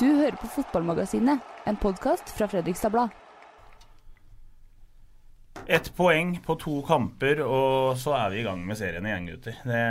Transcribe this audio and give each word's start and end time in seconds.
Du 0.00 0.06
hører 0.08 0.32
på 0.40 0.48
Fotballmagasinet, 0.48 1.42
en 1.68 1.76
podkast 1.76 2.30
fra 2.32 2.46
Fredrikstad 2.48 2.88
Blad. 2.94 3.12
Ett 5.68 5.90
poeng 5.92 6.38
på 6.40 6.54
to 6.56 6.78
kamper, 6.88 7.42
og 7.44 7.98
så 8.00 8.14
er 8.16 8.30
vi 8.32 8.38
i 8.40 8.44
gang 8.46 8.62
med 8.64 8.78
serien 8.80 9.04
igjen, 9.04 9.26
gutter. 9.28 9.58
Det, 9.60 9.82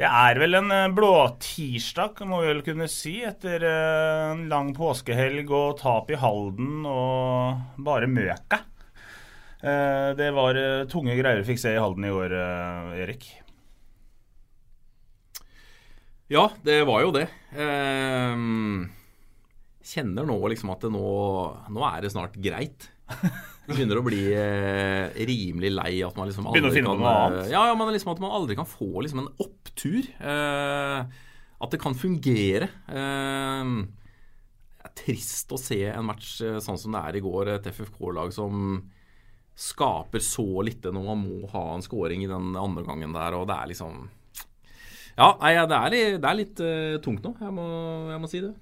det 0.00 0.08
er 0.08 0.40
vel 0.42 0.58
en 0.58 0.74
eh, 0.74 0.88
blåtirsdag, 0.96 2.24
må 2.26 2.40
vi 2.42 2.48
vel 2.50 2.64
kunne 2.66 2.88
si, 2.90 3.20
etter 3.28 3.62
eh, 3.68 4.24
en 4.32 4.42
lang 4.50 4.72
påskehelg 4.74 5.46
og 5.46 5.78
tap 5.78 6.10
i 6.10 6.18
Halden 6.18 6.82
og 6.90 7.78
bare 7.86 8.10
møka. 8.10 8.64
Eh, 9.62 10.10
Det 10.18 10.32
var 10.34 10.58
tunge 10.90 11.14
greier 11.14 11.44
vi 11.44 11.52
fikk 11.52 11.62
se 11.62 11.76
i 11.76 11.80
Halden 11.80 12.10
i 12.10 12.12
år, 12.16 12.34
Erik. 13.06 13.30
Ja, 16.30 16.44
det 16.62 16.78
var 16.86 17.02
jo 17.02 17.10
det. 17.14 17.24
Ehm, 17.58 18.84
kjenner 19.82 20.26
nå 20.28 20.36
liksom 20.52 20.70
at 20.70 20.84
det 20.86 20.90
nå, 20.94 21.02
nå 21.74 21.82
er 21.88 22.04
det 22.04 22.12
snart 22.14 22.36
greit. 22.38 22.86
Begynner 23.70 23.98
å 23.98 24.04
bli 24.06 24.20
eh, 24.34 25.10
rimelig 25.26 25.72
lei 25.74 25.92
at 26.06 26.14
man 26.18 26.30
liksom 26.30 26.46
Begynner 26.50 26.70
å 26.70 26.74
finne 26.74 26.92
på 26.92 26.98
noe 27.00 27.06
kan, 27.06 27.32
annet. 27.32 27.48
eh, 27.48 27.52
Ja, 27.54 27.64
ja, 27.70 27.74
men 27.78 27.90
liksom 27.94 28.12
at 28.14 28.22
man 28.22 28.34
aldri 28.38 28.54
kan 28.58 28.68
få 28.70 29.02
liksom 29.02 29.24
en 29.24 29.32
opptur. 29.42 30.06
Eh, 30.22 31.18
at 31.60 31.74
det 31.74 31.80
kan 31.82 31.98
fungere. 31.98 32.70
Eh, 32.86 33.74
det 34.80 34.86
er 34.88 34.94
trist 35.02 35.50
å 35.52 35.58
se 35.60 35.80
en 35.90 36.06
match 36.08 36.36
eh, 36.46 36.60
sånn 36.62 36.78
som 36.80 36.94
det 36.94 37.02
er 37.10 37.18
i 37.18 37.24
går. 37.26 37.50
Et 37.58 37.68
FFK-lag 37.74 38.30
som 38.34 38.78
skaper 39.60 40.22
så 40.24 40.46
lite 40.64 40.94
når 40.94 41.10
man 41.10 41.26
må 41.26 41.50
ha 41.52 41.66
en 41.74 41.82
scoring 41.84 42.22
i 42.24 42.30
den 42.30 42.54
andre 42.56 42.86
gangen 42.86 43.12
der, 43.12 43.34
og 43.36 43.44
det 43.50 43.58
er 43.60 43.68
liksom 43.74 44.06
Ja, 45.18 45.34
nei, 45.40 45.54
det 45.58 45.76
er, 45.76 45.94
litt, 45.94 46.18
det 46.22 46.28
er 46.28 46.38
litt 46.38 46.60
uh, 46.64 46.98
tungt 47.04 47.24
nå. 47.26 47.34
Jeg 47.40 47.54
må, 47.54 47.68
jeg 48.12 48.20
må 48.22 48.30
si 48.30 48.42
det. 48.44 48.54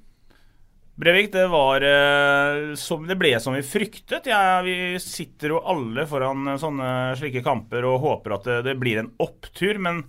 Brevik, 0.99 1.29
det 1.33 1.45
var 1.47 1.85
uh, 1.87 2.75
som, 2.75 3.05
Det 3.07 3.15
ble 3.19 3.37
som 3.39 3.55
vi 3.55 3.63
fryktet. 3.63 4.27
Ja, 4.27 4.59
vi 4.67 4.99
sitter 4.99 5.55
jo 5.55 5.61
alle 5.63 6.09
foran 6.11 6.49
eh, 6.51 6.59
sånne 6.59 6.89
slike 7.21 7.45
kamper 7.47 7.87
og 7.87 8.03
håper 8.03 8.35
at 8.35 8.49
det, 8.49 8.57
det 8.67 8.75
blir 8.81 8.99
en 8.99 9.13
opptur. 9.23 9.79
Men 9.79 10.03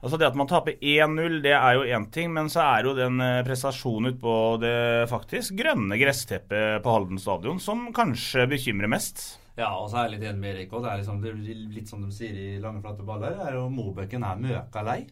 altså 0.00 0.16
det 0.16 0.30
at 0.30 0.38
man 0.40 0.48
taper 0.48 0.80
1-0, 0.80 1.36
det 1.44 1.52
er 1.52 1.76
jo 1.76 1.84
én 1.84 2.08
ting. 2.14 2.32
Men 2.32 2.48
så 2.52 2.64
er 2.64 2.88
jo 2.88 2.96
den 2.96 3.20
eh, 3.20 3.42
prestasjonen 3.44 4.14
ute 4.14 4.22
på 4.24 4.38
det 4.62 4.74
faktisk 5.12 5.58
grønne 5.60 6.00
gressteppet 6.00 6.80
på 6.80 6.96
Halden 6.96 7.20
stadion 7.20 7.60
som 7.60 7.90
kanskje 7.92 8.48
bekymrer 8.54 8.88
mest. 8.88 9.41
Ja, 9.56 9.68
og 9.76 9.90
så 9.92 9.98
er 10.00 10.06
jeg 10.06 10.14
litt 10.14 10.22
enig 10.30 10.40
med 10.40 10.54
Erik 10.54 10.70
også. 10.72 10.84
Det 10.86 10.92
er 10.92 11.00
liksom, 11.02 11.18
det 11.20 11.30
er 11.32 11.72
litt 11.76 11.90
som 11.90 12.04
de 12.04 12.12
sier 12.16 12.36
i 12.40 12.46
Lange, 12.62 12.80
flate 12.84 13.04
baller. 13.04 13.34
er 13.44 13.58
jo 13.58 13.66
Mobøken 13.72 14.24
er 14.24 14.40
møka 14.40 14.84
lei. 14.86 15.02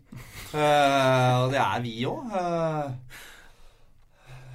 Uh, 0.54 1.34
og 1.42 1.50
det 1.52 1.60
er 1.60 1.82
vi 1.84 1.92
òg. 2.08 2.32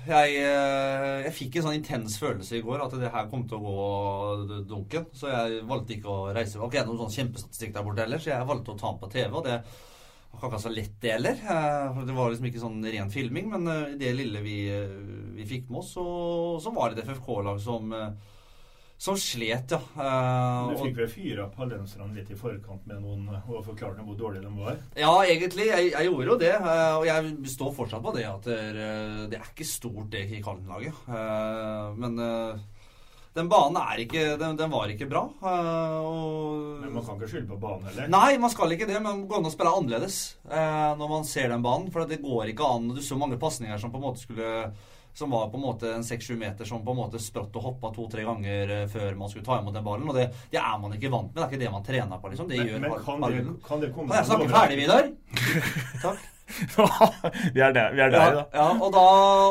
jeg, 0.06 0.34
eh, 0.38 1.24
jeg 1.26 1.34
fikk 1.34 1.56
en 1.58 1.66
sånn 1.66 1.78
intens 1.80 2.18
følelse 2.22 2.60
i 2.60 2.64
går 2.66 2.84
at 2.86 2.94
det 3.02 3.10
her 3.14 3.30
kom 3.30 3.46
til 3.50 3.58
å 3.58 3.64
gå 3.66 4.60
dunken. 4.70 5.08
Så 5.18 5.30
jeg 5.32 5.64
valgte 5.70 5.98
ikke 5.98 6.14
å 6.14 6.28
reise. 6.36 6.58
Det 6.58 6.62
var 6.64 6.74
ikke 6.74 6.86
noen 6.90 7.04
sånn 7.06 7.16
kjempestatistikk 7.20 7.74
der 7.78 7.86
borte 7.88 8.06
heller, 8.06 8.22
så 8.22 8.34
jeg 8.34 8.50
valgte 8.52 8.74
å 8.76 8.80
ta 8.82 8.92
den 8.92 9.02
på 9.02 9.12
TV. 9.16 9.32
og 9.38 9.46
det 9.48 9.60
var 10.36 10.50
ikke 10.50 10.62
så 10.66 10.74
lett, 10.74 10.96
det 11.02 11.14
heller. 11.16 11.42
Eh, 11.56 12.02
Det 12.10 12.14
var 12.18 12.30
liksom 12.34 12.50
ikke 12.50 12.62
sånn 12.66 12.82
ren 12.86 13.10
filming, 13.14 13.50
men 13.54 13.68
eh, 13.72 13.98
det 14.02 14.14
lille 14.18 14.42
vi, 14.46 14.58
eh, 14.74 14.98
vi 15.38 15.46
fikk 15.50 15.70
med 15.70 15.82
oss, 15.82 15.94
så, 15.96 16.06
så 16.62 16.74
var 16.76 16.90
det 16.94 17.04
et 17.06 17.10
FFK-lag 17.14 17.62
som 17.62 17.94
eh, 17.96 18.10
som 18.98 19.18
slet, 19.20 19.74
ja. 19.76 19.80
Uh, 19.98 20.72
Du 20.72 20.78
fikk 20.86 20.98
vel 21.02 21.10
fyra 21.12 21.48
pallenserne 21.52 22.16
litt 22.16 22.30
i 22.32 22.38
forkant 22.40 22.86
med 22.88 23.02
noen 23.04 23.28
og 23.36 23.66
forklarte 23.68 24.06
hvor 24.08 24.16
dårlige 24.18 24.46
de 24.48 24.54
var? 24.56 24.78
Ja, 24.96 25.12
egentlig. 25.28 25.68
Jeg, 25.68 25.92
jeg 25.92 26.08
gjorde 26.08 26.30
jo 26.32 26.38
det. 26.40 26.54
Uh, 26.64 26.94
Og 27.02 27.06
jeg 27.10 27.34
står 27.56 27.74
fortsatt 27.76 28.06
på 28.06 28.16
det 28.16 28.24
at 28.30 28.48
det 28.48 28.62
det 29.34 29.40
er 29.42 29.52
ikke 29.52 29.68
stort, 29.68 30.08
det 30.14 30.24
Kallen-laget. 30.46 30.96
Uh, 31.10 31.92
Men 32.00 32.18
eh, 32.24 32.64
den 33.36 33.50
banen 33.52 33.76
er 33.82 34.00
ikke 34.00 34.24
Den, 34.40 34.56
den 34.56 34.72
var 34.72 34.88
ikke 34.88 35.10
bra. 35.12 35.26
eh, 35.44 35.96
Og 36.00 36.80
Men 36.86 36.94
man 36.96 37.04
kan 37.06 37.18
ikke 37.20 37.32
skylde 37.34 37.52
på 37.52 37.60
banen 37.60 37.90
heller. 37.90 38.08
Nei, 38.08 38.38
man 38.40 38.54
skal 38.54 38.72
ikke 38.72 38.88
det, 38.88 39.02
men 39.04 39.26
det 39.26 39.30
går 39.32 39.42
an 39.42 39.50
å 39.50 39.54
spille 39.54 39.74
annerledes 39.76 40.20
eh, 40.48 40.92
når 40.96 41.12
man 41.18 41.28
ser 41.28 41.52
den 41.52 41.66
banen. 41.66 41.92
For 41.92 42.08
det 42.08 42.22
går 42.24 42.54
ikke 42.54 42.70
an. 42.78 42.94
Du 42.96 43.02
så 43.04 43.20
mange 43.20 43.40
pasninger 43.42 43.78
som 43.82 43.92
på 43.92 44.00
en 44.00 44.08
måte 44.08 44.24
skulle 44.24 44.54
som 45.16 45.32
var 45.32 45.48
på 45.50 45.56
en 45.58 45.64
måte 45.64 45.92
en 45.96 46.04
6-7 46.04 46.36
meter 46.36 46.68
som 46.68 46.82
på 46.84 46.92
en 46.92 46.98
måte 47.00 47.20
spratt 47.24 47.56
og 47.56 47.64
hoppa 47.70 47.92
to-tre 47.96 48.26
ganger 48.28 48.72
eh, 48.82 48.88
før 48.92 49.16
man 49.16 49.30
skulle 49.32 49.46
ta 49.48 49.60
imot 49.62 49.74
den 49.78 49.86
ballen. 49.86 50.10
Og 50.12 50.16
det, 50.18 50.26
det 50.52 50.60
er 50.60 50.78
man 50.82 50.92
ikke 50.98 51.12
vant 51.14 51.30
med. 51.32 51.38
Det 51.40 51.44
er 51.46 51.52
ikke 51.54 51.62
det 51.64 51.72
man 51.72 51.86
trener 51.88 52.20
på. 52.20 52.32
liksom. 52.34 52.50
Det 52.52 52.58
Men, 52.60 52.68
gjør 52.68 52.80
men 52.84 52.96
kan, 53.06 53.22
det, 53.24 53.44
kan 53.68 53.84
det 53.84 53.92
komme 53.96 54.12
Kan 54.12 54.20
jeg 54.20 54.28
snakke 54.28 54.50
ferdig, 54.52 54.78
Vidar? 54.82 55.04
Takk. 56.06 56.32
vi 57.56 57.62
er 57.64 57.72
der, 57.74 57.96
vi 57.96 58.02
er 58.06 58.12
der 58.14 58.20
Ja, 58.22 58.34
da. 58.36 58.44
ja 58.54 58.66
og, 58.76 58.92
da, 58.94 59.06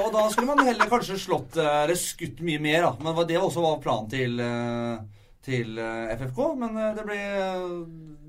og 0.04 0.12
da 0.14 0.20
skulle 0.30 0.52
man 0.52 0.68
heller 0.68 0.86
kanskje 0.92 1.16
slått 1.18 1.56
eh, 1.58 1.78
eller 1.86 1.98
skutt 1.98 2.38
mye 2.46 2.60
mer, 2.62 2.84
da. 2.84 2.92
Men 3.02 3.16
det 3.26 3.38
var 3.40 3.46
også 3.48 3.64
var 3.64 3.80
planen 3.82 4.10
til, 4.12 4.36
eh, 4.44 5.24
til 5.48 5.80
FFK. 6.20 6.42
Men 6.60 6.76
det 6.98 7.06
ble, 7.08 7.16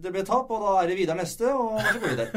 det 0.08 0.16
ble 0.16 0.24
tap, 0.32 0.48
og 0.56 0.64
da 0.64 0.78
er 0.86 0.94
det 0.94 0.98
Vidar 1.04 1.20
neste, 1.20 1.52
og 1.52 1.84
så 1.84 2.00
går 2.00 2.08
vi 2.08 2.16
Vidar. 2.16 2.30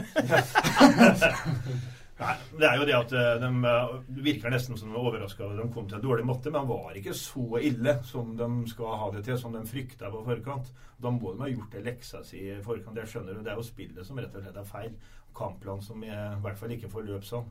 Nei, 2.18 2.34
det 2.58 2.66
er 2.66 2.80
jo 2.80 2.86
det 2.88 2.94
at 2.96 3.12
eh, 3.14 3.36
de, 3.38 3.48
eh, 3.70 3.92
virker 4.26 4.50
nesten 4.50 4.78
som 4.78 4.90
de 4.90 4.96
var 4.96 5.06
overraska 5.06 5.44
over 5.46 5.60
de 5.60 5.66
kom 5.74 5.86
til 5.86 6.00
en 6.00 6.02
dårlig 6.02 6.24
matte, 6.26 6.50
men 6.50 6.66
var 6.66 6.96
ikke 6.98 7.14
så 7.14 7.60
ille 7.62 7.94
som 8.08 8.32
de 8.38 8.48
skal 8.72 8.98
ha 9.02 9.10
det 9.14 9.22
til, 9.28 9.38
som 9.38 9.54
de 9.54 9.62
frykta 9.68 10.10
på 10.10 10.24
forkant. 10.26 10.72
Da 10.98 11.12
må 11.14 11.30
de 11.36 11.44
ha 11.44 11.52
gjort 11.52 11.76
det 11.76 11.84
leksa 11.86 12.24
si 12.26 12.42
i 12.50 12.58
forkant. 12.64 12.96
Det 12.98 13.06
skjønner 13.06 13.38
det. 13.38 13.44
Det 13.46 13.54
er 13.54 13.60
jo 13.62 13.68
spillet 13.68 14.08
som 14.08 14.18
rett 14.18 14.34
og 14.34 14.42
slett 14.42 14.58
er 14.58 14.66
feil. 14.72 14.98
Kampplanen 15.38 15.86
som 15.86 16.02
i 16.02 16.10
hvert 16.10 16.58
fall 16.58 16.74
ikke 16.74 16.90
får 16.90 17.06
løp 17.06 17.26
sånn. 17.28 17.46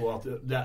Og 0.00 0.06
at 0.14 0.24
det 0.48 0.60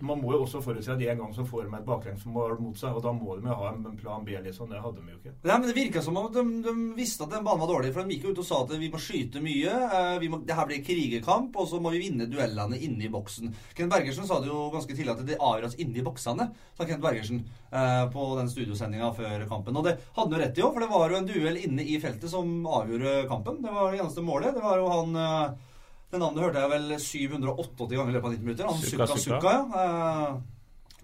Man 0.00 0.20
må 0.22 0.30
jo 0.30 0.44
også 0.44 0.60
forutse 0.62 0.92
at 0.92 1.00
en 1.02 1.18
gang 1.18 1.32
så 1.34 1.42
får 1.44 1.64
de 1.66 1.72
et 1.76 1.86
baklengsmål 1.88 2.52
mot 2.62 2.76
seg, 2.78 2.94
og 2.94 3.02
da 3.02 3.10
må 3.12 3.34
de 3.36 3.48
jo 3.48 3.56
ha 3.58 3.72
en 3.72 3.96
plan 3.98 4.22
B, 4.24 4.36
liksom. 4.44 4.70
Det 4.70 4.78
hadde 4.80 5.02
de 5.02 5.10
jo 5.10 5.16
ikke. 5.18 5.32
Nei, 5.42 5.56
men 5.58 5.66
Det 5.66 5.74
virka 5.74 6.02
som 6.04 6.16
om 6.20 6.28
de, 6.32 6.44
de 6.62 6.74
visste 6.94 7.24
at 7.26 7.32
den 7.34 7.42
banen 7.44 7.60
var 7.64 7.72
dårlig. 7.72 7.90
For 7.92 8.06
de 8.06 8.14
gikk 8.14 8.28
jo 8.28 8.34
ut 8.36 8.42
og 8.44 8.46
sa 8.46 8.60
at 8.62 8.74
vi 8.78 8.88
må 8.92 9.00
skyte 9.02 9.42
mye. 9.42 9.74
eh, 9.98 10.18
Vi 10.22 10.28
må, 10.30 10.38
det 10.46 10.54
her 10.56 10.68
blir 10.70 10.84
krigerkamp, 10.86 11.56
og 11.58 11.66
så 11.68 11.80
må 11.82 11.90
vi 11.92 12.04
vinne 12.04 12.28
duellene 12.30 12.78
inne 12.78 13.08
i 13.08 13.10
boksen. 13.12 13.50
Kent 13.76 13.90
Bergersen 13.92 14.28
sa 14.28 14.38
det 14.40 14.48
jo 14.52 14.68
ganske 14.72 14.94
tidlig 14.94 15.16
at 15.16 15.24
det 15.26 15.40
avgjøres 15.42 15.74
inne 15.82 15.98
i 15.98 16.06
boksene, 16.06 16.46
sa 16.78 16.86
Kent 16.86 17.02
Bergersen 17.02 17.42
eh, 17.72 18.04
på 18.14 18.28
den 18.38 18.52
studiosendinga 18.54 19.10
før 19.18 19.48
kampen. 19.50 19.76
Og 19.76 19.88
det 19.90 19.96
hadde 20.14 20.30
han 20.30 20.36
jo 20.38 20.44
rett 20.44 20.62
i 20.62 20.64
òg, 20.64 20.72
for 20.76 20.86
det 20.86 20.92
var 20.94 21.10
jo 21.10 21.18
en 21.20 21.28
duell 21.28 21.58
inne 21.66 21.82
i 21.90 21.98
feltet 22.00 22.30
som 22.30 22.54
avgjorde 22.70 23.26
kampen. 23.28 23.58
Det 23.66 23.74
var 23.74 23.90
det 23.90 24.00
eneste 24.04 24.22
målet. 24.24 24.54
Det 24.54 24.62
var 24.64 24.78
jo 24.78 24.88
han 24.94 25.20
eh, 25.26 25.66
Det 26.10 26.18
navnet 26.18 26.42
hørte 26.42 26.62
jeg 26.64 26.70
vel 26.72 26.94
788 26.98 27.90
ganger 27.96 28.10
i 28.10 28.14
løpet 28.16 28.26
av 28.26 28.32
90 28.34 28.46
minutter. 28.48 28.66
Han 28.66 28.80
Sukka, 28.82 29.06
Sukka 29.06 29.18
Sukka. 29.22 29.36
Sukka, 29.38 29.52
ja. 29.54 29.84
Eh, 30.30 30.40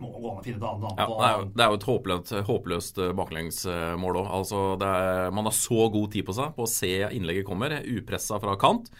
må 0.03 0.11
gå 0.13 0.29
an 0.33 0.41
å 0.41 0.45
finne 0.45 0.59
et 0.59 0.65
annet 0.69 0.83
navn 0.83 0.99
Ja, 1.01 1.07
det, 1.09 1.27
er 1.27 1.37
jo, 1.39 1.45
det 1.57 1.63
er 1.65 1.71
jo 1.73 1.77
et 1.79 1.87
håpløst, 1.89 2.33
håpløst 2.49 2.99
eh, 3.01 3.13
baklengsmål 3.17 4.19
òg. 4.21 4.27
Altså, 4.41 4.63
er- 4.85 5.31
man 5.33 5.47
har 5.49 5.55
så 5.57 5.87
god 5.95 6.11
tid 6.13 6.27
på 6.27 6.35
seg 6.37 6.57
på 6.59 6.67
å 6.67 6.69
se 6.69 6.91
innlegget 7.17 7.47
kommer, 7.49 7.79
upressa 7.87 8.41
fra 8.43 8.57
kant. 8.61 8.91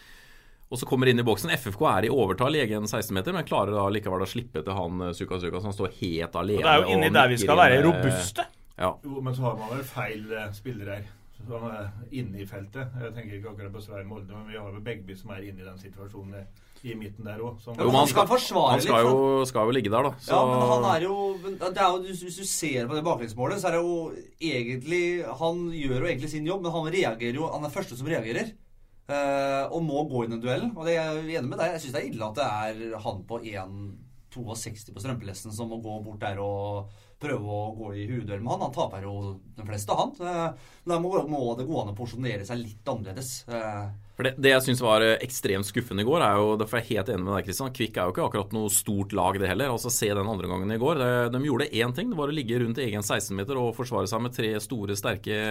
Og 0.71 0.79
så 0.81 0.87
kommer 0.89 1.07
inn 1.07 1.19
i 1.21 1.23
boksen. 1.27 1.51
FFK 1.53 1.83
er 1.91 2.07
i 2.07 2.09
overtall 2.11 2.55
i 2.57 2.63
egen 2.63 2.83
16-meter, 2.89 3.31
men 3.35 3.45
klarer 3.47 3.71
da 3.75 3.85
likevel 3.93 4.25
å 4.25 4.27
slippe 4.27 4.63
til 4.65 4.73
han 4.79 5.03
eh, 5.09 5.13
Suka 5.15 5.39
Suka, 5.43 5.61
som 5.63 5.75
står 5.75 5.91
helt 6.01 6.39
alene. 6.39 6.63
Og 6.63 6.65
det 6.65 6.73
er 6.73 6.81
jo 6.87 6.95
inni 6.97 7.11
der 7.19 7.29
vi 7.35 7.37
skal 7.43 7.61
være 7.61 7.83
robuste. 7.85 8.47
Ja. 8.77 8.93
Jo, 9.03 9.21
men 9.21 9.35
så 9.35 9.41
har 9.47 9.55
man 9.59 9.71
vel 9.75 9.85
feil 9.87 10.25
spillere 10.53 10.99
her. 10.99 11.05
Som 11.45 11.65
er 11.69 11.89
inne 12.11 12.39
i 12.41 12.45
feltet. 12.49 12.95
Jeg 13.01 13.13
tenker 13.15 13.35
ikke 13.37 13.51
akkurat 13.53 13.73
på 13.75 13.81
Svein 13.83 14.07
Molde, 14.09 14.31
men 14.33 14.47
vi 14.49 14.57
har 14.57 14.71
jo 14.73 14.81
Begby 14.83 15.15
som 15.15 15.29
er 15.35 15.43
inne 15.45 15.61
i 15.61 15.67
den 15.67 15.77
situasjonen 15.77 16.47
i 16.87 16.93
midten 16.97 17.25
der 17.25 17.39
òg. 17.41 17.57
Jo, 17.65 17.73
men 17.77 17.95
han 17.97 18.07
skal 18.09 18.27
forsvare 18.29 18.71
han 18.75 18.81
skal 18.81 18.99
litt, 19.05 19.11
jo, 19.11 19.45
skal 19.49 19.65
jo 19.69 19.75
ligge 19.77 19.89
der, 19.93 20.03
da. 20.07 20.11
Så, 20.21 20.33
Ja, 20.33 20.41
men 20.45 20.67
han 20.71 20.85
er 20.95 21.05
jo, 21.07 21.15
det 21.43 21.69
er 21.73 21.89
jo 21.89 22.01
Hvis 22.05 22.37
du 22.37 22.45
ser 22.45 22.87
på 22.87 22.95
det 22.97 23.03
baklengsmålet, 23.05 23.59
så 23.61 23.67
er 23.69 23.77
det 23.77 23.81
jo 23.81 24.13
egentlig 24.39 25.01
Han 25.41 25.63
gjør 25.73 25.99
jo 26.03 26.09
egentlig 26.11 26.29
sin 26.31 26.45
jobb, 26.47 26.61
men 26.63 26.71
han 26.75 26.89
reagerer 26.93 27.39
jo 27.41 27.49
Han 27.53 27.65
er 27.65 27.73
første 27.73 27.97
som 27.97 28.07
reagerer. 28.07 28.53
eh, 29.09 29.65
og 29.71 29.81
må 29.83 30.03
gå 30.09 30.25
inn 30.25 30.37
i 30.37 30.41
duellen. 30.43 30.73
Og 30.77 30.85
det 30.85 30.97
er 30.97 31.13
jeg 31.21 31.39
enig 31.39 31.49
med 31.49 31.59
deg. 31.61 31.73
Jeg 31.77 31.81
syns 31.85 31.93
det 31.95 32.01
er 32.03 32.09
ille 32.11 32.25
at 32.27 32.35
det 32.35 32.47
er 32.91 32.97
han 32.99 33.21
på 33.27 33.39
1,62 33.41 34.93
på 34.93 35.01
strømpelesten 35.01 35.53
som 35.55 35.69
må 35.71 35.79
gå 35.81 35.97
bort 36.05 36.19
der 36.21 36.39
og 36.43 36.89
prøve 37.21 37.49
å 37.49 37.71
gå 37.77 37.91
i 37.97 38.05
hueduell 38.09 38.41
med 38.43 38.51
han. 38.53 38.65
Han 38.67 38.73
taper 38.75 39.05
jo 39.05 39.13
de 39.57 39.65
fleste, 39.65 39.95
han. 39.97 40.11
Men 40.17 40.93
da 40.93 40.99
må, 41.01 41.41
det 41.57 41.65
gå 41.67 41.79
an 41.81 41.93
å 41.93 41.95
porsjonere 41.97 42.45
seg 42.47 42.61
litt 42.61 42.91
annerledes. 42.91 43.31
Eh, 43.49 43.87
For 44.17 44.27
det, 44.27 44.35
det 44.41 44.53
jeg 44.53 44.65
syns 44.67 44.83
var 44.85 45.05
eh, 45.05 45.17
ekstremt 45.25 45.67
skuffende 45.69 46.05
i 46.05 46.07
går, 46.07 46.25
er 46.25 46.41
jo 46.41 46.51
Derfor 46.61 46.79
er 46.79 46.85
jeg 46.85 46.99
helt 46.99 47.13
enig 47.15 47.25
med 47.25 47.33
deg, 47.35 47.47
Kristian. 47.47 47.73
Kvikk 47.79 47.97
er 47.97 48.09
jo 48.09 48.15
ikke 48.15 48.27
akkurat 48.27 48.53
noe 48.57 48.73
stort 48.73 49.15
lag, 49.17 49.39
det 49.41 49.49
heller. 49.49 49.73
Altså 49.73 49.93
Se 49.93 50.11
den 50.11 50.29
andre 50.29 50.51
gangen 50.51 50.75
i 50.75 50.81
går. 50.81 51.01
De, 51.01 51.09
de 51.33 51.43
gjorde 51.49 51.71
én 51.71 51.95
ting. 51.97 52.13
Det 52.13 52.19
var 52.19 52.33
å 52.33 52.37
ligge 52.37 52.61
rundt 52.61 52.83
egen 52.83 53.05
16-meter 53.05 53.61
og 53.61 53.73
forsvare 53.77 54.09
seg 54.09 54.23
med 54.23 54.37
tre 54.37 54.53
store, 54.63 54.99
sterke 54.99 55.41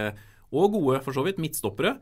og 0.54 0.76
gode, 0.76 1.02
for 1.02 1.16
så 1.16 1.26
vidt, 1.26 1.42
midtstoppere. 1.42 1.96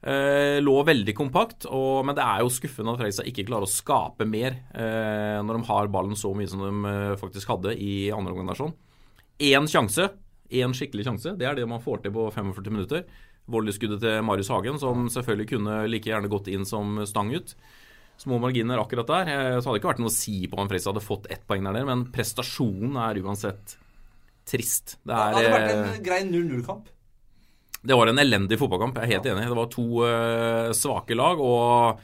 Eh, 0.00 0.56
lå 0.64 0.74
veldig 0.88 1.12
kompakt, 1.12 1.66
og, 1.68 2.06
men 2.08 2.16
det 2.16 2.24
er 2.24 2.40
jo 2.40 2.52
skuffende 2.54 2.94
at 2.94 3.02
Fredrikstad 3.02 3.26
ikke 3.28 3.44
klarer 3.50 3.66
å 3.66 3.72
skape 3.72 4.24
mer 4.24 4.54
eh, 4.72 5.40
når 5.44 5.58
de 5.58 5.66
har 5.68 5.90
ballen 5.92 6.16
så 6.16 6.30
mye 6.32 6.48
som 6.48 6.62
de 6.64 6.70
eh, 6.88 7.16
faktisk 7.20 7.50
hadde 7.52 7.74
i 7.76 8.06
andre 8.14 8.32
omgang. 8.32 8.56
sånn. 8.56 8.72
Én 9.40 9.66
sjanse, 9.70 10.10
én 10.52 10.74
skikkelig 10.76 11.06
sjanse, 11.06 11.32
det 11.40 11.46
er 11.48 11.54
det 11.56 11.66
man 11.70 11.80
får 11.82 12.02
til 12.04 12.12
på 12.12 12.26
45 12.34 12.72
minutter. 12.74 13.04
Volleyskuddet 13.50 14.02
til 14.04 14.20
Marius 14.26 14.50
Hagen, 14.52 14.76
som 14.78 15.06
selvfølgelig 15.10 15.48
kunne 15.54 15.78
like 15.90 16.10
gjerne 16.10 16.28
gått 16.30 16.50
inn 16.52 16.66
som 16.68 17.00
stang 17.08 17.32
ut. 17.34 17.54
Små 18.20 18.36
marginer 18.42 18.78
akkurat 18.82 19.08
der. 19.08 19.30
Eh, 19.32 19.56
Så 19.60 19.70
hadde 19.70 19.78
det 19.78 19.80
ikke 19.80 19.92
vært 19.94 20.02
noe 20.04 20.12
å 20.12 20.14
si 20.14 20.34
på 20.46 20.58
om 20.60 20.68
Fredrikstad 20.68 20.92
hadde 20.92 21.06
fått 21.06 21.30
ett 21.32 21.46
poeng 21.48 21.64
der, 21.64 21.84
men 21.88 22.04
prestasjonen 22.12 22.98
er 23.00 23.22
uansett 23.24 23.76
trist. 24.50 24.98
Det 25.04 25.08
det 25.08 25.16
er 25.16 25.34
hadde 25.38 25.54
vært 25.56 25.70
eh, 25.72 25.94
en 25.96 26.04
grei 26.04 26.20
0-0-kamp. 26.28 26.88
det 27.82 27.96
var 27.96 28.10
en 28.12 28.18
elendig 28.20 28.58
fotballkamp, 28.60 28.98
jeg 29.00 29.08
er 29.08 29.14
helt 29.16 29.26
enig. 29.32 29.48
Det 29.48 29.56
var 29.62 29.70
to 29.72 29.86
eh, 30.04 30.72
svake 30.76 31.16
lag. 31.16 31.40
og 31.40 32.00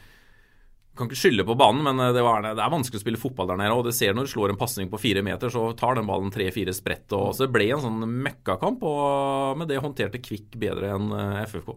kan 0.99 1.09
ikke 1.11 1.19
skylde 1.21 1.47
på 1.47 1.57
banen, 1.59 1.83
men 1.87 2.01
eh, 2.03 2.13
det, 2.17 2.23
var, 2.25 2.45
det 2.47 2.63
er 2.63 2.73
vanskelig 2.73 3.01
å 3.01 3.05
spille 3.05 3.21
fotball 3.21 3.53
der 3.53 3.61
nede. 3.63 3.75
og 3.77 3.87
det 3.89 3.97
ser 3.97 4.17
Når 4.17 4.29
du 4.29 4.33
slår 4.35 4.55
en 4.55 4.61
pasning 4.61 4.93
på 4.93 5.01
fire 5.01 5.25
meter, 5.27 5.53
så 5.53 5.69
tar 5.79 5.99
den 5.99 6.09
ballen 6.09 6.33
tre-fire 6.35 6.75
sprett. 6.77 7.07
og 7.17 7.35
så 7.37 7.47
Det 7.47 7.53
ble 7.57 7.69
en 7.75 7.85
sånn 7.85 8.07
møkkakamp, 8.27 8.83
og 8.87 9.61
med 9.61 9.71
det 9.73 9.83
håndterte 9.83 10.23
Kvikk 10.25 10.57
bedre 10.61 10.97
enn 10.97 11.13
eh, 11.13 11.45
FFK. 11.47 11.77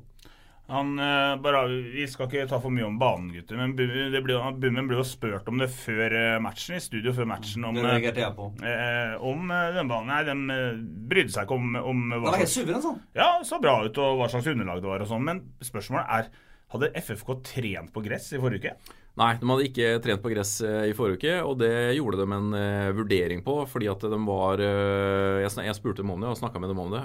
Han, 0.70 0.92
eh, 1.02 1.36
bare, 1.42 1.64
vi 1.96 2.04
skal 2.06 2.28
ikke 2.28 2.44
ta 2.52 2.60
for 2.62 2.70
mye 2.70 2.86
om 2.86 2.98
banen, 3.02 3.32
gutter, 3.34 3.58
men 3.58 3.72
Bummen 3.74 4.90
ble 4.90 5.00
jo 5.00 5.06
spurt 5.08 5.48
om 5.50 5.58
det 5.58 5.72
før 5.74 6.14
matchen, 6.46 6.78
i 6.78 6.84
studio 6.84 7.14
før 7.18 7.26
matchen. 7.32 7.66
Om, 7.66 7.80
Det 7.80 7.88
reagerte 7.88 8.22
jeg 8.22 8.36
på. 8.38 8.52
eh, 8.62 9.16
om 9.18 9.50
den 9.50 9.90
banen. 9.90 10.12
Nei, 10.14 10.20
de 10.28 10.36
eh, 10.54 10.84
brydde 11.10 11.34
seg 11.34 11.48
ikke 11.50 11.58
om, 11.58 11.74
om 11.80 12.06
hva 12.14 12.22
Det 12.22 12.36
var 12.36 12.44
helt 12.44 12.54
suveren, 12.54 12.86
sånn. 12.86 13.02
Ja, 13.18 13.32
så 13.42 13.58
bra 13.64 13.80
ut, 13.88 13.98
og 13.98 14.22
hva 14.22 14.30
slags 14.30 14.52
underlag 14.54 14.84
det 14.86 14.94
var 14.94 15.08
og 15.08 15.10
sånn. 15.10 15.26
Men 15.26 15.42
spørsmålet 15.66 16.16
er 16.20 16.30
hadde 16.74 16.92
FFK 17.02 17.36
trent 17.46 17.94
på 17.94 18.04
gress 18.06 18.32
i 18.34 18.42
forrige 18.42 18.70
uke? 18.70 18.98
Nei, 19.20 19.34
de 19.36 19.48
hadde 19.50 19.66
ikke 19.68 19.88
trent 20.00 20.22
på 20.24 20.30
gress 20.32 20.52
eh, 20.64 20.86
i 20.88 20.96
forrige 20.96 21.20
uke, 21.20 21.34
og 21.44 21.58
det 21.60 21.74
gjorde 21.98 22.22
de 22.22 22.28
en 22.38 22.54
eh, 22.56 22.92
vurdering 22.96 23.42
på. 23.44 23.58
Fordi 23.68 23.90
at 23.92 24.06
de 24.14 24.20
var 24.24 24.64
eh, 24.64 25.44
Jeg, 25.44 25.76
spurte 25.76 26.06
dem 26.06 26.14
om 26.14 26.24
det 26.24 26.30
og 26.32 26.40
snakka 26.40 26.62
med 26.64 26.72
dem 26.72 26.80
om 26.80 26.94
det. 26.94 27.04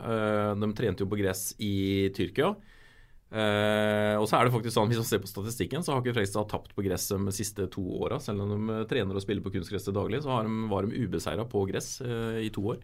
De 0.61 0.69
trente 0.79 1.03
jo 1.03 1.11
på 1.11 1.19
gress 1.19 1.49
i 1.59 2.13
Tyrkia. 2.15 2.53
Eh, 3.35 4.15
og 4.15 4.29
så 4.31 4.39
er 4.39 4.47
det 4.47 4.53
faktisk 4.55 4.77
sånn, 4.77 4.87
Hvis 4.93 5.01
man 5.01 5.07
ser 5.09 5.19
på 5.25 5.27
statistikken, 5.27 5.83
så 5.83 5.91
har 5.91 6.03
ikke 6.05 6.13
Fredrikstad 6.15 6.47
tapt 6.53 6.71
på 6.77 6.85
gress 6.87 7.09
de 7.11 7.33
siste 7.35 7.67
to 7.73 7.83
åra. 8.05 8.21
Selv 8.23 8.45
om 8.45 8.53
de 8.55 8.77
eh, 8.77 8.85
trener 8.91 9.19
og 9.19 9.25
spiller 9.25 9.43
på 9.43 9.51
kunstgress 9.57 9.89
til 9.89 9.97
daglig, 9.97 10.21
så 10.23 10.31
har 10.37 10.47
de, 10.47 10.55
var 10.71 10.87
de 10.87 11.03
ubeseira 11.03 11.43
på 11.51 11.65
gress 11.67 11.97
uh, 12.07 12.39
i 12.39 12.47
to 12.55 12.63
år. 12.77 12.79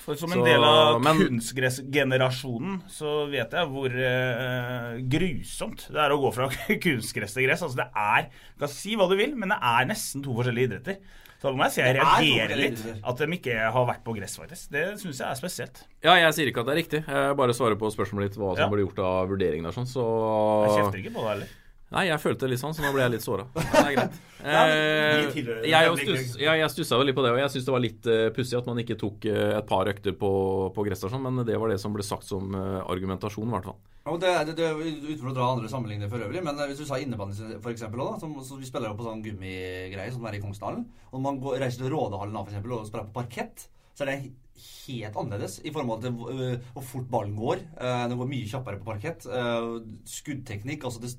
For 0.00 0.16
Som 0.16 0.32
en 0.32 0.40
Så, 0.40 0.46
del 0.48 0.64
av 0.64 1.02
men- 1.04 1.20
kunstgressgenerasjonen 1.26 2.78
så 2.88 3.12
vet 3.30 3.52
jeg 3.52 3.68
hvor 3.74 3.92
uh, 3.92 4.96
grusomt 5.12 5.84
det 5.92 6.00
er 6.00 6.14
å 6.14 6.20
gå 6.22 6.30
fra 6.38 6.48
kunstgress 6.86 7.36
til 7.36 7.44
gress. 7.48 7.64
Altså 7.66 7.82
det 7.82 7.90
er, 7.92 8.30
Du 8.56 8.64
kan 8.64 8.72
si 8.72 8.96
hva 8.96 9.08
du 9.10 9.16
vil, 9.20 9.36
men 9.36 9.52
det 9.52 9.60
er 9.60 9.90
nesten 9.92 10.24
to 10.24 10.32
forskjellige 10.38 10.70
idretter. 10.72 11.02
Så 11.40 11.48
da 11.48 11.56
må 11.56 11.64
jeg 11.64 11.72
si 11.72 11.80
jeg 11.80 11.94
er 11.94 12.00
reagerer 12.02 12.58
litt. 12.60 12.80
At 13.02 13.16
de 13.22 13.26
ikke 13.38 13.54
har 13.72 13.86
vært 13.88 14.02
på 14.04 14.12
gress, 14.12 14.34
faktisk. 14.36 14.68
Det 14.74 14.82
syns 15.00 15.22
jeg 15.22 15.24
er 15.30 15.38
spesielt. 15.38 15.78
Ja, 16.04 16.14
jeg 16.20 16.34
sier 16.36 16.50
ikke 16.52 16.60
at 16.60 16.68
det 16.68 16.74
er 16.74 16.80
riktig. 16.82 17.00
Jeg 17.08 17.36
bare 17.40 17.54
svarer 17.56 17.78
på 17.80 17.88
spørsmålet 17.94 18.28
ditt 18.34 18.36
hva 18.42 18.50
som 18.58 18.66
Ja. 18.66 18.68
ble 18.68 18.84
gjort 18.84 18.98
av 19.00 19.28
vurderingen 19.32 19.64
der. 19.64 19.72
sånn, 19.72 19.88
så... 19.88 20.04
Jeg 20.68 20.84
kjefter 20.84 21.00
ikke 21.00 21.14
på 21.16 21.24
det 21.24 21.30
heller. 21.32 21.48
Nei, 21.90 22.04
jeg 22.06 22.22
følte 22.22 22.46
det 22.46 22.52
litt 22.52 22.60
sånn, 22.62 22.74
så 22.76 22.84
nå 22.84 22.92
ble 22.94 23.02
jeg 23.02 23.16
litt 23.16 23.26
såra. 23.26 23.48
Eh, 24.40 25.34
jeg, 25.68 26.68
stussa 26.72 26.96
jo 26.96 27.04
litt 27.04 27.12
på 27.12 27.20
det, 27.20 27.34
og 27.34 27.42
jeg 27.42 27.52
syns 27.52 27.66
det 27.66 27.72
var 27.74 27.82
litt 27.84 28.06
uh, 28.08 28.30
pussig 28.32 28.56
at 28.56 28.70
man 28.70 28.78
ikke 28.80 28.96
tok 28.96 29.26
uh, 29.28 29.58
et 29.58 29.66
par 29.68 29.90
økter 29.90 30.14
på, 30.16 30.30
på 30.72 30.84
gress 30.86 31.04
sånn, 31.04 31.20
men 31.20 31.42
det 31.44 31.58
var 31.60 31.68
det 31.68 31.76
som 31.82 31.92
ble 31.92 32.06
sagt 32.06 32.24
som 32.24 32.56
uh, 32.56 32.78
argumentasjon, 32.88 33.50
i 33.50 33.52
hvert 33.52 33.68
fall. 33.68 33.76
Og 34.08 34.16
det, 34.22 34.30
det, 34.48 34.54
det, 34.56 34.70
uten 35.10 35.28
å 35.28 35.34
dra 35.36 35.50
andre 35.52 35.68
sammenligninger 35.68 36.08
for 36.08 36.24
øvrig, 36.24 36.40
men 36.46 36.56
hvis 36.70 36.80
du 36.80 36.86
sa 36.88 36.96
innebandy 36.96 37.36
som, 37.36 38.32
så 38.40 38.56
vi 38.56 38.70
spiller 38.70 38.94
jo 38.94 38.96
på 38.96 39.04
sånn 39.10 39.20
gummigreier 39.26 40.16
som 40.16 40.24
er 40.24 40.38
i 40.38 40.42
Kongsdalen, 40.46 40.88
og 41.12 41.26
man 41.26 41.42
går, 41.44 41.60
reiser 41.66 41.84
til 41.84 41.92
Rådehallen 41.92 42.32
da, 42.32 42.46
for 42.46 42.54
eksempel, 42.54 42.78
og 42.78 42.88
spiller 42.88 43.10
på 43.10 43.18
parkett, 43.20 43.68
så 43.92 44.06
er 44.06 44.14
det 44.14 44.32
helt 44.60 45.16
annerledes 45.20 45.60
i 45.64 45.72
forhold 45.74 46.04
til 46.04 46.24
øh, 46.34 46.72
hvor 46.74 46.86
fort 46.86 47.10
ballen 47.12 47.36
går. 47.38 47.62
Den 47.80 48.18
går 48.18 48.28
mye 48.30 48.48
kjappere 48.50 48.80
på 48.80 48.90
parkett. 48.90 49.26
Eh, 49.26 49.70
Skuddteknikk 50.08 50.84
altså 50.84 51.02
det, 51.02 51.14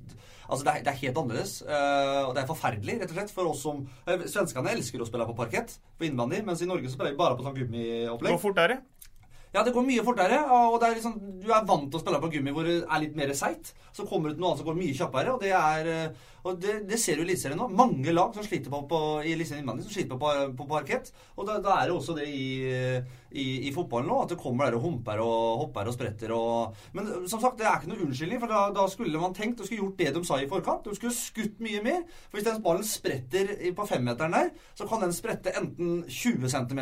altså 0.52 0.66
det, 0.66 0.76
er, 0.88 1.00
helt 1.04 1.18
annerledes. 1.18 1.62
Eh, 1.62 2.22
Og 2.28 2.36
det 2.36 2.44
er 2.44 2.50
forferdelig, 2.50 2.98
rett 3.02 3.14
og 3.14 3.18
slett, 3.18 3.34
for 3.36 3.52
oss 3.52 3.64
som 3.66 3.84
eh, 4.06 4.26
Svenskene 4.30 4.74
elsker 4.76 5.02
å 5.02 5.08
spille 5.08 5.28
på 5.30 5.38
parkett 5.38 5.78
på 5.98 6.08
innbandy, 6.08 6.42
mens 6.48 6.64
i 6.64 6.70
Norge 6.70 6.90
så 6.90 6.98
spiller 6.98 7.16
vi 7.16 7.22
bare 7.22 7.38
på 7.38 7.46
sånn 7.46 7.58
gummiopplegg. 7.58 8.36
Hvor 8.36 8.44
fort 8.50 8.62
er 8.64 8.76
det? 8.76 8.80
Ja, 9.52 9.66
det 9.68 9.74
går 9.76 9.84
mye 9.84 10.04
fortere. 10.08 10.40
og 10.48 10.84
er 10.84 10.96
liksom, 10.96 11.20
Du 11.44 11.50
er 11.52 11.66
vant 11.68 11.90
til 11.92 12.00
å 12.00 12.02
spille 12.02 12.22
på 12.24 12.32
gummi 12.32 12.52
hvor 12.56 12.64
det 12.68 12.82
er 12.84 13.02
litt 13.04 13.16
mer 13.16 13.34
seigt. 13.36 13.74
Så 13.92 14.08
kommer 14.08 14.30
det 14.30 14.38
til 14.38 14.46
noe 14.46 14.52
annet 14.52 14.64
som 14.64 14.70
går 14.70 14.80
mye 14.80 14.96
kjappere, 14.96 15.34
og 15.34 15.42
det 15.42 15.52
er 15.52 15.90
eh, 15.92 16.30
og 16.42 16.58
det, 16.58 16.80
det 16.90 16.98
ser 16.98 17.18
du 17.18 17.22
i 17.22 17.26
Eliteserien 17.28 17.60
nå. 17.60 17.68
Mange 17.78 18.14
lag 18.14 18.34
som 18.34 18.46
sliter 18.46 18.74
på, 18.74 18.80
på 18.90 19.00
i 19.22 19.34
Eliteserien 19.36 19.68
som 19.84 19.94
sliter 19.94 20.18
på, 20.18 20.32
på, 20.58 20.68
parkett. 20.70 21.12
Og 21.38 21.46
da, 21.46 21.60
da 21.62 21.76
er 21.78 21.90
det 21.90 21.96
også 21.96 22.16
det 22.18 22.26
i, 22.34 22.64
i, 23.30 23.46
i 23.70 23.74
fotballen 23.76 24.10
nå, 24.10 24.22
at 24.24 24.34
det 24.34 24.40
kommer 24.42 24.66
der 24.66 24.80
og 24.80 24.88
humper 24.88 25.22
og 25.22 25.66
hopper 25.66 25.92
og 25.92 25.96
spretter 25.96 26.34
og 26.34 26.80
Men 26.98 27.12
som 27.30 27.42
sagt, 27.44 27.60
det 27.60 27.68
er 27.70 27.78
ikke 27.78 27.92
noe 27.92 28.08
unnskyldning, 28.08 28.42
for 28.42 28.54
da, 28.54 28.64
da 28.74 28.88
skulle 28.90 29.22
man 29.22 29.38
tenkt 29.38 29.62
og 29.62 29.70
skulle 29.70 29.84
gjort 29.84 30.02
det 30.02 30.16
de 30.18 30.24
sa 30.26 30.40
i 30.42 30.50
forkant. 30.50 30.88
De 30.88 30.98
skulle 30.98 31.14
skutt 31.18 31.62
mye 31.62 31.84
mer. 31.86 32.02
For 32.30 32.40
hvis 32.40 32.50
den 32.50 32.64
ballen 32.66 32.88
spretter 32.90 33.54
på 33.78 33.90
femmeteren 33.92 34.38
der, 34.38 34.50
så 34.74 34.90
kan 34.90 35.06
den 35.06 35.14
sprette 35.14 35.54
enten 35.62 36.02
20 36.10 36.50
cm 36.50 36.82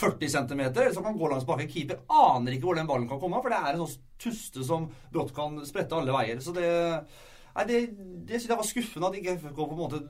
40 0.00 0.32
cm, 0.36 0.60
eller 0.70 0.92
så 0.96 1.02
kan 1.04 1.18
gå 1.20 1.28
langs 1.30 1.46
bak. 1.48 1.62
Keeper 1.70 2.00
aner 2.08 2.56
ikke 2.56 2.68
hvor 2.70 2.78
den 2.80 2.88
ballen 2.90 3.08
kan 3.10 3.20
komme, 3.22 3.40
for 3.44 3.52
det 3.52 3.60
er 3.60 3.74
en 3.76 3.82
sånn 3.84 4.06
tuste 4.20 4.64
som 4.66 4.88
brått 5.12 5.34
kan 5.36 5.58
sprette 5.68 5.96
alle 5.96 6.14
veier. 6.16 6.40
Så 6.44 6.54
det, 6.56 6.68
nei, 7.56 7.64
det, 7.68 7.80
det 8.28 8.40
synes 8.40 8.50
jeg 8.54 8.60
var 8.62 8.70
skuffende 8.70 9.10
at 9.12 9.18
ikke 9.20 9.36
FK 9.44 9.58
på 9.60 9.70
en 9.76 9.82
måte 9.84 10.02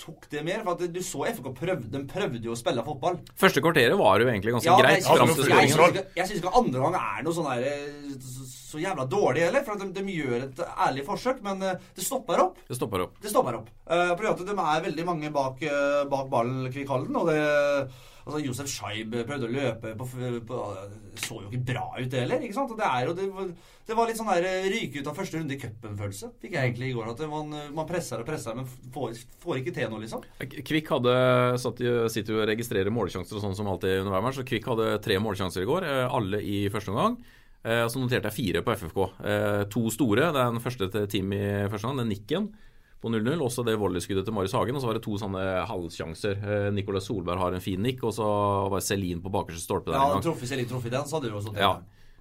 tok 0.00 0.30
det 0.32 0.44
mer. 0.46 0.62
For 0.64 0.76
at 0.78 0.94
du 0.94 1.00
så 1.04 1.26
FK 1.28 1.50
prøvde, 1.58 1.90
de 1.92 2.04
prøvde 2.08 2.40
jo 2.44 2.54
å 2.54 2.60
spille 2.60 2.84
fotball. 2.86 3.18
Første 3.40 3.60
kvarteret 3.64 3.98
var 4.00 4.22
jo 4.22 4.30
egentlig 4.32 4.54
ganske 4.56 4.70
Ja, 4.70 4.78
greit. 4.80 5.04
jeg 5.04 5.50
jeg, 5.50 5.94
jeg 5.98 6.06
Jeg 6.16 6.30
syns 6.30 6.40
ikke 6.40 6.56
andre 6.62 6.86
gang 6.86 6.96
er 7.02 7.26
noe 7.26 7.36
sånn 7.36 7.50
derre 7.50 7.74
eh, 7.76 8.56
så, 8.70 8.82
jævla 8.82 9.06
dårlig 9.10 9.46
heller. 9.46 9.64
For 9.66 9.80
de, 9.80 9.90
de 9.96 10.16
gjør 10.16 10.46
et 10.46 10.62
ærlig 10.86 11.06
forsøk, 11.08 11.42
men 11.46 11.64
eh, 11.66 11.88
det 11.96 12.06
stopper 12.06 12.44
opp. 12.46 12.60
Det 12.68 12.78
stopper 12.78 13.06
opp. 13.06 13.18
Det 13.22 13.32
stopper 13.32 13.58
opp. 13.60 13.72
Uh, 13.90 14.12
fordi 14.14 14.30
at 14.30 14.44
de 14.46 14.54
er 14.54 14.86
veldig 14.86 15.08
mange 15.08 15.32
bak, 15.34 15.66
uh, 15.66 16.04
bak 16.10 16.30
ballen, 16.32 16.70
Kvikk 16.70 16.94
Halden. 16.94 17.18
Og 17.20 17.30
det 17.30 17.40
Altså, 18.30 18.40
Josef 18.44 18.68
Scheib 18.70 19.14
prøvde 19.26 19.48
å 19.48 19.52
løpe 19.52 19.92
på, 19.98 20.06
på 20.46 20.58
Så 21.18 21.40
jo 21.40 21.48
ikke 21.48 21.62
bra 21.72 21.86
ut, 21.96 22.08
det 22.12 22.24
heller. 22.24 22.44
ikke 22.44 22.56
sant? 22.56 22.74
Det 22.78 22.90
jo 23.06 23.14
det, 23.16 23.26
det 23.88 23.96
var 23.98 24.06
litt 24.06 24.20
sånn 24.20 24.30
der 24.30 24.46
eh, 24.46 24.68
ryke 24.70 25.00
ut 25.00 25.08
av 25.10 25.16
første 25.18 25.40
runde 25.40 25.56
i 25.56 25.58
cupen-følelse. 25.58 26.30
Fikk 26.42 26.54
jeg 26.54 26.68
egentlig 26.68 26.92
i 26.92 26.94
går. 26.94 27.10
At 27.10 27.24
man, 27.30 27.56
man 27.74 27.88
presser 27.88 28.22
og 28.22 28.28
presser, 28.28 28.54
men 28.54 28.68
får, 28.94 29.18
får 29.42 29.62
ikke 29.62 29.74
til 29.74 29.90
noe, 29.90 30.02
liksom. 30.04 30.22
Kvikk 30.68 30.92
hadde 30.94 31.16
satt, 31.62 31.82
sitter 32.14 32.36
jo 32.36 32.42
og 32.44 32.48
registrerer 32.52 32.94
målsjanser 32.94 33.40
og 33.40 33.44
sånn 33.46 33.58
som 33.58 33.72
alltid 33.72 34.04
under 34.04 34.14
hver 34.14 34.24
match. 34.28 34.38
Så 34.38 34.46
Kvikk 34.46 34.70
hadde 34.70 34.92
tre 35.02 35.18
målsjanser 35.22 35.66
i 35.66 35.70
går, 35.70 35.88
eh, 35.88 36.06
alle 36.20 36.42
i 36.44 36.62
første 36.72 36.94
omgang. 36.94 37.18
Eh, 37.64 37.86
Så 37.92 38.00
noterte 38.00 38.30
jeg 38.30 38.36
fire 38.38 38.62
på 38.64 38.72
FFK. 38.72 39.00
Eh, 39.24 39.64
To 39.68 39.90
store. 39.90 40.30
Det 40.32 40.40
er 40.40 40.50
Den 40.52 40.60
første 40.64 40.90
til 40.90 41.06
Team 41.06 41.32
i 41.32 41.68
første 41.68 41.84
omgang, 41.86 42.06
den 42.06 42.12
nikken 42.16 42.48
på 43.02 43.08
0-0. 43.12 43.40
Også 43.40 43.64
det 43.64 43.78
volleyskuddet 43.80 44.24
til 44.24 44.32
Marius 44.34 44.52
Hagen. 44.52 44.74
Og 44.76 44.82
så 44.82 44.86
var 44.90 44.94
det 44.94 45.02
to 45.04 45.16
sånne 45.20 45.66
halvsjanser. 45.68 46.40
Eh, 46.40 46.70
Nicolas 46.72 47.04
Solberg 47.08 47.38
har 47.38 47.52
en 47.56 47.60
fin 47.64 47.80
nikk, 47.80 48.02
og 48.04 48.12
så 48.16 48.26
var 48.70 48.80
Celine 48.80 49.20
på 49.20 49.30
bakerste 49.32 49.60
stolpe 49.64 49.86
der 49.92 49.98
Ja, 49.98 50.06
en 50.08 50.20
gang. 50.20 50.22
Truffet 50.22 50.56
litt 50.56 50.68
truffet 50.68 50.90
den, 50.90 51.04
så 51.04 51.16
hadde 51.20 51.30
du 51.30 51.36
også 51.36 51.52
sånn. 51.52 51.60
Ja. 51.60 51.72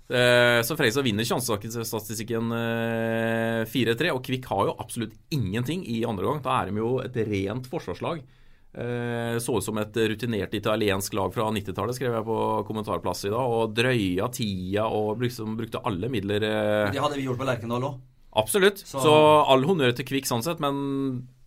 Eh, 0.09 0.61
Så 0.63 0.75
Freisa 0.75 1.01
vinner 1.05 1.23
sjansestatistikken 1.23 2.51
eh, 2.51 3.63
4-3, 3.69 4.11
og 4.15 4.23
Kvikk 4.25 4.45
har 4.49 4.65
jo 4.71 4.75
absolutt 4.79 5.13
ingenting 5.31 5.83
i 5.87 6.03
andre 6.03 6.25
gang. 6.25 6.41
Da 6.41 6.61
er 6.63 6.71
de 6.71 6.77
jo 6.81 6.99
et 7.03 7.15
rent 7.15 7.67
forsvarslag. 7.69 8.23
Eh, 8.73 9.37
så 9.41 9.57
ut 9.57 9.65
som 9.65 9.77
et 9.81 9.97
rutinert 10.11 10.53
italiensk 10.53 11.15
lag 11.17 11.33
fra 11.33 11.47
90-tallet, 11.55 11.97
skrev 11.97 12.19
jeg 12.19 12.27
på 12.27 12.37
kommentarplass 12.67 13.25
i 13.25 13.33
dag. 13.33 13.55
Og 13.55 13.73
drøya 13.75 14.29
tida 14.35 14.85
og 14.93 15.23
liksom 15.23 15.57
brukte 15.59 15.81
alle 15.85 16.11
midler. 16.11 16.45
Eh. 16.45 16.93
Det 16.93 17.01
hadde 17.01 17.17
vi 17.17 17.25
gjort 17.25 17.41
på 17.41 17.49
Lerkendal 17.49 17.89
òg. 17.89 17.99
Absolutt. 18.39 18.83
Så, 18.85 19.01
så 19.01 19.13
all 19.49 19.65
honnør 19.65 19.95
til 19.97 20.05
Kvikk 20.05 20.27
sånn 20.29 20.43
sett, 20.45 20.59
men 20.61 20.75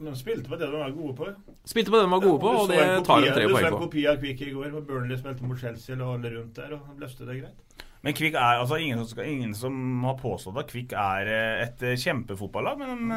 De 0.03 0.15
spilte 0.19 0.51
på 0.51 0.59
det 0.59 0.67
de 0.67 0.81
var 0.81 0.91
gode 0.97 1.15
på. 1.21 1.29
Spilte 1.69 1.93
på 1.95 2.01
det 2.01 2.09
de 2.09 2.11
var 2.11 2.25
gode 2.25 2.41
på, 2.43 2.55
og 2.65 2.73
det 2.73 2.81
tar 3.07 3.23
de 3.23 3.31
tre 3.31 3.47
poeng 3.47 3.55
på. 3.55 3.61
Du 3.63 3.69
så 3.69 3.71
en 3.71 3.85
kopi 3.85 4.07
av 4.11 4.19
Kvikk 4.19 4.43
i 4.49 4.55
går, 4.57 4.73
hvor 4.75 4.87
Burnley 4.89 5.21
spilte 5.21 5.47
mot 5.47 5.61
Chelsea 5.63 5.95
og 6.01 6.17
alle 6.17 6.35
rundt 6.35 6.59
der, 6.59 6.75
og 6.75 6.99
løste 6.99 7.29
det 7.29 7.39
greit. 7.39 7.87
Men 8.03 8.17
Kvikk 8.19 8.35
er 8.35 8.61
altså 8.61 8.81
ingen 8.83 8.99
som, 8.99 9.09
skal, 9.13 9.29
ingen 9.31 9.53
som 9.55 9.75
har 10.09 10.17
påstått 10.19 10.57
at 10.59 10.71
Kvikk 10.73 10.95
er 10.99 11.29
eh, 11.31 11.65
et 11.69 11.85
eh, 11.87 11.99
kjempefotballag. 12.03 12.81
Men 12.83 13.13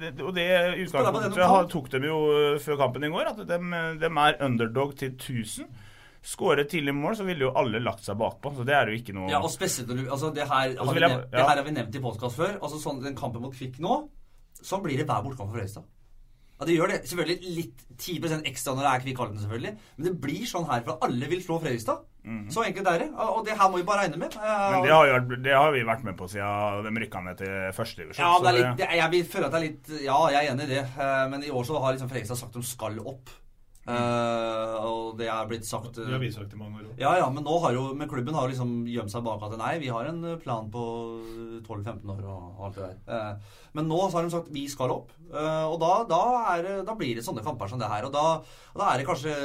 de, 0.00 0.12
og 0.24 0.32
det 0.34 0.46
utgangspunktet 0.86 1.74
tok 1.74 1.90
dem 1.94 2.08
jo 2.08 2.22
før 2.62 2.80
kampen 2.80 3.06
i 3.06 3.12
går, 3.12 3.30
at 3.32 3.44
de, 3.46 3.60
de 4.02 4.10
er 4.10 4.40
underdog 4.48 4.96
til 4.98 5.14
1000 5.14 5.84
Skåret 6.26 6.66
tidlig 6.66 6.90
mål, 6.94 7.14
så 7.14 7.24
ville 7.26 7.44
jo 7.46 7.52
alle 7.54 7.78
lagt 7.78 8.02
seg 8.02 8.16
bakpå. 8.18 8.50
Så 8.56 8.64
det 8.66 8.74
er 8.74 8.90
jo 8.90 8.98
ikke 8.98 9.14
noe 9.14 9.28
Ja, 9.30 9.38
og 9.38 9.52
spesielt 9.52 9.90
når 9.90 10.00
du 10.00 10.08
Altså, 10.10 10.32
det 10.34 10.46
her, 10.48 10.72
har 10.74 10.94
vi, 10.96 11.02
nevnt, 11.04 11.28
det 11.30 11.44
her 11.44 11.52
har 11.52 11.66
vi 11.66 11.74
nevnt 11.76 11.98
i 11.98 12.02
podkast 12.02 12.40
før. 12.40 12.56
Altså 12.58 12.80
sånn 12.82 12.98
den 13.04 13.18
kampen 13.18 13.44
mot 13.44 13.54
Kvikk 13.54 13.78
nå, 13.84 14.00
sånn 14.58 14.82
blir 14.82 14.98
det 14.98 15.06
hver 15.06 15.22
bortkamp 15.22 15.52
for 15.52 15.60
Fredrikstad. 15.60 15.86
Ja, 16.56 16.66
det 16.66 16.74
gjør 16.74 16.90
det. 16.90 16.98
Selvfølgelig 17.06 17.54
litt 17.60 17.84
10% 17.94 18.50
ekstra 18.50 18.74
når 18.74 18.86
det 18.86 18.90
er 18.90 19.04
Kvikk 19.04 19.22
Halden, 19.22 19.40
selvfølgelig. 19.44 19.72
Men 19.98 20.08
det 20.08 20.14
blir 20.24 20.50
sånn 20.50 20.66
her, 20.70 20.82
for 20.88 21.06
alle 21.06 21.30
vil 21.30 21.42
slå 21.44 21.60
Fredrikstad. 21.62 22.02
Mm. 22.26 22.50
Så 22.50 22.64
enkelt 22.66 22.88
er 22.90 23.04
det. 23.04 23.08
Og 23.22 23.40
det 23.46 23.54
her 23.54 23.70
må 23.70 23.78
vi 23.78 23.86
bare 23.86 24.04
regne 24.04 24.18
med. 24.18 24.34
Men 24.34 24.82
det 24.82 24.92
har, 24.92 25.06
jo, 25.06 25.40
det 25.46 25.54
har 25.54 25.72
vi 25.74 25.86
vært 25.86 26.04
med 26.08 26.18
på 26.18 26.26
siden 26.30 26.86
de 26.88 27.02
rykka 27.04 27.22
ned 27.22 27.40
til 27.40 27.56
førstedivisjon. 27.76 28.22
Ja, 28.24 28.36
det 28.42 28.50
er 28.50 28.58
litt, 28.58 28.70
det, 28.82 28.92
jeg 28.98 29.12
vil 29.14 29.26
føle 29.36 29.48
at 29.48 29.54
det 29.54 29.60
er 29.60 29.66
litt 29.68 29.90
Ja, 30.02 30.20
jeg 30.34 30.42
er 30.42 30.52
enig 30.52 30.66
i 30.66 30.72
det. 30.74 30.84
Eh, 30.84 31.24
men 31.32 31.46
i 31.46 31.52
år 31.54 31.68
så 31.68 31.82
har 31.82 31.94
liksom 31.94 32.10
Fredrikstad 32.10 32.40
sagt 32.42 32.58
de 32.58 32.64
skal 32.66 32.98
opp. 33.02 33.34
Uh, 33.86 34.72
og 34.82 35.12
det 35.14 35.28
er 35.30 35.44
blitt 35.46 35.62
sagt 35.62 35.94
Det 35.94 36.08
har 36.10 36.18
vi 36.18 36.32
sagt 36.34 36.50
i 36.50 36.58
mange 36.58 36.80
år 36.80 36.96
Ja, 36.98 37.12
ja, 37.20 37.28
men 37.30 37.44
nå 37.46 37.54
har 37.62 37.76
jo 37.76 37.84
med 37.94 38.08
klubben 38.10 38.34
har 38.34 38.48
liksom 38.50 38.80
gjemt 38.90 39.12
seg 39.12 39.22
bak 39.22 39.44
at 39.46 39.54
nei, 39.60 39.76
vi 39.78 39.92
har 39.94 40.08
en 40.10 40.24
plan 40.42 40.66
på 40.74 40.82
12-15 41.60 42.10
år 42.16 42.24
og 42.26 42.64
alt 42.66 42.80
det 42.80 42.88
der. 42.88 42.96
Uh, 43.06 43.60
men 43.78 43.86
nå 43.86 44.00
så 44.08 44.18
har 44.18 44.26
de 44.26 44.34
sagt 44.34 44.50
vi 44.50 44.64
skal 44.72 44.90
opp. 44.90 45.14
Uh, 45.30 45.70
og 45.70 45.78
da, 45.84 45.92
da, 46.10 46.22
er, 46.56 46.68
da, 46.88 46.98
blir 46.98 47.14
det 47.14 47.22
sånne 47.28 47.46
kamper 47.46 47.70
som 47.70 47.78
det 47.78 47.92
her. 47.92 48.08
Og 48.08 48.16
da, 48.16 48.24
og 48.74 48.82
da 48.82 48.90
er 48.90 48.98
det 48.98 49.06
kanskje 49.06 49.36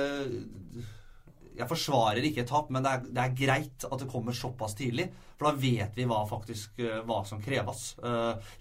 Jeg 1.57 1.67
forsvarer 1.67 2.25
ikke 2.25 2.45
et 2.45 2.49
tap, 2.49 2.69
men 2.73 2.85
det 2.85 2.91
er, 2.91 3.09
det 3.11 3.23
er, 3.23 3.35
greit 3.37 3.85
at 3.87 3.99
det 3.99 4.09
kommer 4.11 4.35
såpass 4.35 4.77
tidlig. 4.79 5.09
For 5.35 5.49
da 5.49 5.59
vet 5.59 5.97
vi 5.97 6.05
hva 6.07 6.21
faktisk 6.29 6.79
hva 7.07 7.23
som 7.27 7.41
kreves. 7.43 7.95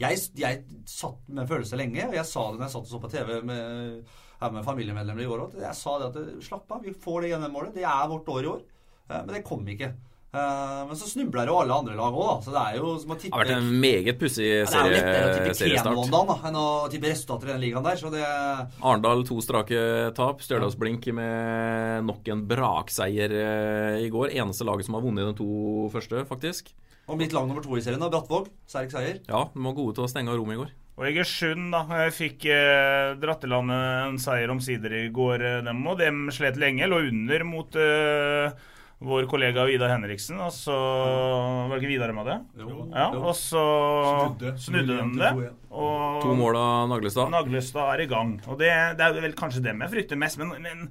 Jeg, 0.00 0.18
jeg 0.40 0.80
satt 0.88 1.28
med 1.28 1.49
følelse 1.50 1.78
lenge, 1.78 2.09
og 2.09 2.16
jeg 2.16 2.26
sa 2.26 2.47
det 2.49 2.59
når 2.59 2.66
jeg 2.66 2.75
satt 2.75 2.88
og 2.88 2.94
så 2.94 3.02
på 3.04 3.12
TV 3.12 3.37
med 3.47 4.02
her 4.40 4.52
med 4.54 4.64
familiemedlemmer 4.64 5.25
i 5.25 5.28
går 5.28 5.42
òg. 5.44 5.56
Jeg 5.61 5.76
sa 5.76 5.97
det 6.00 6.11
at 6.11 6.44
slapp 6.44 6.70
av, 6.73 6.85
vi 6.85 6.94
får 6.97 7.25
det 7.25 7.32
gjennom 7.35 7.59
Det 7.75 7.85
er 7.85 8.09
vårt 8.09 8.30
år 8.32 8.47
i 8.47 8.52
år. 8.54 8.62
Eh, 9.11 9.18
men 9.18 9.35
det 9.35 9.44
kom 9.47 9.66
ikke. 9.68 9.92
Uh, 10.30 10.87
men 10.87 10.94
så 10.94 11.08
snubler 11.10 11.49
jo 11.50 11.56
alle 11.58 11.75
andre 11.75 11.96
lag 11.99 12.14
òg, 12.14 12.26
da. 12.28 12.34
Så 12.44 12.52
det 12.54 12.60
er 12.62 12.76
jo 12.78 12.90
som 13.02 13.14
å 13.14 13.16
tippe 13.18 13.32
Det 13.32 13.38
har 13.40 13.49
vært 13.49 13.56
en 13.56 13.80
meget 13.82 14.20
pussig 14.20 14.46
seriestart. 14.46 14.70
Det 14.70 14.78
er 14.78 14.92
jo 14.92 14.99
lettere 14.99 15.30
å 15.30 15.54
tippe 15.56 15.70
Kenvondan 15.75 16.44
enn 16.50 16.58
å 16.60 16.66
tippe 16.92 17.10
resultater 17.10 17.50
i 17.50 17.52
den 17.56 17.64
ligaen 17.64 17.88
der. 17.88 17.99
Så 17.99 18.12
det 18.14 18.22
Arendal 18.26 19.25
to 19.26 19.40
strake 19.42 19.80
tap. 20.14 20.44
Stjørdalsblink 20.46 21.10
med 21.18 22.06
nok 22.06 22.30
en 22.30 22.44
brakseier 22.52 23.34
uh, 23.34 23.96
i 23.99 24.12
går. 24.12 24.37
Eneste 24.38 24.68
laget 24.68 24.87
som 24.87 24.99
har 24.99 25.02
vunnet 25.08 25.32
de 25.32 25.34
to 25.42 25.90
første, 25.96 26.22
faktisk. 26.30 26.70
Og 27.10 27.18
mitt 27.18 27.34
lag 27.34 27.49
nummer 27.50 27.64
to 27.64 27.75
i 27.75 27.82
serien, 27.82 27.99
da, 27.99 28.12
Brattvåg. 28.12 28.52
Sterk 28.70 28.94
seier. 28.94 29.18
Ja, 29.26 29.49
de 29.50 29.66
var 29.66 29.75
gode 29.75 29.99
til 29.99 30.06
å 30.06 30.10
stenge 30.12 30.30
av 30.30 30.38
rommet 30.38 30.54
i 30.54 30.62
går. 30.62 30.70
Og 31.00 31.06
Egersund 31.08 31.72
da, 31.72 31.84
fikk 32.12 32.44
eh, 32.52 33.14
dratt 33.18 33.46
i 33.46 33.50
land 33.50 33.72
en 33.72 34.18
seier 34.20 34.50
omsider 34.52 34.92
i 34.99 35.06
går, 35.14 35.42
eh, 35.49 35.62
dem 35.66 35.80
og 35.88 35.96
dem 35.99 36.28
slet 36.34 36.60
lenge. 36.60 36.87
Lå 36.90 37.00
under 37.08 37.44
mot 37.49 37.78
eh, 37.80 38.52
vår 39.00 39.26
kollega 39.30 39.64
Vidar 39.69 39.95
Henriksen. 39.95 40.40
Og 40.45 40.52
så 40.52 40.75
Var 40.75 41.73
det 41.73 41.80
ikke 41.80 41.92
Vidar 41.95 42.12
med 42.16 42.28
det? 42.28 42.38
Jo. 42.61 42.83
Ja, 42.92 43.07
og 43.16 43.33
så 43.38 43.62
snudde, 44.09 44.52
snudde 44.61 44.99
de 44.99 45.23
det. 45.23 45.54
Og 45.71 46.21
to 46.25 46.35
mål 46.37 46.59
av 46.61 46.90
Naglestad. 46.92 47.33
Naglestad 47.33 47.95
er 47.95 48.04
i 48.04 48.11
gang. 48.11 48.37
Og 48.47 48.61
det, 48.61 48.75
det 48.99 49.09
er 49.09 49.25
vel 49.25 49.38
kanskje 49.38 49.64
dem 49.64 49.83
jeg 49.87 49.95
frykter 49.97 50.21
mest. 50.21 50.40
men, 50.42 50.54
men 50.61 50.87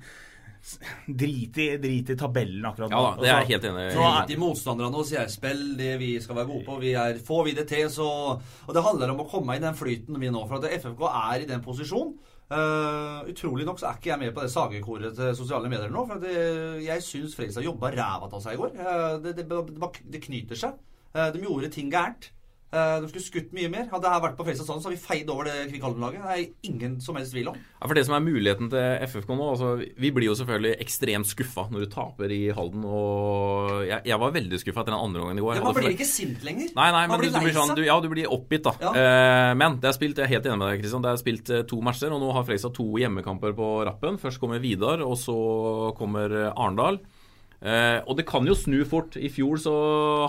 Drit 1.08 1.58
i, 1.58 1.66
drit 1.80 2.10
i, 2.12 2.16
tabellen 2.20 2.66
akkurat 2.68 2.92
nå. 2.92 2.98
Ja, 3.00 3.12
det 3.16 3.30
er 3.30 3.38
jeg 3.40 3.50
helt 3.54 3.68
enig 3.70 3.84
i. 3.86 3.94
Drit 3.96 4.34
i 4.36 4.40
motstanderne 4.42 5.00
og 5.00 5.08
jeg, 5.14 5.32
spill, 5.32 5.62
det 5.80 5.94
vi 6.02 6.10
skal 6.22 6.36
være 6.36 6.50
gode 6.50 6.66
på. 6.68 6.76
Vi 6.82 6.92
er, 7.00 7.22
får 7.26 7.46
vi 7.48 7.54
det 7.58 7.66
til, 7.72 7.86
så 7.94 8.10
Og 8.36 8.74
det 8.76 8.84
handler 8.84 9.14
om 9.14 9.24
å 9.24 9.28
komme 9.30 9.56
i 9.56 9.64
den 9.64 9.78
flyten 9.78 10.20
vi 10.20 10.32
nå. 10.34 10.44
For 10.50 10.60
at 10.60 10.84
FFK 10.84 11.06
er 11.10 11.46
i 11.46 11.48
den 11.50 11.64
posisjonen. 11.64 12.18
Uh, 12.50 13.28
utrolig 13.30 13.66
nok 13.68 13.78
så 13.78 13.92
er 13.92 13.98
ikke 14.00 14.10
jeg 14.10 14.20
med 14.24 14.32
på 14.34 14.42
det 14.42 14.50
sagekoret 14.50 15.14
til 15.14 15.36
sosiale 15.38 15.70
medier 15.70 15.92
nå. 15.94 16.06
For 16.10 16.22
det, 16.24 16.34
jeg 16.82 17.06
syns 17.06 17.36
Fredrikstad 17.38 17.68
jobba 17.68 17.92
ræva 17.94 18.30
av 18.30 18.42
seg 18.42 18.58
i 18.58 18.62
går. 18.62 18.74
Uh, 18.80 19.16
det, 19.22 19.36
det, 19.38 19.46
det, 20.16 20.22
knyter 20.24 20.58
seg. 20.58 20.80
Uh, 21.14 21.28
de 21.36 21.44
gjorde 21.46 21.70
ting 21.76 21.92
gærent. 21.94 22.32
Eh, 22.70 22.96
de 23.02 23.08
skulle 23.10 23.26
skutt 23.26 23.54
mye 23.58 23.70
mer. 23.74 23.88
Hadde 23.90 24.10
jeg 24.14 24.22
vært 24.22 24.36
på 24.38 24.46
Fredrikstad 24.46 24.68
sånn, 24.68 24.82
så 24.84 24.90
hadde 24.90 25.00
vi 25.00 25.02
feid 25.02 25.30
over 25.34 25.48
det 25.50 25.56
Kvikk-Halden-laget. 25.72 26.22
Det 26.22 26.36
er 26.36 26.70
ingen 26.70 27.00
som 27.02 27.18
helst 27.18 27.34
tvil 27.34 27.50
om. 27.50 27.58
Ja, 27.58 27.88
for 27.88 27.98
det 27.98 28.04
som 28.06 28.14
er 28.14 28.22
muligheten 28.22 28.70
til 28.70 29.06
FFK 29.10 29.32
nå 29.34 29.48
altså, 29.56 29.70
Vi 29.80 30.12
blir 30.14 30.28
jo 30.28 30.36
selvfølgelig 30.38 30.76
ekstremt 30.84 31.30
skuffa 31.32 31.66
når 31.74 31.86
du 31.86 31.90
taper 31.96 32.34
i 32.36 32.42
Halden. 32.54 32.86
Og 32.86 33.74
jeg, 33.88 34.04
jeg 34.12 34.22
var 34.22 34.36
veldig 34.38 34.62
skuffa 34.62 34.84
etter 34.84 34.94
den 34.94 35.02
andre 35.02 35.26
gangen 35.26 35.42
i 35.42 35.46
går. 35.48 35.58
Ja, 35.58 35.66
man 35.66 35.80
blir 35.80 35.96
ikke 35.96 36.10
sint 36.12 36.46
lenger. 36.46 36.70
Nei, 36.78 36.90
nei, 36.94 37.04
men 37.10 37.24
du, 37.26 37.30
blir 37.40 37.58
sånn, 37.58 37.74
du, 37.80 37.86
ja, 37.88 37.98
du 38.06 38.10
blir 38.14 38.30
oppgitt, 38.38 38.68
da. 38.70 38.76
Ja. 38.86 38.94
Eh, 39.02 39.54
men 39.58 39.80
det 39.82 39.90
er 39.90 39.98
spilt, 39.98 40.22
jeg 40.22 40.30
er 40.30 40.36
helt 40.38 40.50
enig 40.52 40.62
med 40.62 40.70
deg, 40.70 40.84
Kristian. 40.84 41.06
Det 41.06 41.14
er 41.16 41.24
spilt 41.24 41.54
uh, 41.56 41.64
to 41.74 41.82
matcher, 41.86 42.14
og 42.14 42.22
nå 42.22 42.30
har 42.38 42.46
Fredrikstad 42.46 42.78
to 42.78 42.86
hjemmekamper 43.02 43.58
på 43.58 43.72
rappen. 43.90 44.22
Først 44.22 44.42
kommer 44.44 44.62
Vidar, 44.62 45.02
og 45.02 45.18
så 45.18 45.40
kommer 45.98 46.38
Arendal. 46.52 47.02
Uh, 47.60 48.00
og 48.08 48.16
det 48.16 48.28
kan 48.30 48.46
jo 48.48 48.56
snu 48.56 48.80
fort. 48.88 49.18
I 49.20 49.32
fjor 49.32 49.60
så 49.60 49.74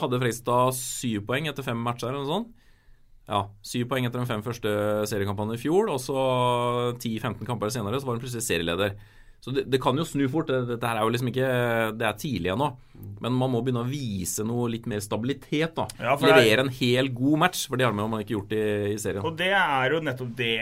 hadde 0.03 0.19
Fredrikstad 0.19 0.75
syv 0.79 1.29
poeng 1.29 1.47
etter 1.51 1.67
fem 1.67 1.79
matcher. 1.79 2.11
eller 2.11 2.25
noe 2.25 2.31
sånt 2.31 2.57
ja, 3.31 3.45
syv 3.63 3.87
poeng 3.91 4.07
etter 4.09 4.19
de 4.19 4.27
fem 4.27 4.43
første 4.43 4.71
seriekampene 5.11 5.55
i 5.55 5.61
fjor. 5.61 5.91
Og 5.93 6.01
så 6.03 6.19
10-15 6.99 7.47
kamper 7.49 7.73
senere 7.73 8.01
så 8.01 8.09
var 8.09 8.19
hun 8.19 8.25
plutselig 8.25 8.47
serieleder. 8.47 8.97
Så 9.41 9.55
det, 9.57 9.65
det, 9.73 9.81
kan 9.81 9.97
jo 9.97 10.05
snu 10.05 10.27
fort. 10.29 10.51
Dette 10.69 10.85
her 10.85 11.01
er 11.01 11.07
jo 11.07 11.13
liksom 11.15 11.31
ikke 11.31 11.51
Det 11.97 12.07
er 12.07 12.17
tidlig 12.21 12.53
ennå. 12.53 12.71
Men 13.25 13.37
man 13.41 13.53
må 13.55 13.63
begynne 13.65 13.85
å 13.87 13.89
vise 13.89 14.45
noe 14.45 14.69
litt 14.73 14.89
mer 14.91 15.01
stabilitet. 15.01 15.73
da 15.79 15.87
ja, 15.97 16.17
Levere 16.21 16.67
en 16.67 16.73
hel 16.77 17.09
god 17.17 17.41
match, 17.47 17.65
for 17.71 17.81
det 17.81 17.87
har 17.89 17.97
man 17.97 18.21
ikke 18.21 18.37
gjort 18.37 18.53
i, 18.57 18.65
i, 18.93 18.99
serien. 19.01 19.25
Og 19.25 19.39
det 19.39 19.53
er 19.57 19.97
jo 19.97 20.03
nettopp 20.05 20.35
det 20.37 20.55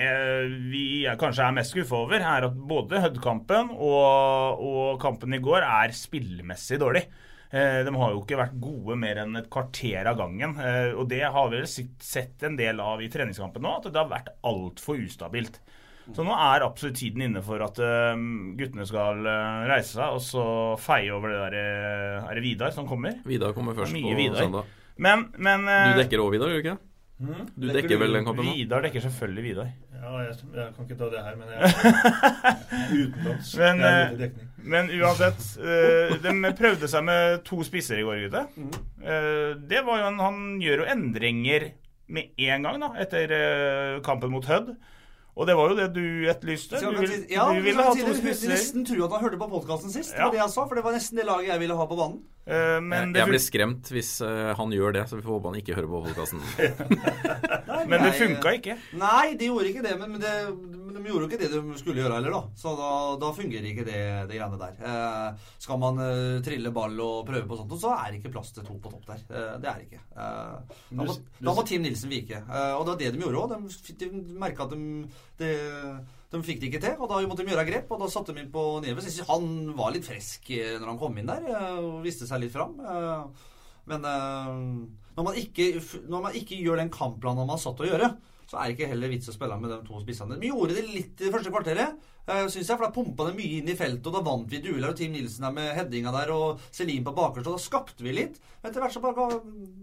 vi 0.71 0.85
er, 1.03 1.19
kanskje 1.19 1.49
er 1.49 1.57
mest 1.59 1.75
skuffa 1.75 2.05
over. 2.05 2.23
Er 2.23 2.47
at 2.51 2.61
både 2.71 3.03
Hødd-kampen 3.03 3.73
og, 3.75 4.63
og 4.63 5.01
kampen 5.03 5.35
i 5.35 5.43
går 5.43 5.67
er 5.67 5.97
spillemessig 5.97 6.79
dårlig. 6.79 7.09
Eh, 7.51 7.81
de 7.85 7.93
har 7.97 8.13
jo 8.13 8.21
ikke 8.21 8.39
vært 8.39 8.57
gode 8.61 8.97
mer 9.01 9.23
enn 9.23 9.39
et 9.41 9.49
kvarter 9.53 10.11
av 10.11 10.19
gangen. 10.21 10.55
Eh, 10.61 10.93
og 10.93 11.09
det 11.11 11.25
har 11.25 11.51
vi 11.51 11.63
vel 11.63 11.69
sett 12.05 12.45
en 12.45 12.59
del 12.59 12.83
av 12.85 13.03
i 13.03 13.09
treningskampen 13.13 13.65
nå, 13.65 13.79
at 13.79 13.89
det 13.89 14.01
har 14.01 14.11
vært 14.11 14.35
altfor 14.47 15.01
ustabilt. 15.01 15.59
Så 16.17 16.25
nå 16.25 16.33
er 16.33 16.65
absolutt 16.65 16.97
tiden 16.97 17.27
inne 17.27 17.43
for 17.45 17.61
at 17.65 17.79
uh, 17.83 18.15
guttene 18.59 18.87
skal 18.89 19.21
uh, 19.27 19.65
reise 19.69 19.93
seg 19.99 20.17
og 20.17 20.23
så 20.25 20.45
feie 20.81 21.13
over 21.13 21.35
det 21.35 21.41
der 21.43 21.57
Er 22.25 22.39
det 22.39 22.45
Vidar 22.45 22.73
som 22.75 22.89
kommer? 22.89 23.19
Vidar 23.29 23.53
kommer 23.57 23.77
først 23.77 23.93
på 23.93 24.15
Vidar. 24.17 24.41
søndag. 24.41 24.77
Men, 24.97 25.29
men 25.37 25.69
uh, 25.69 25.93
Du 25.93 26.01
dekker 26.03 26.25
òg 26.25 26.33
Vidar, 26.35 26.53
gjør 26.53 26.63
du 26.63 26.67
ikke? 26.67 26.79
Mm. 27.19 27.47
Du 27.57 27.67
dekker, 27.67 27.77
dekker 27.81 28.01
vel 28.01 28.15
den 28.15 28.27
kampen 28.27 28.47
nå? 28.47 28.55
Vidar 28.55 28.85
dekker 28.87 29.03
selvfølgelig 29.09 29.45
Vidar. 29.49 29.71
Ja, 29.99 30.13
jeg, 30.23 30.35
jeg, 30.55 30.75
kan 30.77 30.87
ikke 30.87 30.99
ta 31.01 31.09
det 31.11 31.23
her, 31.27 31.39
men 31.39 31.49
jeg 31.51 31.63
utenlands. 33.03 33.51
Men, 33.59 33.81
uh, 33.83 34.45
men 34.75 34.93
uansett, 35.01 35.49
uh, 35.59 36.15
de 36.23 36.53
prøvde 36.61 36.91
seg 36.91 37.03
med 37.09 37.41
to 37.49 37.59
spisser 37.67 37.99
i 37.99 38.05
går, 38.07 38.23
gutta. 38.29 38.45
Mm. 38.55 38.71
Uh, 39.03 39.51
det 39.71 39.83
var 39.87 40.05
jo 40.05 40.13
en, 40.13 40.21
Han 40.23 40.39
gjør 40.63 40.85
jo 40.85 40.89
endringer 40.95 41.67
med 42.09 42.31
en 42.47 42.69
gang 42.69 42.79
da, 42.81 42.93
etter 43.03 43.35
kampen 44.07 44.33
mot 44.33 44.47
Hødd. 44.49 44.71
Og 45.39 45.47
det 45.47 45.55
var 45.55 45.71
jo 45.71 45.77
det 45.79 45.87
du 45.95 46.07
etterlyste. 46.27 46.81
Du, 46.83 46.97
vil, 46.99 47.13
ja, 47.31 47.45
du 47.55 47.63
ville 47.63 47.85
ha 47.87 47.93
to 47.95 48.15
spisser. 48.19 48.51
Nesten 48.51 48.87
tro 48.89 49.05
at 49.07 49.13
han 49.15 49.23
hørte 49.23 49.39
på 49.39 49.47
podkasten 49.53 49.93
sist. 49.95 50.11
Ja. 50.17 50.19
Det 50.19 50.25
var 50.25 50.35
det 50.35 50.41
jeg 50.41 50.55
sa, 50.57 50.65
for 50.65 50.79
det 50.81 50.83
var 50.83 50.97
nesten 50.97 51.21
det 51.21 51.27
laget 51.29 51.53
jeg 51.53 51.63
ville 51.63 51.77
ha 51.79 51.87
på 51.87 51.99
banen. 52.01 52.19
Uh, 52.49 52.81
jeg, 52.81 53.13
jeg 53.21 53.29
blir 53.29 53.43
skremt 53.45 53.91
hvis 53.93 54.11
uh, 54.25 54.51
han 54.59 54.73
gjør 54.73 54.97
det, 54.97 55.05
så 55.07 55.19
vi 55.19 55.23
får 55.27 55.37
håpe 55.37 55.53
han 55.53 55.61
ikke 55.61 55.77
hører 55.77 55.91
på 55.93 56.01
podkasten. 56.09 56.43
men 57.93 58.07
det 58.07 58.13
funka 58.19 58.55
ikke? 58.59 58.79
Nei, 58.99 59.27
det 59.39 59.51
gjorde 59.53 59.71
ikke 59.71 59.85
det. 59.87 59.95
Men, 60.01 60.17
men, 60.17 60.25
det, 60.25 60.35
men 60.89 60.97
de 60.97 61.11
gjorde 61.13 61.27
jo 61.27 61.29
ikke 61.29 61.41
det 61.43 61.51
de 61.53 61.79
skulle 61.81 62.01
gjøre 62.03 62.17
heller, 62.19 62.35
da. 62.35 62.57
Så 62.59 62.73
da, 62.79 62.91
da 63.21 63.31
fungerer 63.37 63.71
ikke 63.71 63.87
det, 63.87 64.01
det 64.31 64.41
greiene 64.41 64.61
der. 64.61 64.81
Eh, 64.89 65.47
skal 65.63 65.81
man 65.83 66.03
trille 66.45 66.73
ball 66.75 66.97
og 67.05 67.23
prøve 67.29 67.47
på 67.49 67.61
sånt, 67.61 67.77
så 67.79 67.95
er 67.99 68.11
det 68.11 68.23
ikke 68.23 68.35
plass 68.39 68.55
til 68.57 68.67
to 68.67 68.79
på 68.83 68.93
topp 68.93 69.07
der. 69.13 69.25
det 69.63 69.71
er 69.71 69.83
det 69.83 69.89
ikke. 69.89 70.03
da, 70.17 71.05
må, 71.05 71.19
da 71.39 71.55
må 71.55 71.67
Tim 71.69 71.85
Nilsen 71.85 72.13
vike. 72.13 72.43
og 72.49 72.85
det 72.85 72.93
var 72.95 73.01
det 73.05 73.13
de 73.15 73.25
gjorde 73.25 73.45
òg. 73.45 73.57
De, 73.69 73.99
de 74.03 74.39
merka 74.41 74.67
at 74.67 74.75
de 74.75 74.83
de, 75.39 75.51
de 76.33 76.41
fikk 76.45 76.61
det 76.61 76.71
ikke 76.71 76.83
til, 76.83 76.97
og 76.99 77.11
da 77.11 77.21
måtte 77.29 77.45
de 77.47 77.53
gjøre 77.53 77.67
grep. 77.69 77.93
Og 77.95 78.03
da 78.03 78.11
satte 78.13 78.35
de 78.35 78.43
inn 78.43 78.53
på 78.55 78.65
Neves. 78.85 79.21
Han 79.31 79.53
var 79.79 79.95
litt 79.95 80.09
frisk 80.09 80.51
eh, 80.55 80.77
når 80.79 80.93
han 80.93 81.01
kom 81.01 81.21
inn 81.21 81.31
der 81.31 81.47
eh, 81.53 81.79
og 81.79 82.03
viste 82.07 82.29
seg 82.29 82.43
litt 82.43 82.55
fram. 82.55 82.77
Eh, 82.83 83.47
men 83.89 84.03
når 84.05 85.25
man 85.25 85.39
ikke, 85.41 85.71
når 86.13 86.25
man 86.27 86.35
ikke 86.37 86.59
gjør 86.61 86.83
den 86.83 86.91
kampplanen 86.93 87.47
man 87.47 87.55
har 87.55 87.63
satt 87.63 87.81
å 87.81 87.87
gjøre, 87.89 88.11
så 88.49 88.57
er 88.57 88.71
det 88.71 88.77
ikke 88.79 88.91
heller 88.95 89.13
vits 89.13 89.29
å 89.29 89.35
spille 89.35 89.59
med 89.61 89.73
de 89.75 89.79
to 89.85 90.01
spissene. 90.01 90.39
Vi 90.41 90.49
gjorde 90.49 90.79
det 90.79 90.87
litt 90.89 91.21
i 91.21 91.27
det 91.27 91.33
første 91.35 91.53
kvarteret, 91.53 92.09
uh, 92.31 92.47
syns 92.49 92.65
jeg, 92.65 92.75
for 92.75 92.87
da 92.87 92.95
pumpa 92.95 93.29
det 93.29 93.37
mye 93.37 93.61
inn 93.61 93.69
i 93.69 93.77
feltet, 93.77 94.09
og 94.09 94.17
da 94.17 94.25
vant 94.25 94.49
vi 94.49 94.63
dueller, 94.65 94.93
og 94.93 94.97
Team 94.97 95.13
Nilsen 95.13 95.45
der 95.45 95.57
med 95.59 95.73
headinga 95.77 96.15
der, 96.15 96.33
og 96.33 96.63
Selin 96.73 97.05
på 97.05 97.13
bakerste, 97.17 97.53
og 97.53 97.59
da 97.59 97.65
skapte 97.67 98.07
vi 98.07 98.17
litt. 98.17 98.41
Men 98.63 98.71
etter 98.71 98.85
hvert 98.85 98.97
så 98.97 99.05
bare 99.05 99.19
ga, 99.19 99.43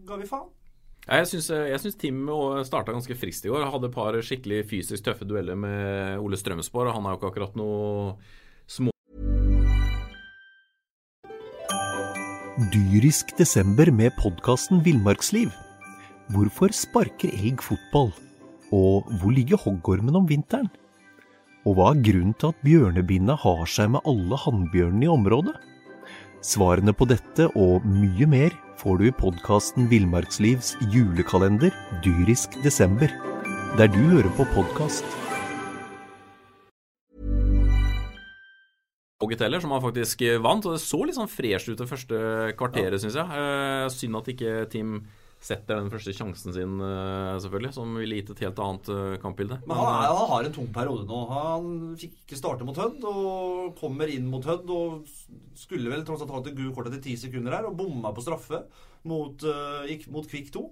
ga 0.10 0.20
vi 0.22 0.30
faen. 0.30 0.50
Ja, 1.06 1.20
Jeg 1.22 1.30
syns, 1.30 1.52
jeg 1.54 1.82
syns 1.84 2.00
Tim 2.02 2.26
starta 2.66 2.96
ganske 2.96 3.14
friskt 3.14 3.46
i 3.46 3.54
år. 3.54 3.68
Hadde 3.70 3.92
et 3.92 3.94
par 3.94 4.18
skikkelig 4.26 4.64
fysisk 4.72 5.06
tøffe 5.06 5.28
dueller 5.30 5.54
med 5.54 6.18
Ole 6.18 6.40
Strømsborg. 6.42 6.90
og 6.90 6.98
Han 6.98 7.06
er 7.06 7.14
jo 7.14 7.22
ikke 7.22 7.30
akkurat 7.30 7.60
noe 7.62 8.18
små... 8.66 8.90
Dyrisk 12.74 13.36
desember 13.38 13.92
med 13.94 14.16
podkasten 14.18 14.82
Villmarksliv. 14.82 15.54
Hvorfor 16.34 16.74
sparker 16.74 17.30
elg 17.38 17.62
fotball? 17.62 18.10
Og 18.76 19.08
hvor 19.22 19.32
ligger 19.32 19.62
hoggormen 19.62 20.18
om 20.20 20.26
vinteren? 20.28 20.68
Og 21.66 21.78
hva 21.78 21.94
er 21.94 22.02
grunnen 22.04 22.36
til 22.36 22.52
at 22.52 22.66
bjørnebinna 22.66 23.38
har 23.40 23.64
seg 23.72 23.94
med 23.94 24.04
alle 24.10 24.38
hannbjørnene 24.42 25.08
i 25.08 25.12
området? 25.14 25.56
Svarene 26.46 26.94
på 26.94 27.08
dette 27.10 27.48
og 27.56 27.86
mye 27.88 28.28
mer 28.30 28.54
får 28.82 29.00
du 29.00 29.06
i 29.08 29.14
podkasten 29.16 29.88
Villmarkslivs 29.90 30.76
julekalender 30.94 31.72
dyrisk 32.04 32.60
desember, 32.66 33.10
der 33.80 33.90
du 33.96 34.02
hører 34.12 34.30
på 34.36 34.46
podkast. 34.54 35.08
Hoggiteller, 39.24 39.64
som 39.64 39.72
han 39.72 39.82
faktisk 39.82 40.22
vant. 40.44 40.68
Og 40.68 40.76
det 40.76 40.84
så 40.84 41.00
litt 41.08 41.16
sånn 41.16 41.32
fresh 41.32 41.72
ut 41.72 41.80
det 41.80 41.88
første 41.90 42.18
kvarteret, 42.60 43.00
ja. 43.00 43.06
syns 43.06 43.22
jeg. 43.24 43.40
Eh, 43.40 43.86
synd 43.96 44.20
at 44.20 44.34
ikke 44.36 44.58
Team 44.74 44.98
setter 45.44 45.78
den 45.78 45.92
første 45.94 46.14
sjansen 46.16 46.54
sin, 46.56 46.78
eh, 46.82 47.36
selvfølgelig, 47.44 47.74
som 47.76 47.92
ville 48.00 48.18
gitt 48.20 48.32
et 48.34 48.44
helt 48.48 48.62
annet 48.64 48.90
eh, 48.94 49.18
kampbilde. 49.22 49.60
Men 49.68 49.78
han, 49.78 49.90
er, 49.92 50.14
han, 50.16 50.30
har 50.32 50.48
en 50.48 50.56
tung 50.56 50.70
periode 50.74 51.06
nå. 51.10 51.20
Han 51.32 51.68
fikk 52.02 52.16
ikke 52.24 52.40
starte 52.40 52.68
mot 52.68 52.80
Hødd, 52.80 53.04
og 53.10 53.76
kommer 53.80 54.12
inn 54.12 54.30
mot 54.32 54.46
Hødd 54.46 54.72
og 54.74 55.12
skulle 55.60 55.92
vel 55.92 56.06
tross 56.08 56.24
alt 56.26 56.34
ha 56.34 56.42
et 56.42 56.56
gult 56.58 56.74
kort 56.76 56.90
etter 56.90 57.04
ti 57.04 57.18
sekunder 57.20 57.58
her, 57.58 57.70
og 57.70 57.78
bomma 57.78 58.14
på 58.16 58.26
straffe 58.26 58.64
mot, 59.06 59.46
uh, 59.46 59.86
mot 60.12 60.26
Kvikk 60.28 60.50
2. 60.56 60.66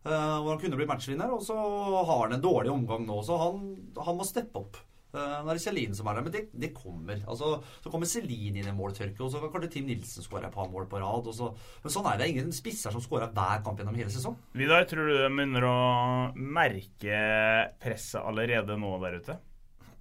Uh, 0.00 0.38
hvor 0.40 0.54
han 0.54 0.60
kunne 0.62 0.78
bli 0.78 0.86
matchvinner, 0.88 1.32
og 1.34 1.42
så 1.44 1.56
har 1.58 2.22
han 2.22 2.38
en 2.38 2.44
dårlig 2.44 2.70
omgang 2.72 3.02
nå, 3.04 3.18
så 3.26 3.36
han, 3.36 3.66
han 4.00 4.16
må 4.16 4.24
steppe 4.24 4.62
opp. 4.62 4.78
Uh, 5.10 5.40
nå 5.42 5.50
er 5.50 5.58
det 5.58 5.64
Celine 5.64 5.96
som 5.98 6.06
er 6.06 6.18
der, 6.18 6.26
men 6.26 6.34
det, 6.34 6.42
det 6.62 6.70
kommer. 6.76 7.18
Altså, 7.26 7.56
så 7.82 7.90
kommer 7.92 8.10
Celine 8.10 8.62
inn 8.62 8.70
i 8.70 8.76
måltørke, 8.76 9.18
og 9.24 9.32
så 9.32 9.42
kan 9.42 9.52
kanskje 9.54 9.72
Tim 9.76 9.90
Nilsen 9.90 10.26
skåre 10.26 10.46
et 10.46 10.54
par 10.54 10.70
mål 10.70 10.86
på 10.90 11.02
rad. 11.02 11.30
Så, 11.34 11.50
men 11.82 11.94
sånn 11.94 12.08
er 12.12 12.20
det. 12.20 12.30
Ingen 12.30 12.54
spisser 12.54 12.94
som 12.94 13.02
skårer 13.02 13.32
hver 13.34 13.64
kamp 13.66 13.82
gjennom 13.82 13.98
hele 13.98 14.12
sesongen. 14.14 14.38
Vidar, 14.54 14.86
tror 14.90 15.10
du 15.10 15.16
de 15.18 15.30
begynner 15.34 15.66
å 15.66 15.76
merke 16.34 17.22
presset 17.82 18.22
allerede 18.22 18.78
nå 18.78 18.96
der 19.02 19.18
ute? 19.20 19.40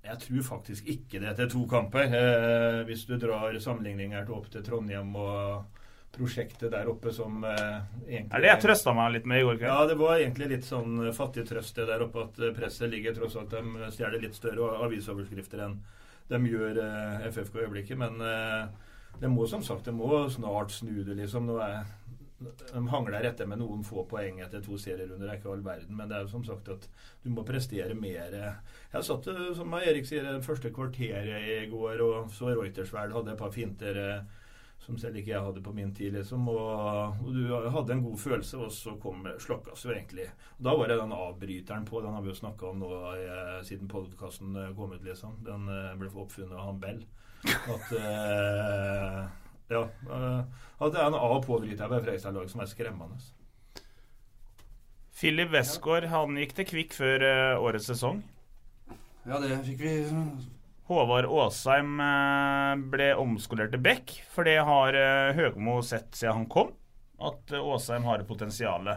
Jeg 0.10 0.22
tror 0.24 0.46
faktisk 0.46 0.88
ikke 0.90 1.20
det 1.20 1.34
etter 1.34 1.50
to 1.52 1.66
kamper. 1.70 2.14
Eh, 2.16 2.80
hvis 2.88 3.04
du 3.10 3.18
drar 3.20 3.58
sammenligninger 3.60 4.30
opp 4.34 4.48
til 4.54 4.64
Trondheim 4.66 5.12
og 5.20 5.79
prosjektet 6.16 6.72
der 6.74 6.90
oppe 6.90 7.14
som 7.14 7.44
eh, 7.46 7.78
egentlig 8.08 8.34
Er 8.36 8.44
det 8.44 8.52
jeg 8.52 8.64
trøsta 8.66 8.94
meg 8.98 9.14
litt 9.14 9.30
med 9.30 9.42
i 9.42 9.46
går 9.48 9.60
kveld? 9.60 9.70
Ja, 9.70 9.86
det 9.90 9.98
var 10.00 10.18
egentlig 10.18 10.50
litt 10.54 10.68
sånn 10.68 11.12
fattig 11.16 11.46
trøst 11.50 11.78
det 11.78 11.88
der 11.90 12.04
oppe 12.06 12.26
at 12.26 12.42
presset 12.58 12.92
ligger 12.92 13.16
tross 13.18 13.38
alt 13.40 13.54
De 13.54 13.92
stjeler 13.94 14.22
litt 14.24 14.38
større 14.38 14.74
avisoverskrifter 14.88 15.66
enn 15.68 15.80
de 16.30 16.40
gjør 16.46 16.78
eh, 16.84 17.30
FFK 17.32 17.58
i 17.58 17.64
øyeblikket. 17.66 17.98
Men 17.98 18.22
eh, 18.22 18.68
det 19.22 19.32
må 19.32 19.48
som 19.50 19.64
sagt 19.66 19.90
det 19.90 19.96
må 19.98 20.28
snart 20.32 20.74
snu 20.76 21.02
det, 21.02 21.16
liksom. 21.18 21.50
Nå 21.50 21.58
er, 21.66 21.88
de 22.40 22.84
hangler 22.92 23.26
etter 23.28 23.50
med 23.50 23.60
noen 23.62 23.82
få 23.86 24.06
poeng 24.10 24.38
etter 24.46 24.62
to 24.64 24.78
serierunder. 24.80 25.26
Det 25.26 25.34
er 25.34 25.40
ikke 25.42 25.54
all 25.54 25.66
verden, 25.66 25.96
men 25.98 26.12
det 26.12 26.20
er 26.20 26.28
jo 26.28 26.34
som 26.36 26.46
sagt 26.48 26.70
at 26.72 26.86
du 27.24 27.32
må 27.34 27.46
prestere 27.48 27.98
mer. 27.98 28.38
Jeg 28.94 29.08
satt, 29.08 29.32
som 29.58 29.74
Erik 29.82 30.08
sier, 30.08 30.30
første 30.46 30.72
kvarteret 30.76 31.50
i 31.50 31.66
går 31.72 32.06
og 32.06 32.30
så 32.36 32.54
Reutersveld 32.54 33.18
hadde 33.18 33.34
et 33.34 33.42
par 33.42 33.56
finter 33.56 34.00
som 34.90 34.98
selv 34.98 35.20
ikke 35.20 35.36
jeg 35.36 35.46
hadde 35.46 35.62
på 35.62 35.74
min 35.74 35.92
tid. 35.94 36.14
liksom, 36.18 36.48
og, 36.50 37.20
og, 37.22 37.34
du 37.34 37.70
hadde 37.70 37.94
en 37.94 38.04
god 38.04 38.18
følelse, 38.18 38.58
og 38.58 38.72
så 38.74 38.96
kom 39.02 39.28
slokkes 39.40 39.86
jo 39.86 39.94
egentlig. 39.94 40.26
Og 40.58 40.66
da 40.66 40.74
var 40.78 40.90
det 40.90 40.98
den 40.98 41.14
avbryteren 41.14 41.86
på, 41.86 42.02
den 42.02 42.16
har 42.16 42.26
vi 42.26 42.32
jo 42.32 42.40
snakka 42.40 42.72
om 42.72 42.82
nå 42.82 42.90
eh, 43.14 43.60
siden 43.68 43.92
podkasten 43.92 44.58
eh, 44.58 44.72
kom 44.78 44.96
ut, 44.96 45.04
liksom. 45.06 45.38
Den 45.46 45.70
eh, 45.70 45.94
ble 46.00 46.10
oppfunnet 46.10 46.58
av 46.58 46.66
han 46.66 46.82
Bell. 46.82 47.04
At 47.46 47.94
eh, 48.00 49.22
ja, 49.70 49.84
eh, 49.86 50.42
at 50.80 50.96
det 50.96 51.04
er 51.04 51.06
en 51.06 51.20
av- 51.20 51.38
og 51.38 51.46
påbryter 51.46 51.92
ved 51.92 52.02
Fredrikstad-laget 52.08 52.56
som 52.56 52.66
er 52.66 52.74
skremmende. 52.74 53.22
Philip 55.20 55.52
Westgård 55.54 56.10
han 56.10 56.38
gikk 56.40 56.56
til 56.58 56.70
Kvikk 56.74 56.96
før 56.98 57.26
årets 57.60 57.92
sesong. 57.92 58.24
Ja, 59.28 59.38
det 59.44 59.60
fikk 59.68 59.84
vi 59.84 59.94
Håvard 60.90 61.28
Aasheim 61.30 62.00
uh, 62.02 62.74
ble 62.90 63.12
omskolert 63.22 63.70
til 63.76 63.82
Beck, 63.86 64.16
for 64.34 64.48
det 64.48 64.58
har 64.66 64.96
uh, 64.98 65.36
Høgmo 65.38 65.80
sett 65.86 66.18
siden 66.18 66.42
han 66.42 66.50
kom. 66.50 66.72
At 67.22 67.54
Aasheim 67.54 68.08
har 68.10 68.24
et 68.24 68.30
potensial. 68.30 68.90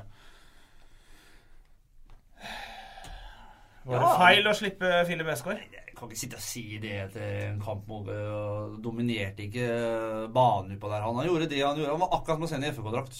Var 3.83 3.98
det 3.98 4.02
Ja. 4.07 4.16
feil 4.18 4.46
å 4.46 4.55
slippe 4.55 4.90
Filip 5.09 5.26
Westgård? 5.26 5.59
Jeg 5.74 5.96
kan 5.98 6.09
ikke 6.09 6.18
sitte 6.20 6.38
og 6.38 6.44
si 6.44 6.64
det 6.83 6.92
etter 7.05 7.26
en 7.48 7.61
kamp 7.62 7.90
uh, 7.90 8.72
Dominerte 8.83 9.44
ikke 9.46 9.66
banen 10.35 10.76
utpå 10.76 10.90
der. 10.90 11.02
Han, 11.05 11.18
han 11.18 11.28
gjorde 11.28 11.50
det 11.50 11.61
han 11.62 11.76
gjorde. 11.78 11.92
Han 11.92 12.02
var 12.05 12.14
akkurat 12.18 12.38
som 12.38 12.46
å 12.46 12.52
sende 12.55 12.70
i 12.70 12.74
FK-drakt. 12.74 13.18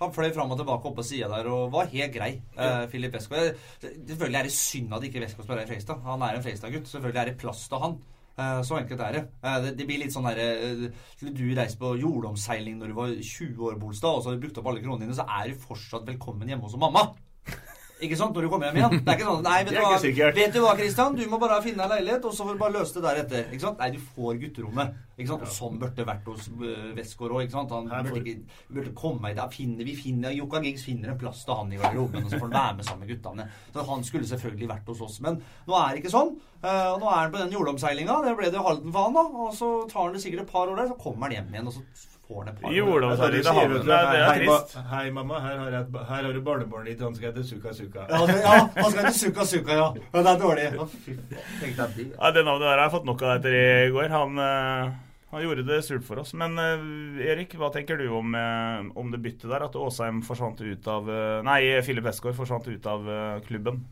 Han 0.00 0.14
fløy 0.14 0.32
fram 0.34 0.50
og 0.50 0.58
tilbake 0.58 0.90
opp 0.90 0.96
på 0.98 1.06
sida 1.06 1.28
der 1.30 1.50
og 1.50 1.70
var 1.74 1.90
helt 1.92 2.14
grei. 2.14 2.32
Uh, 2.56 2.84
Filip 2.90 3.14
Vesko. 3.14 3.38
Selvfølgelig 3.82 4.40
er 4.40 4.48
det 4.48 4.56
synd 4.56 4.96
at 4.96 5.06
ikke 5.06 5.22
Vesko 5.22 5.44
spiller 5.44 5.62
i 5.62 5.68
Fredrikstad. 5.70 6.02
Han 6.08 6.24
er 6.26 6.38
en 6.38 6.44
Fredrikstad-gutt. 6.44 6.90
Selvfølgelig 6.90 7.22
er 7.22 7.30
det 7.30 7.38
plass 7.40 7.68
til 7.70 7.82
han. 7.84 7.98
Uh, 8.34 8.60
så 8.66 8.80
enkelt 8.80 9.04
er 9.06 9.18
det. 9.18 9.22
Uh, 9.44 9.58
det. 9.62 9.74
Det 9.78 9.86
blir 9.86 10.00
litt 10.02 10.14
sånn 10.14 10.26
derre 10.26 10.48
Skulle 11.14 11.34
Du 11.38 11.44
reist 11.54 11.78
på 11.78 11.92
jordomseiling 12.00 12.80
når 12.80 12.90
du 12.90 12.96
var 12.98 13.14
20 13.14 13.68
år, 13.68 13.78
Bolstad, 13.78 14.10
og 14.10 14.24
så 14.24 14.32
har 14.32 14.38
du 14.38 14.42
brukt 14.46 14.58
opp 14.58 14.72
alle 14.72 14.82
kronene 14.82 15.06
dine, 15.06 15.14
så 15.14 15.28
er 15.38 15.52
du 15.52 15.62
fortsatt 15.62 16.08
velkommen 16.10 16.50
hjemme 16.50 16.66
hos 16.66 16.74
mamma. 16.80 17.12
Ikke 18.04 18.18
sant? 18.20 18.36
Når 18.36 18.46
du 18.46 18.50
kommer 18.52 18.70
hjem 18.70 18.78
igjen. 18.80 18.94
Det 19.00 19.12
er 19.12 19.18
ikke 19.18 19.30
sånn 19.30 19.42
Nei, 19.46 19.56
vet 19.64 19.74
du 19.74 19.80
hva, 19.80 19.90
ikke 19.90 20.04
sikkert. 20.04 20.38
vet 20.38 20.54
du 20.54 20.60
hva 20.64 20.74
Christian? 20.78 21.16
Du 21.18 21.24
må 21.32 21.40
bare 21.42 21.58
finne 21.64 21.84
deg 21.84 21.98
leilighet, 21.98 22.28
og 22.28 22.36
så 22.36 22.46
får 22.46 22.56
du 22.56 22.62
bare 22.62 22.76
løse 22.76 22.96
det 22.96 23.04
deretter. 23.06 23.50
Ikke 23.50 23.64
sant? 23.66 23.82
Nei, 23.82 23.90
du 23.94 24.00
får 24.14 24.38
gutterommet. 24.42 24.94
Ikke 25.14 25.30
sant? 25.30 25.44
Og 25.46 25.52
sånn 25.54 25.76
burde 25.82 25.98
det 26.00 26.06
vært 26.08 26.30
hos 26.30 26.48
Westgård 26.98 27.36
òg. 27.38 27.54
Han 27.54 28.08
burde, 28.08 28.22
ikke, 28.22 28.62
burde 28.78 28.94
komme 28.98 29.30
i 29.30 29.36
det. 29.38 29.46
Finner, 29.54 29.86
vi 29.86 29.94
finner, 29.98 30.34
Jokka 30.34 30.62
Giggs 30.64 30.86
finner 30.88 31.12
en 31.12 31.20
plass 31.20 31.44
til 31.46 31.58
han 31.60 31.74
i 31.74 31.78
garderoben, 31.80 32.24
og 32.24 32.32
så 32.32 32.40
får 32.40 32.48
han 32.48 32.56
være 32.58 32.78
med 32.80 32.88
sammen 32.88 33.06
med 33.06 33.14
guttene. 33.14 33.46
Så 33.74 33.86
Han 33.90 34.08
skulle 34.08 34.30
selvfølgelig 34.32 34.70
vært 34.72 34.90
hos 34.90 35.04
oss, 35.06 35.20
men 35.24 35.38
nå 35.68 35.78
er 35.78 35.94
det 35.94 36.02
ikke 36.02 36.14
sånn. 36.16 36.34
Uh, 36.64 36.96
nå 36.98 37.06
er 37.10 37.20
han 37.20 37.32
på 37.34 37.42
den 37.42 37.54
jordomseilinga. 37.54 38.18
Det 38.24 38.34
ble 38.38 38.50
det 38.50 38.64
Halden 38.64 38.94
for 38.94 39.08
han, 39.08 39.18
da. 39.18 39.44
Og 39.44 39.54
så 39.54 39.70
tar 39.90 40.08
han 40.08 40.16
det 40.16 40.24
sikkert 40.24 40.46
et 40.46 40.52
par 40.54 40.70
år 40.70 40.80
der, 40.80 40.90
så 40.90 40.98
kommer 40.98 41.28
han 41.28 41.38
hjem 41.38 41.54
igjen, 41.54 41.70
og 41.70 41.76
så 41.78 42.10
får 42.26 42.40
han 42.44 42.48
et 42.54 42.60
par 42.62 42.70
vet 42.70 43.72
du, 43.72 43.78
det 43.84 43.94
er- 43.94 44.10
det 44.12 44.20
er 44.24 44.38
trist. 44.40 44.76
Hei, 44.90 45.10
mamma. 45.10 45.40
Her 45.44 45.56
har, 45.58 45.70
jeg, 45.70 45.80
et 45.88 46.08
her 46.08 46.22
har 46.28 46.32
du 46.32 46.40
barnebarnet 46.40 46.86
ditt. 46.92 47.00
Han 47.04 47.14
skal 47.14 47.32
hete 47.32 47.44
Suka 47.44 47.72
Suka. 47.76 48.06
Ja, 48.08 48.68
han 48.74 48.90
skal 48.90 49.04
hete 49.04 49.18
Suka 49.18 49.44
Suka, 49.44 49.72
ja. 49.80 49.88
Men 50.12 50.24
Det 50.24 50.30
er 50.34 50.40
dårlig. 50.44 50.68
Å, 50.80 50.86
fy 50.88 51.16
faen. 51.16 52.14
Ja, 52.18 52.30
Det 52.30 52.44
navnet 52.44 52.66
der 52.68 52.76
har 52.78 52.84
jeg 52.88 52.94
fått 52.98 53.04
nok 53.10 53.22
av 53.22 53.36
etter 53.38 53.58
i 53.60 53.90
går. 53.94 54.08
Han, 54.14 54.38
eh, 54.38 54.92
han 55.34 55.42
gjorde 55.42 55.66
det 55.66 55.80
surt 55.84 56.04
for 56.06 56.22
oss. 56.22 56.32
Men 56.34 56.56
eh, 56.58 57.26
Erik, 57.32 57.54
hva 57.60 57.72
tenker 57.74 57.98
du 57.98 58.08
om, 58.14 58.34
eh, 58.34 58.86
om 58.96 59.10
det 59.12 59.20
byttet 59.24 59.50
der? 59.50 59.64
At 59.68 59.74
Åsheim 59.76 60.22
forsvant 60.24 60.60
ut 60.64 60.88
av 60.88 61.10
Nei, 61.44 61.60
Filip 61.82 62.04
Westgård 62.04 62.34
forsvant 62.38 62.68
ut 62.68 62.86
av 62.86 63.04
klubben. 63.46 63.84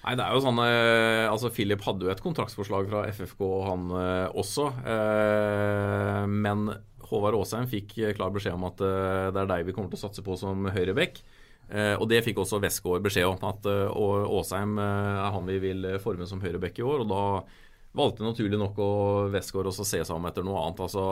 Nei, 0.00 0.14
det 0.16 0.24
er 0.24 0.32
jo 0.32 0.40
sånn 0.40 0.56
eh, 0.64 1.26
Altså, 1.28 1.50
Philip 1.52 1.82
hadde 1.84 2.06
jo 2.06 2.10
et 2.12 2.22
kontraktsforslag 2.24 2.86
fra 2.88 3.02
FFK, 3.12 3.42
han 3.68 3.90
eh, 3.92 4.28
også. 4.32 4.70
Eh, 4.88 6.22
men 6.26 6.70
Håvard 7.10 7.38
Aasheim 7.38 7.68
fikk 7.70 7.96
eh, 7.98 8.14
klar 8.16 8.32
beskjed 8.34 8.56
om 8.56 8.66
at 8.68 8.80
eh, 8.84 9.28
det 9.34 9.42
er 9.42 9.50
deg 9.50 9.68
vi 9.68 9.74
kommer 9.76 9.90
til 9.92 10.00
å 10.00 10.04
satse 10.06 10.24
på 10.26 10.36
som 10.38 10.68
høyrebekk. 10.70 11.22
Eh, 11.70 11.94
og 11.96 12.06
det 12.10 12.22
fikk 12.26 12.40
også 12.42 12.60
Westgård 12.62 13.04
beskjed 13.04 13.28
om, 13.30 13.40
at 13.46 13.66
Aasheim 13.70 14.78
er 14.82 15.30
han 15.34 15.50
vi 15.50 15.60
vil 15.62 15.94
forme 16.02 16.28
som 16.30 16.42
høyrebekk 16.42 16.82
i 16.82 16.86
år. 16.86 17.04
Og 17.04 17.10
da 17.10 17.24
valgte 17.98 18.26
naturlig 18.26 18.58
nok 18.58 18.78
å 18.78 18.92
Westgård 19.34 19.72
også 19.72 19.86
se 19.86 20.04
seg 20.04 20.14
om 20.14 20.28
etter 20.30 20.46
noe 20.46 20.62
annet. 20.62 20.84
altså 20.86 21.08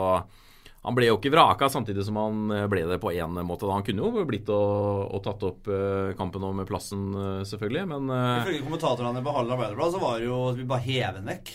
han 0.79 0.95
ble 0.95 1.09
jo 1.09 1.17
ikke 1.17 1.33
vraka, 1.33 1.67
samtidig 1.67 2.05
som 2.07 2.15
han 2.15 2.53
ble 2.71 2.85
det 2.87 3.01
på 3.03 3.11
én 3.11 3.35
måte. 3.43 3.67
Han 3.67 3.83
kunne 3.83 3.99
jo 3.99 4.23
blitt 4.23 4.47
og, 4.47 5.09
og 5.11 5.19
tatt 5.25 5.43
opp 5.43 5.67
kampen 6.15 6.45
om 6.47 6.61
plassen, 6.63 7.09
selvfølgelig, 7.43 7.83
men 7.91 8.07
Ifølge 8.45 8.63
kommentatorene 8.63 9.23
på 9.25 9.33
Hallen 9.35 9.57
Arbeiderblad 9.57 9.97
så 9.97 9.99
var 9.99 10.21
det 10.21 10.29
jo 10.31 10.39
at 10.53 10.61
vi 10.61 10.69
bare 10.71 10.87
hev 10.87 11.19
ham 11.19 11.27
vekk 11.33 11.51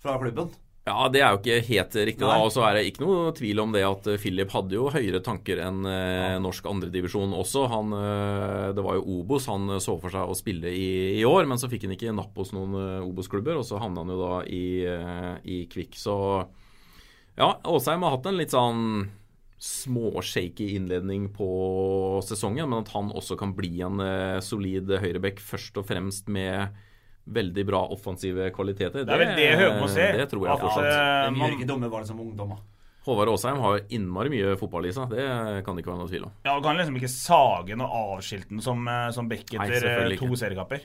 fra 0.00 0.16
klubben. 0.24 0.54
Ja, 0.84 1.06
det 1.08 1.22
er 1.24 1.32
jo 1.32 1.38
ikke 1.40 1.62
helt 1.64 1.94
riktig. 1.96 2.20
da, 2.20 2.34
Og 2.44 2.50
så 2.52 2.60
er 2.66 2.76
det 2.76 2.82
ikke 2.90 3.06
noe 3.06 3.30
tvil 3.32 3.62
om 3.62 3.70
det 3.72 3.86
at 3.88 4.08
eh, 4.12 4.18
Philip 4.20 4.50
hadde 4.52 4.76
jo 4.76 4.90
høyere 4.92 5.22
tanker 5.24 5.62
enn 5.64 5.80
eh, 5.88 6.34
norsk 6.44 6.68
andredivisjon 6.68 7.32
også. 7.32 7.62
Han, 7.72 7.94
eh, 7.96 8.66
det 8.76 8.84
var 8.84 8.98
jo 8.98 9.06
Obos 9.16 9.48
han 9.48 9.64
eh, 9.72 9.80
så 9.80 9.96
for 10.02 10.12
seg 10.12 10.28
å 10.28 10.36
spille 10.36 10.68
i, 10.68 11.16
i 11.16 11.24
år, 11.24 11.48
men 11.48 11.60
så 11.60 11.70
fikk 11.72 11.86
han 11.88 11.96
ikke 11.96 12.12
napp 12.12 12.36
hos 12.36 12.52
noen 12.52 12.76
Obos-klubber, 13.00 13.56
og 13.62 13.64
så 13.64 13.80
havna 13.80 14.04
han 14.04 14.12
jo 14.12 14.20
da 14.20 14.42
i, 14.44 14.64
i 15.56 15.58
Kvikk. 15.72 15.96
Så 15.96 16.16
ja, 17.40 17.48
Åsheim 17.64 18.04
har 18.04 18.18
hatt 18.18 18.28
en 18.28 18.42
litt 18.42 18.52
sånn 18.52 18.84
småshaky 19.64 20.74
innledning 20.76 21.30
på 21.32 21.48
sesongen, 22.28 22.68
men 22.68 22.84
at 22.84 22.92
han 22.92 23.08
også 23.08 23.38
kan 23.40 23.56
bli 23.56 23.78
en 23.86 24.02
solid 24.44 24.92
høyrebekk 25.00 25.40
først 25.40 25.80
og 25.80 25.88
fremst 25.88 26.28
med 26.28 26.76
veldig 27.26 27.64
bra 27.66 27.80
offensive 27.94 28.50
kvaliteter. 28.52 29.04
Det 29.04 29.14
er 29.14 29.18
vel 29.22 29.34
det 29.36 29.50
Høgmo 29.58 29.88
ser. 29.88 30.12
Det 30.18 30.28
tror 30.30 30.44
jeg 30.46 30.52
At, 30.54 30.60
fortsatt. 30.60 30.84
eh, 30.84 31.24
De 31.30 31.36
man- 31.38 31.50
gjør 31.50 31.58
ikke 31.58 31.68
dumme 31.68 31.90
valg 31.90 32.06
som 32.06 32.20
ungdommer. 32.20 32.58
Håvard 33.04 33.28
Aasheim 33.28 33.58
har 33.60 33.80
innmari 33.92 34.30
mye 34.32 34.56
fotball 34.56 34.86
i 34.86 34.92
seg. 34.92 35.10
Det 35.10 35.64
kan 35.64 35.76
det 35.76 35.84
ikke 35.84 35.92
være 35.92 35.98
noe 36.00 36.08
tvil 36.08 36.24
om. 36.24 36.32
Ja, 36.44 36.56
og 36.56 36.62
kan 36.64 36.76
liksom 36.76 36.96
ikke 36.96 37.10
sage 37.12 37.76
noe 37.76 37.88
avskilten 37.88 38.62
som, 38.62 38.86
eh, 38.88 39.10
som 39.10 39.28
back 39.28 39.44
etter 39.52 39.84
eh, 40.12 40.16
to 40.16 40.26
seriekamper. 40.36 40.80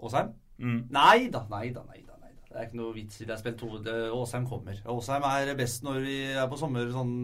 Åsheim? 0.00 0.32
Mm. 0.60 0.90
Nei 0.90 1.28
da, 1.32 1.44
nei 1.50 1.70
da, 1.72 1.82
nei 1.88 2.00
da. 2.06 2.14
nei 2.20 2.32
da. 2.32 2.48
Det 2.50 2.56
er 2.56 2.66
ikke 2.68 2.80
noe 2.80 2.94
vits 2.96 3.20
i 3.20 3.24
det. 3.26 3.34
Jeg 3.36 3.38
spent 3.44 3.58
to 3.60 3.78
det, 3.84 3.96
Åsheim 4.16 4.46
kommer. 4.48 4.80
Åsheim 4.86 5.22
er 5.24 5.54
best 5.56 5.82
når 5.84 6.00
vi 6.04 6.16
er 6.32 6.48
på 6.48 6.58
sommer 6.60 6.88
sånn 6.92 7.14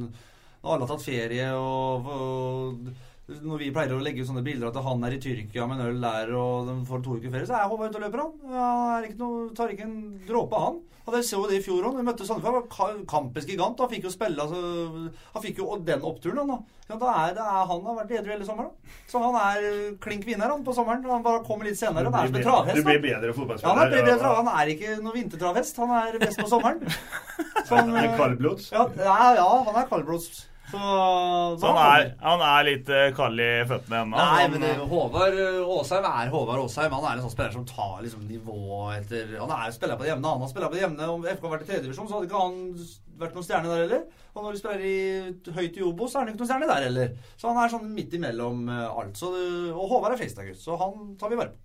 Når 0.62 0.72
alle 0.74 0.86
har 0.86 0.96
tatt 0.96 1.04
ferie 1.06 1.48
og, 1.54 2.06
og 2.10 2.88
når 3.26 3.58
vi 3.58 3.70
pleier 3.74 3.90
å 3.96 4.02
legge 4.02 4.22
ut 4.22 4.28
sånne 4.28 4.44
bilder 4.46 4.68
at 4.70 4.76
han 4.86 5.02
er 5.06 5.16
i 5.16 5.22
Tyrkia 5.22 5.64
med 5.66 5.80
en 5.80 5.88
øl 5.88 5.96
der 6.04 6.28
og 6.38 6.68
de 6.68 6.74
får 6.86 7.00
to 7.02 7.16
uker 7.18 7.32
ferie, 7.32 7.46
så 7.48 7.56
er 7.58 7.70
Håvard 7.72 7.90
ute 7.90 7.98
og 7.98 8.04
løper, 8.04 8.22
han. 8.22 8.36
Ja, 8.52 8.66
Han 8.66 8.92
er 9.00 9.08
ikke 9.08 9.22
noe, 9.22 9.48
tar 9.58 9.72
ikke 9.74 9.88
en 9.88 9.96
dråpe, 10.28 10.60
han. 10.62 10.76
Og 11.06 11.14
Dere 11.14 11.22
så 11.22 11.38
jo 11.38 11.46
det 11.46 11.60
i 11.60 11.62
fjor 11.62 11.84
òg. 11.86 11.98
Vi 12.00 12.02
møtte 12.06 12.24
Sandefjord. 12.26 12.64
Kampens 13.06 13.44
gigant. 13.46 13.78
Han 13.78 13.90
fikk 13.92 14.08
jo 14.08 14.10
spille 14.10 14.42
altså, 14.42 14.58
Han 15.36 15.44
fikk 15.44 15.60
jo 15.62 15.76
den 15.86 16.02
oppturen, 16.02 16.40
han 16.42 16.50
da. 16.50 16.56
Ja, 16.88 16.96
da 16.98 17.12
er 17.20 17.36
det 17.36 17.44
er, 17.44 17.60
han 17.70 17.84
har 17.86 17.98
vært 18.00 18.14
edru 18.18 18.32
hele 18.34 18.46
sommeren. 18.48 18.72
da. 18.74 18.96
Så 19.10 19.22
han 19.22 19.38
er 19.38 19.68
klink 20.02 20.26
vinner 20.26 20.50
han 20.50 20.64
på 20.66 20.74
sommeren. 20.74 21.06
Han 21.06 21.22
bare 21.22 21.44
kommer 21.46 21.68
litt 21.70 21.78
senere. 21.78 22.10
Han 22.10 22.18
er 22.18 22.32
som 22.32 22.40
en 22.40 22.46
travhest. 22.48 22.80
Du 22.80 22.90
blir 22.90 22.98
bedre 22.98 23.20
bedre 23.22 23.30
Ja, 23.30 23.36
fotballspiller. 23.38 23.78
han 23.84 24.10
bedre. 24.10 24.34
Han 24.40 24.50
er 24.56 24.72
ikke 24.74 24.96
noe 25.04 25.14
vintertravhest. 25.14 25.78
Han 25.82 25.94
er 26.00 26.18
best 26.26 26.42
på 26.42 26.50
sommeren. 26.50 26.82
Så 27.68 27.78
han, 27.78 27.94
Er 28.02 28.10
kaldblods? 28.18 28.72
Ja, 28.74 28.88
ja, 28.98 29.16
ja, 29.38 29.48
han 29.70 29.78
er 29.82 29.88
kaldblods. 29.90 30.42
Så, 30.66 30.78
Så 31.60 31.68
han 31.70 31.78
er, 31.78 32.08
han 32.18 32.40
er 32.42 32.64
litt 32.66 32.88
eh, 32.90 33.12
kald 33.14 33.38
i 33.38 33.50
føttene 33.70 34.00
ennå. 34.02 34.18
Nei, 34.18 34.46
men 34.50 34.64
det, 34.64 34.70
eh, 34.74 34.84
Håvard 34.90 35.36
Aasheim 35.38 36.08
er 36.10 36.32
Håvard 36.32 36.62
Aasheim. 36.64 36.96
Han 36.96 37.06
er 37.06 37.12
en 37.20 37.22
sånn 37.26 37.34
spiller 37.36 37.54
som 37.54 37.66
tar 37.68 38.00
liksom 38.02 38.24
nivå 38.26 38.56
etter 38.96 39.36
Han 39.38 39.52
er 39.54 39.68
jo 39.68 39.76
spiller 39.76 40.00
på 40.00 40.06
det 40.06 40.10
jevne. 40.10 40.32
Han 40.32 40.42
har 40.42 40.50
spiller 40.50 40.72
på 40.72 40.78
det 40.78 40.82
jevne. 40.82 41.10
Om 41.14 41.28
FK 41.30 41.44
hadde 41.44 41.52
vært 41.54 41.66
i 41.66 41.70
tredjedivisjon, 41.70 42.08
så 42.10 42.18
hadde 42.18 42.30
ikke 42.30 42.42
han 42.42 42.58
vært 43.22 43.38
noen 43.38 43.46
stjerne 43.46 43.70
der 43.70 43.84
heller. 43.84 44.02
Og 44.34 44.42
når 44.42 44.56
du 44.56 44.60
spiller 44.60 44.82
i 44.90 45.54
høyt 45.60 45.78
i 45.78 45.86
Obos, 45.86 46.12
så 46.12 46.18
er 46.18 46.24
han 46.24 46.32
ikke 46.34 46.42
noen 46.42 46.50
stjerne 46.50 46.72
der 46.72 46.88
heller. 46.88 47.14
Så 47.38 47.52
han 47.52 47.62
er 47.62 47.72
sånn 47.76 47.94
midt 47.94 48.18
imellom 48.18 48.66
alt. 48.74 49.14
Så, 49.22 49.30
og 49.70 49.86
Håvard 49.94 50.16
er 50.16 50.20
Festad-gutt, 50.24 50.60
så 50.60 50.76
han 50.82 51.14
tar 51.20 51.30
vi 51.32 51.38
vare 51.38 51.54
på. 51.54 51.62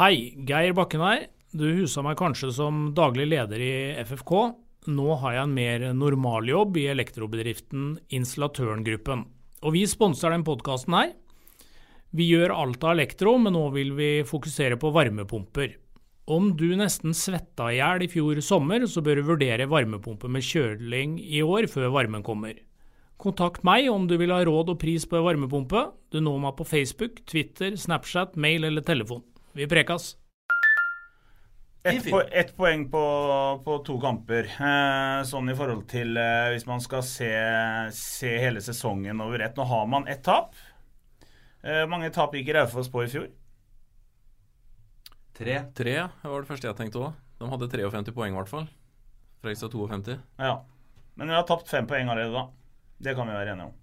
Hei, 0.00 0.32
Geir 0.48 0.72
Bakken 0.72 1.04
her. 1.04 1.26
Du 1.52 1.66
husa 1.76 2.00
meg 2.00 2.16
kanskje 2.16 2.48
som 2.56 2.86
daglig 2.96 3.26
leder 3.28 3.60
i 3.60 3.72
FFK. 4.00 4.54
Nå 4.90 5.14
har 5.20 5.36
jeg 5.36 5.46
en 5.46 5.52
mer 5.54 5.84
normaljobb 5.94 6.78
i 6.80 6.88
elektrobedriften 6.90 7.92
Installatørengruppen. 8.10 9.20
Og 9.62 9.76
vi 9.76 9.84
sponser 9.86 10.34
den 10.34 10.42
podkasten 10.42 10.96
her. 10.96 11.12
Vi 12.10 12.26
gjør 12.32 12.54
alt 12.56 12.82
av 12.82 12.96
elektro, 12.96 13.36
men 13.38 13.54
nå 13.54 13.68
vil 13.76 13.92
vi 13.94 14.08
fokusere 14.26 14.76
på 14.82 14.90
varmepumper. 14.92 15.76
Om 16.26 16.50
du 16.58 16.72
nesten 16.78 17.14
svetta 17.14 17.68
i 17.70 17.78
hjel 17.78 18.04
i 18.04 18.08
fjor 18.10 18.40
sommer, 18.42 18.82
så 18.90 19.04
bør 19.06 19.20
du 19.20 19.28
vurdere 19.30 19.68
varmepumpe 19.70 20.30
med 20.30 20.46
kjøling 20.46 21.14
i 21.22 21.44
år 21.46 21.70
før 21.70 21.92
varmen 21.94 22.26
kommer. 22.26 22.58
Kontakt 23.22 23.62
meg 23.62 23.86
om 23.90 24.08
du 24.10 24.16
vil 24.18 24.34
ha 24.34 24.40
råd 24.42 24.74
og 24.74 24.80
pris 24.82 25.06
på 25.06 25.22
varmepumpe. 25.22 25.92
Du 26.10 26.18
når 26.18 26.42
meg 26.42 26.58
på 26.58 26.66
Facebook, 26.66 27.22
Twitter, 27.30 27.78
Snapchat, 27.78 28.34
mail 28.34 28.66
eller 28.66 28.82
telefon. 28.82 29.22
Vi 29.54 29.70
prekas! 29.70 30.16
Ett 31.82 32.04
po 32.06 32.20
et 32.22 32.50
poeng 32.54 32.84
på, 32.90 33.02
på 33.64 33.76
to 33.86 33.96
kamper. 34.02 34.46
Eh, 34.54 35.22
sånn 35.26 35.50
i 35.50 35.56
forhold 35.58 35.82
til 35.90 36.14
eh, 36.20 36.52
hvis 36.54 36.66
man 36.68 36.82
skal 36.82 37.02
se, 37.02 37.30
se 37.96 38.30
hele 38.38 38.62
sesongen 38.62 39.22
over 39.24 39.42
ett. 39.42 39.58
Nå 39.58 39.66
har 39.66 39.88
man 39.90 40.06
ett 40.10 40.22
tap. 40.22 40.54
Eh, 41.66 41.82
mange 41.90 42.12
tap 42.14 42.36
gikk 42.38 42.52
Raufoss 42.54 42.90
på 42.92 43.02
i 43.02 43.10
fjor. 43.10 43.26
Tre. 45.34 45.58
Tre 45.74 45.96
var 46.22 46.44
det 46.44 46.50
første 46.52 46.70
jeg 46.70 46.78
tenkte 46.78 47.02
òg. 47.02 47.18
De 47.42 47.50
hadde 47.50 47.70
53 47.72 48.14
poeng, 48.14 48.30
i 48.30 48.38
hvert 48.38 48.52
fall. 48.52 48.70
Fredrikstad 49.42 49.74
52. 49.74 50.18
Ja. 50.38 50.56
Men 51.18 51.32
vi 51.32 51.34
har 51.34 51.46
tapt 51.50 51.70
fem 51.70 51.88
poeng 51.90 52.06
allerede, 52.12 52.36
da. 52.36 52.46
Det 53.02 53.16
kan 53.18 53.26
vi 53.26 53.34
være 53.34 53.56
enige 53.56 53.72
om. 53.72 53.78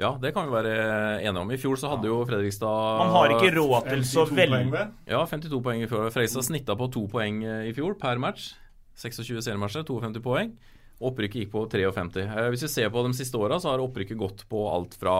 Ja, 0.00 0.14
det 0.22 0.30
kan 0.32 0.46
vi 0.48 0.54
være 0.54 0.74
enige 1.20 1.42
om. 1.42 1.50
I 1.52 1.58
fjor 1.60 1.76
så 1.76 1.90
hadde 1.92 2.08
jo 2.08 2.22
Fredrikstad 2.24 2.98
Man 3.02 3.10
har 3.12 3.34
ikke 3.36 3.52
råd 3.58 3.88
til 3.90 4.04
så 4.08 4.24
veldig? 4.30 4.84
Ja, 5.10 5.20
52 5.28 5.60
poeng 5.66 5.82
i 5.84 5.88
fjor. 5.90 6.08
Fredrikstad 6.14 6.46
snitta 6.46 6.76
på 6.80 6.88
to 6.94 7.02
poeng 7.12 7.42
eh, 7.44 7.66
i 7.68 7.74
fjor 7.76 7.98
per 8.00 8.16
match. 8.22 8.54
26 9.00 9.42
seriematcher, 9.44 9.84
52 9.84 10.22
poeng. 10.24 10.54
Opprykket 11.00 11.44
gikk 11.44 11.52
på 11.52 11.66
53. 11.72 12.24
Eh, 12.26 12.48
Hvis 12.54 12.64
vi 12.66 12.72
ser 12.78 12.90
på 12.92 13.04
de 13.06 13.12
siste 13.16 13.36
åra, 13.40 13.60
så 13.60 13.70
har 13.74 13.84
opprykket 13.84 14.18
gått 14.20 14.46
på 14.48 14.64
alt 14.72 14.96
fra 15.00 15.18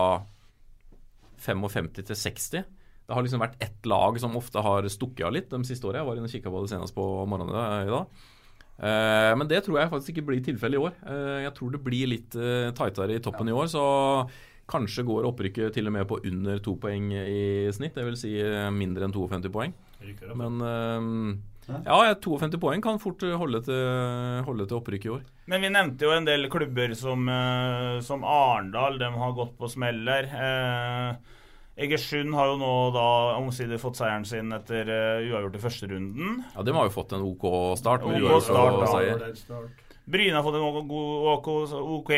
55 1.40 1.92
til 2.00 2.16
60. 2.16 2.64
Det 3.10 3.16
har 3.16 3.24
liksom 3.26 3.40
vært 3.42 3.56
ett 3.64 3.86
lag 3.90 4.18
som 4.22 4.36
ofte 4.38 4.60
har 4.62 4.86
stukket 4.92 5.24
av 5.26 5.32
litt 5.34 5.48
de 5.50 5.64
siste 5.66 5.88
åra. 5.88 6.00
Jeg 6.02 6.08
var 6.08 6.18
inne 6.20 6.28
og 6.28 6.34
kikka 6.34 6.52
på 6.52 6.60
det 6.64 6.70
senest 6.72 6.94
på 6.94 7.06
morgenen 7.26 7.88
i 7.88 7.90
dag. 7.90 8.20
Eh, 8.80 9.32
Men 9.36 9.48
det 9.48 9.64
tror 9.64 9.80
jeg 9.80 9.90
faktisk 9.90 10.12
ikke 10.14 10.26
blir 10.28 10.44
tilfellet 10.44 10.78
i 10.78 10.84
år. 10.84 10.92
Eh, 11.04 11.42
Jeg 11.48 11.54
tror 11.56 11.70
det 11.72 11.82
blir 11.84 12.06
litt 12.12 12.36
eh, 12.36 12.70
tightere 12.72 13.16
i 13.16 13.20
toppen 13.24 13.48
i 13.48 13.52
år, 13.52 13.66
så 13.68 14.28
kanskje 14.70 15.02
går 15.09 15.26
opprykket 15.28 15.74
til 15.74 15.90
og 15.90 15.94
med 15.96 16.06
på 16.11 16.20
under 16.30 16.61
to 16.62 16.76
poeng 16.80 17.11
i 17.18 17.68
snitt. 17.74 17.96
Det 17.98 18.04
vil 18.06 18.18
si 18.18 18.37
eh, 18.40 18.68
mindre 18.74 19.09
enn 19.09 19.14
52 19.14 19.50
poeng. 19.54 19.74
Men 20.38 20.61
eh, 20.64 21.80
ja, 21.85 21.98
ja, 22.09 22.14
52 22.16 22.59
poeng 22.62 22.83
kan 22.83 23.00
fort 23.02 23.22
holde 23.42 23.61
til, 23.66 23.83
holde 24.46 24.66
til 24.70 24.78
opprykk 24.78 25.04
i 25.09 25.12
år. 25.16 25.26
Men 25.50 25.66
vi 25.66 25.72
nevnte 25.74 26.06
jo 26.06 26.14
en 26.14 26.28
del 26.28 26.46
klubber 26.52 26.94
som, 26.98 27.26
eh, 27.28 27.98
som 28.06 28.24
Arendal. 28.24 28.98
De 29.02 29.11
har 29.18 29.37
gått 29.37 29.59
på 29.59 29.70
smeller. 29.70 30.30
Eh, 30.30 31.37
Egersund 31.80 32.35
har 32.37 32.50
jo 32.50 32.56
nå 32.61 32.72
da 32.92 33.04
omsider 33.38 33.78
fått 33.80 33.96
seieren 34.00 34.26
sin 34.28 34.50
etter 34.52 34.88
uavgjort 35.30 35.54
i 35.56 35.62
første 35.62 35.88
runden. 35.88 36.42
Ja, 36.54 36.64
De 36.66 36.74
har 36.76 36.88
jo 36.88 36.92
fått 36.92 37.14
en 37.16 37.22
OK 37.24 37.46
start. 37.80 38.04
med 38.04 38.20
OK 38.20 38.42
start, 38.44 39.48
da. 39.48 39.62
Bryne 40.10 40.36
har 40.36 40.44
fått 40.44 40.56
en 40.58 40.64
OK, 40.66 40.90
OK, 42.00 42.12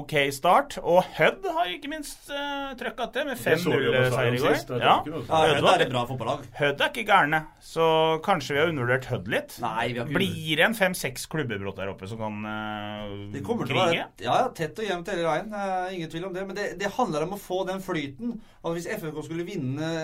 OK 0.00 0.14
start. 0.32 0.76
Og 0.80 1.00
Hødd 1.16 1.46
har 1.56 1.70
ikke 1.72 1.90
minst 1.90 2.30
uh, 2.32 2.70
trøkka 2.78 3.08
til 3.14 3.26
med 3.28 3.40
Det 3.40 3.56
så 3.60 3.72
vi 3.74 3.88
jo 3.88 3.92
på 3.94 4.04
5-0-seier 4.06 4.36
i 4.36 4.42
går. 4.44 4.56
Ja. 4.84 4.94
Hødd 5.04 5.68
er 5.72 5.84
et 5.84 5.92
bra 5.92 6.04
fotballag. 6.08 6.46
Hødd 6.60 6.84
er 6.84 6.92
ikke 6.92 7.06
gærne, 7.08 7.42
så 7.64 7.86
kanskje 8.24 8.56
vi 8.56 8.62
har 8.62 8.72
undervurdert 8.72 9.10
Hødd 9.10 9.30
litt. 9.34 9.56
Nei, 9.64 9.90
vi 9.92 10.02
har 10.02 10.08
ikke 10.08 10.18
Blir 10.20 10.60
det 10.60 10.66
en 10.68 10.78
fem-seks 10.78 11.26
klubbebrott 11.32 11.80
der 11.80 11.92
oppe 11.92 12.10
som 12.10 12.22
kan 12.22 12.40
uh, 12.46 13.14
Det 13.34 13.44
kommer 13.46 13.68
til 13.68 13.78
å 13.78 13.84
være 13.84 13.98
ja, 14.00 14.08
ja, 14.24 14.40
tett 14.56 14.78
og 14.80 14.90
jevnt 14.90 15.12
hele 15.12 15.26
veien. 15.26 15.54
Uh, 15.54 15.94
ingen 15.96 16.12
tvil 16.12 16.28
om 16.30 16.36
det. 16.36 16.46
Men 16.48 16.58
det, 16.58 16.68
det 16.80 16.94
handler 16.96 17.26
om 17.26 17.36
å 17.36 17.40
få 17.40 17.62
den 17.68 17.82
flyten. 17.84 18.36
Altså, 18.60 18.76
hvis 18.78 18.90
FFK 19.00 19.24
skulle 19.26 19.48
vinne, 19.48 19.94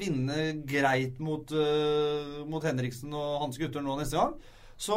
vinne 0.00 0.50
greit 0.68 1.20
mot, 1.22 1.54
uh, 1.54 2.40
mot 2.50 2.64
Henriksen 2.66 3.14
og 3.14 3.44
hans 3.46 3.60
gutter 3.60 3.84
nå 3.84 3.98
neste 4.00 4.18
gang, 4.18 4.34
så, 4.80 4.96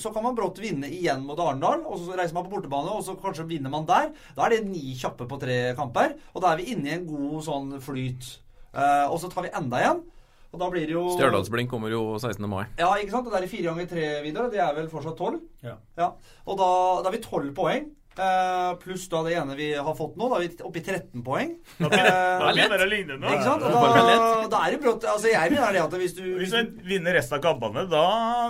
så 0.00 0.10
kan 0.14 0.24
man 0.24 0.36
brått 0.36 0.60
vinne 0.62 0.88
igjen 0.88 1.24
mot 1.26 1.38
Arendal. 1.44 1.82
Og 1.84 2.00
så 2.00 2.16
reiser 2.16 2.36
man 2.36 2.46
på 2.46 2.54
bortebane, 2.56 2.94
og 2.94 3.04
så 3.04 3.16
kanskje 3.20 3.44
vinner 3.50 3.72
man 3.72 3.84
der. 3.88 4.14
Da 4.36 4.46
er 4.46 4.56
det 4.56 4.68
ni 4.70 4.94
kjappe 4.96 5.26
på 5.28 5.36
tre 5.42 5.58
kamper. 5.76 6.14
Og 6.32 6.44
da 6.44 6.54
er 6.54 6.62
vi 6.62 6.70
inne 6.72 6.88
i 6.88 6.94
en 6.96 7.04
god 7.08 7.42
sånn 7.44 7.74
flyt. 7.84 8.30
Eh, 8.72 9.04
og 9.10 9.18
så 9.20 9.28
tar 9.32 9.44
vi 9.44 9.52
enda 9.60 9.82
igjen. 9.82 10.00
Og 10.48 10.62
da 10.62 10.70
blir 10.72 10.86
det 10.88 10.94
jo 10.94 11.02
Stjørdalsblink 11.12 11.68
kommer 11.68 11.92
jo 11.92 12.16
16. 12.16 12.40
mai. 12.48 12.64
ja, 12.80 12.88
ikke 12.96 13.12
sant? 13.12 13.26
Og 13.28 13.34
det 13.34 13.42
er 13.42 13.44
i 13.44 13.52
fire 13.52 13.68
ganger 13.68 13.90
tre-videoer, 13.90 14.50
Det 14.54 14.62
er 14.64 14.76
vel 14.78 14.88
fortsatt 14.88 15.18
tolv? 15.20 15.42
Ja. 15.60 15.76
Og 16.48 16.56
da, 16.56 16.68
da 17.04 17.10
er 17.10 17.18
vi 17.18 17.24
tolv 17.26 17.52
poeng. 17.56 17.90
Eh, 18.18 18.70
pluss 18.82 19.04
da 19.12 19.20
det 19.26 19.36
ene 19.38 19.54
vi 19.58 19.68
har 19.76 19.94
fått 19.94 20.16
nå. 20.18 20.26
Da 20.32 20.38
er 20.40 20.48
vi 20.48 20.64
oppe 20.66 20.80
i 20.80 20.84
13 20.84 21.22
poeng. 21.26 21.54
Da 21.78 21.90
Uh, 21.98 22.54
det 22.54 22.64
er 22.64 22.88
lett. 22.88 23.10
ikke 23.10 23.44
sant? 23.44 23.64
Og 23.66 23.72
da, 23.74 24.46
da 24.50 24.60
er 24.64 24.74
det 24.74 24.78
brått 24.82 25.04
Altså, 25.08 25.28
jeg 25.30 25.52
mener 25.52 25.74
det 25.74 25.82
at 25.82 25.94
hvis 26.00 26.14
du 26.16 26.22
Hvis 26.38 26.52
vi 26.54 26.62
vinner 26.94 27.16
resten 27.18 27.36
av 27.38 27.42
kampene, 27.44 27.84
da, 27.90 28.04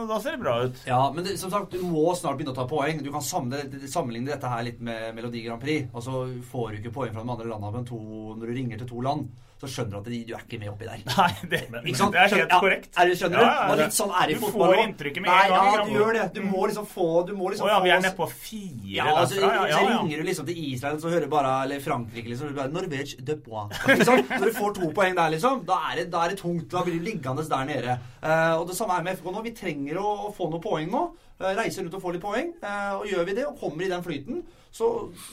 da 0.08 0.18
ser 0.22 0.36
det 0.36 0.42
bra 0.44 0.54
ut. 0.64 0.80
ja, 0.86 1.00
men 1.14 1.26
det, 1.26 1.36
som 1.40 1.52
sagt, 1.52 1.72
du 1.74 1.84
må 1.84 2.12
snart 2.18 2.38
begynne 2.38 2.54
å 2.54 2.58
ta 2.58 2.66
poeng. 2.70 3.02
Du 3.04 3.10
kan 3.14 3.24
sammenligne, 3.24 3.88
sammenligne 3.90 4.32
dette 4.32 4.52
her 4.52 4.64
litt 4.66 4.80
med 4.84 5.14
Melodi 5.16 5.42
Grand 5.46 5.62
Prix. 5.62 5.88
Og 5.92 6.04
så 6.04 6.24
får 6.52 6.70
du 6.70 6.80
ikke 6.80 6.94
poeng 7.00 7.12
fra 7.14 7.24
de 7.24 7.34
andre 7.34 7.50
landene 7.50 7.74
men 7.78 7.88
to, 7.88 8.00
når 8.38 8.44
du 8.46 8.56
ringer 8.56 8.82
til 8.82 8.90
to 8.92 9.04
land. 9.04 9.28
Så 9.58 9.66
skjønner 9.72 9.96
du 9.96 9.98
at 9.98 10.08
de, 10.12 10.18
du 10.22 10.34
er 10.36 10.42
ikke 10.44 10.58
med 10.62 10.68
oppi 10.70 10.86
der. 10.86 11.00
Nei, 11.18 11.30
det, 11.50 11.60
sant? 11.98 12.14
det 12.14 12.20
er 12.22 12.34
helt 12.36 12.52
ja, 12.54 12.58
korrekt. 12.62 12.92
Er 12.94 13.08
det, 13.10 13.16
skjønner 13.18 13.40
du? 13.40 13.44
ja, 13.44 13.64
ja. 13.66 13.78
Litt 13.80 13.96
sånn 13.96 14.12
er 14.14 14.30
i 14.30 14.36
fotball. 14.38 14.70
Du 14.70 14.78
får 14.78 14.82
inntrykket 14.84 15.24
med 15.24 15.32
en 15.34 15.52
gang, 15.52 15.70
Ja, 15.72 15.82
du 15.82 15.94
gjør 15.96 16.12
det. 16.14 16.26
Du 16.36 16.40
må 16.46 16.62
liksom 16.70 16.86
få 16.86 17.08
Du 17.26 17.32
må 17.38 17.50
liksom 17.50 17.66
Å 17.66 17.72
ja, 17.72 17.78
vi 17.82 17.92
er 17.94 18.04
nede 18.04 18.14
på 18.18 18.28
fire 18.30 18.92
Ja, 18.94 19.08
altså, 19.16 19.40
derfra. 19.40 19.50
Ja, 19.56 19.66
ja, 19.72 19.80
Så 19.80 19.90
ringer 19.90 20.22
du 20.22 20.30
liksom 20.30 20.48
til 20.48 20.60
Israel, 20.68 21.00
så 21.02 21.12
hører 21.12 21.30
bare 21.32 21.54
Eller 21.66 21.82
Frankrike, 21.82 22.30
liksom. 22.30 22.54
bare, 22.54 22.72
Norvège 22.74 23.18
de 23.18 23.38
bois. 23.42 23.74
Når 23.88 24.46
du 24.46 24.52
får 24.60 24.76
to 24.78 24.92
poeng 24.94 25.18
der, 25.18 25.34
liksom, 25.34 25.64
da 25.66 25.80
er 25.90 26.02
det, 26.02 26.08
da 26.14 26.22
er 26.24 26.34
det 26.34 26.42
tungt. 26.44 26.68
Da 26.70 26.84
blir 26.86 27.00
du 27.00 27.08
liggende 27.10 27.46
der 27.50 27.66
nede. 27.68 27.98
Uh, 28.22 28.60
og 28.60 28.68
det 28.70 28.78
samme 28.78 28.98
er 28.98 29.06
med 29.06 29.18
FK 29.18 29.32
nå. 29.34 29.42
Vi 29.48 29.56
trenger 29.58 29.98
å, 29.98 30.12
å 30.28 30.34
få 30.36 30.52
noen 30.52 30.62
poeng 30.62 30.92
nå. 30.92 31.08
Eh, 31.38 31.54
reise 31.54 31.82
rundt 31.82 31.94
og 31.94 32.02
får 32.02 32.16
litt 32.16 32.24
poeng. 32.24 32.52
Eh, 32.58 32.94
og 32.98 33.06
gjør 33.06 33.26
vi 33.28 33.34
det, 33.38 33.46
og 33.46 33.58
kommer 33.60 33.86
i 33.86 33.90
den 33.92 34.04
flyten, 34.04 34.40
så, 34.74 34.88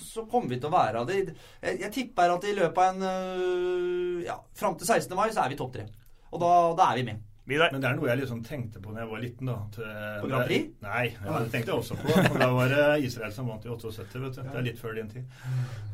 så 0.05 0.25
kommer 0.29 0.53
vi 0.53 0.59
til 0.59 0.69
å 0.69 0.75
være 0.75 1.01
av 1.01 1.09
det. 1.09 1.21
Jeg, 1.61 1.79
jeg 1.81 1.93
tipper 1.95 2.35
at 2.35 2.45
i 2.45 2.53
løpet 2.57 2.81
av 2.81 2.91
en 2.93 3.07
øh, 3.09 4.25
Ja, 4.25 4.39
fram 4.57 4.77
til 4.79 4.87
16. 4.87 5.15
mai 5.17 5.29
så 5.33 5.43
er 5.43 5.53
vi 5.53 5.57
topp 5.59 5.73
tre. 5.75 5.87
Og 6.31 6.41
da, 6.41 6.51
da 6.77 6.91
er 6.91 7.01
vi 7.01 7.07
med. 7.09 7.23
Vidar. 7.45 7.69
Men 7.71 7.81
det 7.83 7.89
er 7.91 7.97
noe 7.99 8.07
jeg 8.09 8.19
liksom 8.23 8.39
tenkte 8.45 8.79
på 8.81 8.93
da 8.95 9.03
jeg 9.03 9.09
var 9.11 9.19
liten. 9.21 9.49
da. 9.51 9.55
Eh, 9.85 10.21
På 10.21 10.29
Grand 10.31 10.47
Prix? 10.49 10.69
Nei, 10.81 11.03
ja, 11.13 11.39
det 11.43 11.51
tenkte 11.53 11.71
jeg 11.71 11.77
også 11.77 11.97
på. 11.99 12.07
For 12.15 12.39
da 12.41 12.47
var 12.55 12.71
det 12.73 12.85
Israel 13.05 13.33
som 13.35 13.51
vant 13.51 13.67
i 13.67 13.69
78, 13.69 14.21
vet 14.23 14.39
du. 14.39 14.41
Det 14.47 14.55
er 14.61 14.65
litt 14.65 14.79
før 14.81 14.95
din 14.97 15.11
tid. 15.11 15.35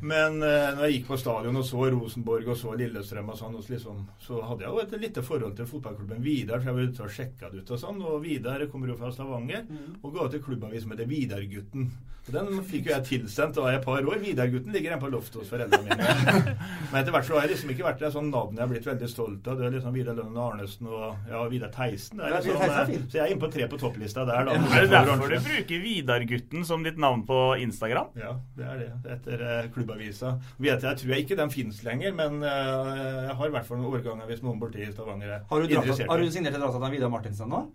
Men 0.02 0.38
eh, 0.48 0.70
når 0.78 0.86
jeg 0.88 0.96
gikk 0.96 1.10
på 1.10 1.18
stadion 1.20 1.60
og 1.60 1.66
så 1.68 1.90
Rosenborg 1.92 2.48
og 2.54 2.60
så 2.62 2.76
Lillestrøm 2.80 3.34
og 3.34 3.40
sånn, 3.42 3.58
og 3.60 3.66
så 3.68 3.76
liksom, 3.76 4.06
så 4.24 4.40
hadde 4.48 4.64
jeg 4.68 4.72
jo 4.72 4.86
et 4.86 4.96
lite 5.04 5.26
forhold 5.28 5.58
til 5.60 5.68
fotballklubben 5.74 6.24
Vidar, 6.24 6.62
for 6.64 6.72
jeg 6.72 6.80
var 6.80 6.94
ute 6.94 7.04
og 7.10 7.18
sjekka 7.18 7.52
det 7.52 7.66
ut 7.66 7.76
og 7.76 7.84
sånn. 7.84 8.00
Og 8.14 8.22
Vidar 8.24 8.64
kommer 8.72 8.94
jo 8.94 8.96
fra 9.02 9.12
Stavanger 9.12 9.68
og 10.02 10.16
ga 10.16 10.30
ut 10.30 10.40
en 10.40 10.48
klubbavis 10.48 10.88
som 10.88 10.96
heter 10.96 11.12
Vidargutten. 11.12 11.92
Og 12.22 12.36
Den 12.36 12.60
fikk 12.70 12.86
jo 12.86 12.92
jeg 12.94 13.06
tilsendt 13.08 13.56
da 13.58 13.64
i 13.72 13.78
et 13.80 13.84
par 13.86 13.98
år. 14.06 14.20
Vidargutten 14.22 14.70
ligger 14.76 14.92
hjemme 14.92 15.02
på 15.02 15.10
loftet 15.10 15.40
hos 15.42 15.50
foreldrene 15.50 15.88
mine. 15.90 16.52
Men 16.92 17.00
etter 17.00 17.16
hvert 17.16 17.26
så 17.26 17.34
har 17.34 17.48
jeg 17.48 17.56
liksom 17.56 17.72
ikke 17.74 17.88
vært 17.88 18.04
det 18.04 18.12
sånn 18.14 18.30
navn 18.30 18.54
jeg 18.60 18.62
har 18.62 18.70
blitt 18.70 18.86
veldig 18.92 19.10
stolt 19.10 19.50
av. 19.50 19.58
Det 19.58 19.66
er 19.66 19.74
liksom 19.74 19.96
Vidar 19.98 20.20
Lønnen 20.20 20.38
Arnesen 20.38 20.92
og 20.92 21.32
ja, 21.32 21.41
Vidar 21.50 21.72
Theisen. 21.74 22.20
Det 22.20 22.30
Ja, 22.30 22.38
liksom, 22.38 22.54
Vidar 22.54 22.68
Theisen 22.68 22.94
er 22.94 23.00
eh, 23.00 23.08
så 23.12 23.18
jeg 23.18 23.24
er 23.24 23.34
inne 23.34 23.42
på 23.42 23.50
tre 23.56 23.68
på 23.72 23.80
topplista 23.82 24.26
der, 24.28 24.46
da. 24.48 24.56
Er 24.60 24.86
det 24.86 24.92
derfor 24.94 25.32
du 25.32 25.38
bruker 25.48 25.84
Vidargutten 25.86 26.66
som 26.68 26.84
ditt 26.86 27.00
navn 27.02 27.26
på 27.26 27.40
Instagram? 27.64 28.12
Ja, 28.20 28.34
det 28.58 28.68
er 28.68 28.82
det. 28.84 28.90
Etter 29.16 29.46
uh, 29.46 29.70
klubbavisa. 29.74 30.36
Vet 30.58 30.86
jeg, 30.88 31.02
tror 31.02 31.16
jeg 31.16 31.26
ikke 31.26 31.40
den 31.40 31.54
fins 31.54 31.82
lenger, 31.88 32.14
men 32.18 32.44
uh, 32.44 32.92
jeg 33.28 33.38
har 33.42 33.48
i 33.48 33.56
hvert 33.58 33.70
fall 33.70 33.82
noen 33.82 33.98
årganger 34.00 34.30
hvis 34.30 34.44
noen 34.46 34.62
borti 34.62 34.86
Stavanger 34.92 35.38
er 35.38 35.44
Har 35.50 35.62
du, 35.62 35.68
dratt, 35.68 35.78
interessert. 35.82 36.12
har 36.12 36.22
du 36.22 36.32
signert 36.32 36.58
et 36.58 36.68
avtale 36.68 36.86
med 36.86 36.98
Vidar 36.98 37.14
Martinsen 37.14 37.52
nå? 37.52 37.66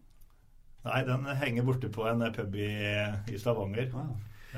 Nei, 0.87 1.03
den 1.09 1.27
henger 1.41 1.67
borte 1.67 1.91
på 1.91 2.07
en 2.07 2.23
pub 2.33 2.55
i, 2.55 2.71
i 3.33 3.39
Stavanger. 3.43 3.91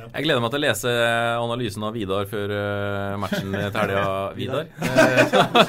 Jeg 0.09 0.25
gleder 0.25 0.41
meg 0.45 0.53
til 0.55 0.61
å 0.61 0.65
lese 0.65 0.93
analysen 1.43 1.85
av 1.89 1.93
Vidar 1.99 2.29
før 2.31 2.55
eh, 2.57 3.17
matchen 3.21 3.53
til 3.53 3.79
helga. 3.83 4.07
Vidar. 4.39 4.65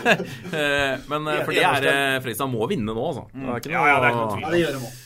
Eh, 0.60 0.96
Men 1.12 1.28
eh, 1.30 1.44
for 1.46 1.54
det 1.54 1.64
er 1.66 2.20
Fredrikstad 2.24 2.50
må 2.52 2.66
vinne 2.70 2.94
nå, 2.94 3.04
altså. 3.12 3.28
Det 3.34 3.46
er 3.54 3.62
ikke 3.64 3.74
Ja, 3.76 3.84
ja, 3.90 4.00
det 4.00 4.10
er 4.10 4.16
ikke 4.16 4.24
noe 4.24 4.34
tvil. 4.34 4.44
Ja, 4.46 4.52
det 4.56 4.62
gjør 4.64 4.74
de 4.78 4.82
òg. 4.88 4.98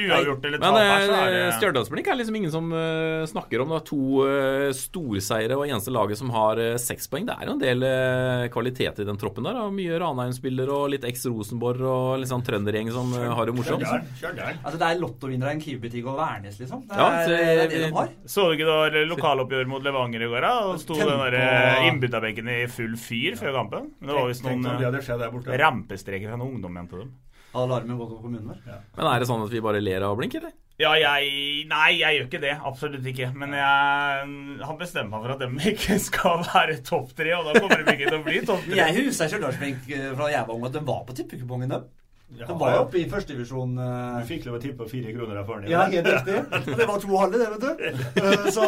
Uavgjort 0.00 0.48
eller 0.48 0.62
Men 0.62 0.74
tap 0.74 0.80
her, 0.82 1.06
så 1.06 1.18
er 1.18 1.28
eh, 1.28 1.38
det 1.38 1.58
Stjørdalsblink 1.58 2.10
er 2.10 2.18
liksom 2.20 2.38
ingen 2.40 2.54
som 2.54 2.72
uh, 2.74 3.24
snakker 3.30 3.62
om. 3.62 3.74
Det 3.74 3.80
er 3.80 3.86
to 3.90 4.00
uh, 4.24 4.68
storseiere 4.76 5.58
og 5.58 5.66
eneste 5.68 5.94
laget 5.94 6.20
som 6.20 6.32
har 6.34 6.60
uh, 6.60 6.74
seks 6.80 7.10
poeng. 7.12 7.28
Det 7.28 7.36
er 7.36 7.48
jo 7.50 7.56
en 7.56 7.62
del 7.62 7.86
uh, 7.86 8.46
kvalitet 8.54 9.02
i 9.02 9.08
den 9.08 9.20
troppen 9.20 9.46
der. 9.46 9.58
da. 9.58 9.68
Mye 9.74 9.98
Ranheim-spillere 10.02 10.74
og 10.74 10.90
litt 10.94 11.06
eks-Rosenborg 11.08 11.84
og 11.88 12.20
litt 12.22 12.30
sånn 12.30 12.44
trøndergjeng 12.44 12.90
som 12.94 13.12
eh, 13.16 13.30
har 13.38 13.48
det 13.48 13.54
morsomt. 13.56 13.84
Kjør 13.84 14.02
der, 14.02 14.12
kjør 14.20 14.36
der. 14.38 14.58
Altså, 14.62 14.80
det 14.80 14.88
er 14.88 15.00
lottovinnere 15.02 15.52
i 15.52 15.58
en 15.58 15.62
Kiwi-butikk 15.64 16.08
og 16.12 16.18
Værnes, 16.20 16.58
liksom. 16.60 16.84
Det 16.88 16.96
er, 16.96 17.02
Ja, 17.02 17.10
det, 17.10 17.34
det, 17.34 17.50
er 17.64 17.72
det 17.74 17.82
de 17.84 17.90
har. 17.96 18.14
Så 18.34 18.46
du 18.48 18.56
ikke 18.56 18.68
det 18.68 18.78
var 18.78 18.98
lokaloppgjør 19.12 19.70
mot 19.70 19.86
Levanger 19.86 20.26
i 20.26 20.30
går? 20.32 20.46
da? 20.46 20.54
Og 20.70 20.80
sto 20.82 20.98
den 20.98 21.12
der 21.24 21.38
eh, 21.40 21.88
innbytterbenken 21.90 22.50
i 22.54 22.60
full 22.72 22.96
fyr 23.00 23.38
før 23.40 23.60
kampen? 23.60 23.92
Men 23.98 24.12
det 24.12 24.18
var 24.20 24.32
visst 24.32 24.46
noen 24.46 24.70
eh, 24.70 25.60
rampestreker 25.64 26.32
fra 26.32 26.40
noen 26.40 26.58
ungdom 26.58 26.78
igjen 26.78 26.90
til 26.92 27.04
dem. 27.04 27.14
Alarmen 27.54 27.98
går 28.00 28.10
på 28.10 28.20
kommunen 28.24 28.50
der? 28.50 28.84
Men 28.96 29.08
er 29.10 29.22
det 29.22 29.30
sånn 29.30 29.44
at 29.46 29.52
vi 29.52 29.62
bare 29.64 29.82
ler 29.82 30.06
av 30.06 30.16
blink, 30.18 30.36
eller? 30.40 30.54
Ja, 30.82 30.90
jeg 30.98 31.66
Nei, 31.70 31.90
jeg 32.00 32.16
gjør 32.18 32.24
ikke 32.26 32.40
det. 32.42 32.54
Absolutt 32.66 33.04
ikke. 33.06 33.28
Men 33.38 33.54
jeg 33.54 34.62
har 34.66 34.78
bestemt 34.78 35.12
meg 35.12 35.22
for 35.22 35.34
at 35.36 35.42
dem 35.44 35.58
ikke 35.72 35.98
skal 36.02 36.42
være 36.48 36.80
topp 36.86 37.12
tre, 37.18 37.34
og 37.38 37.46
da 37.46 37.60
kommer 37.60 37.84
de 37.84 37.94
ikke 37.94 38.08
til 38.08 38.18
å 38.18 38.24
bli 38.24 38.40
topp 38.46 38.64
tre. 38.66 38.80
jeg 38.80 38.96
husker 38.98 39.30
Stjørdalsblink 39.30 39.92
eh, 39.94 40.08
fra 40.18 40.32
jeg 40.32 40.48
var 40.48 40.56
ung, 40.56 40.66
at 40.66 40.74
de 40.74 40.82
var 40.88 41.04
på 41.06 41.16
tippekupongen, 41.20 41.76
dem. 41.76 41.86
Ja, 42.34 42.48
De 42.48 42.54
var 42.58 42.72
jo 42.72 42.78
oppe 42.88 42.98
i 42.98 43.04
førstedivisjon. 43.06 43.76
Uh... 43.78 44.16
Du 44.18 44.26
fikk 44.26 44.48
lov 44.48 44.56
å 44.58 44.62
tippe 44.62 44.86
fire 44.90 45.12
kroner 45.14 45.38
av 45.38 45.46
faren 45.46 45.66
din. 45.66 45.74
Ja, 45.74 45.84
helt 45.92 46.08
riktig. 46.08 46.40
Og 46.72 46.80
det 46.80 46.88
var 46.90 47.02
to 47.04 47.18
halve, 47.20 47.38
det, 47.38 47.50
vet 47.52 47.62
du. 47.62 48.22
Uh, 48.24 48.48
Så 48.50 48.64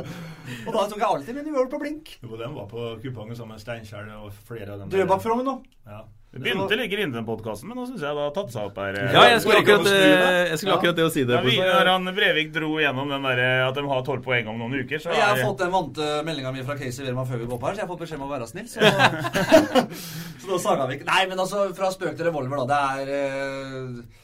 Og 0.66 0.74
da 0.74 0.82
tok 0.90 0.98
jeg 0.98 1.06
alltid 1.06 1.38
min 1.38 1.52
World 1.54 1.70
på 1.72 1.80
blink. 1.80 2.16
Jo, 2.20 2.34
den 2.36 2.56
var 2.58 2.66
på 2.68 2.90
kupongen 3.00 3.38
sammen 3.38 3.56
med 3.56 3.62
Steinkjer 3.62 4.10
og 4.18 4.34
flere 4.44 4.74
av 4.74 4.82
dem. 4.82 4.90
Drøbak 4.92 5.22
Frogn 5.24 5.46
nå. 5.46 5.60
Ja. 5.88 6.02
Det 6.30 6.38
begynte 6.44 6.76
litt 6.78 6.92
greit, 6.92 7.10
den 7.10 7.24
podkasten, 7.26 7.66
men 7.66 7.80
nå 7.80 7.84
syns 7.88 8.04
jeg 8.04 8.14
det 8.14 8.22
har 8.22 8.34
tatt 8.36 8.52
seg 8.54 8.68
opp 8.68 8.76
her. 8.78 8.98
Ja, 9.02 9.24
jeg 9.32 9.40
skulle 9.42 9.64
akkurat, 9.64 9.88
eh, 9.90 10.52
jeg 10.52 10.60
skulle 10.60 10.76
akkurat 10.76 10.98
det 11.00 11.06
å 11.08 11.10
si 11.10 11.24
det. 11.26 11.34
Ja, 11.34 11.42
vi, 11.42 11.56
når 11.58 11.90
han 11.90 12.12
Brevik 12.14 12.52
dro 12.54 12.68
gjennom 12.78 13.10
den 13.10 13.26
der, 13.26 13.42
at 13.66 13.74
de 13.74 13.82
har 13.90 14.04
tolv 14.06 14.22
poeng 14.22 14.46
om 14.52 14.60
noen 14.62 14.76
uker, 14.78 15.02
så 15.02 15.10
Jeg 15.10 15.26
har 15.26 15.42
fått 15.42 15.64
den 15.64 15.72
vante 15.74 16.06
meldinga 16.28 16.52
mi 16.54 16.62
fra 16.62 16.78
Casey 16.78 17.02
Wehrmann 17.02 17.26
før 17.26 17.42
vi 17.42 17.48
går 17.50 17.58
på 17.58 17.66
her, 17.66 17.74
så 17.74 17.82
jeg 17.82 17.88
har 17.88 17.90
fått 17.90 18.04
beskjed 18.04 18.22
om 18.22 18.28
å 18.28 18.30
være 18.30 18.46
snill. 18.46 18.68
Så, 18.70 18.78
så 20.44 20.52
da 20.52 20.58
saga 20.62 20.86
vi 20.86 21.00
ikke 21.00 21.10
Nei, 21.10 21.24
men 21.32 21.42
altså, 21.42 21.64
fra 21.74 21.90
spøk 21.90 22.14
til 22.14 22.30
revolver, 22.30 22.62
da. 22.62 22.68
Det 22.70 23.10
er 23.10 23.14
eh, 23.18 24.20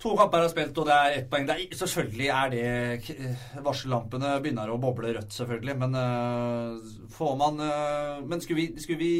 To 0.00 0.14
kamper 0.16 0.44
er 0.44 0.52
spilt, 0.52 0.78
og 0.80 0.86
det 0.88 0.94
er 0.96 1.14
ett 1.18 1.32
poeng. 1.32 1.46
Det 1.48 1.56
er, 1.56 1.76
selvfølgelig 1.76 2.28
er 2.32 2.52
det 2.52 3.64
Varsellampene 3.64 4.36
begynner 4.40 4.72
å 4.72 4.78
boble 4.80 5.12
rødt, 5.16 5.32
selvfølgelig. 5.36 5.74
Men 5.82 5.96
uh, 5.96 6.92
får 7.12 7.34
man 7.36 7.60
uh, 7.60 8.22
Men 8.24 8.40
skulle 8.40 8.62
vi, 8.62 8.68
skulle 8.80 9.00
vi 9.00 9.12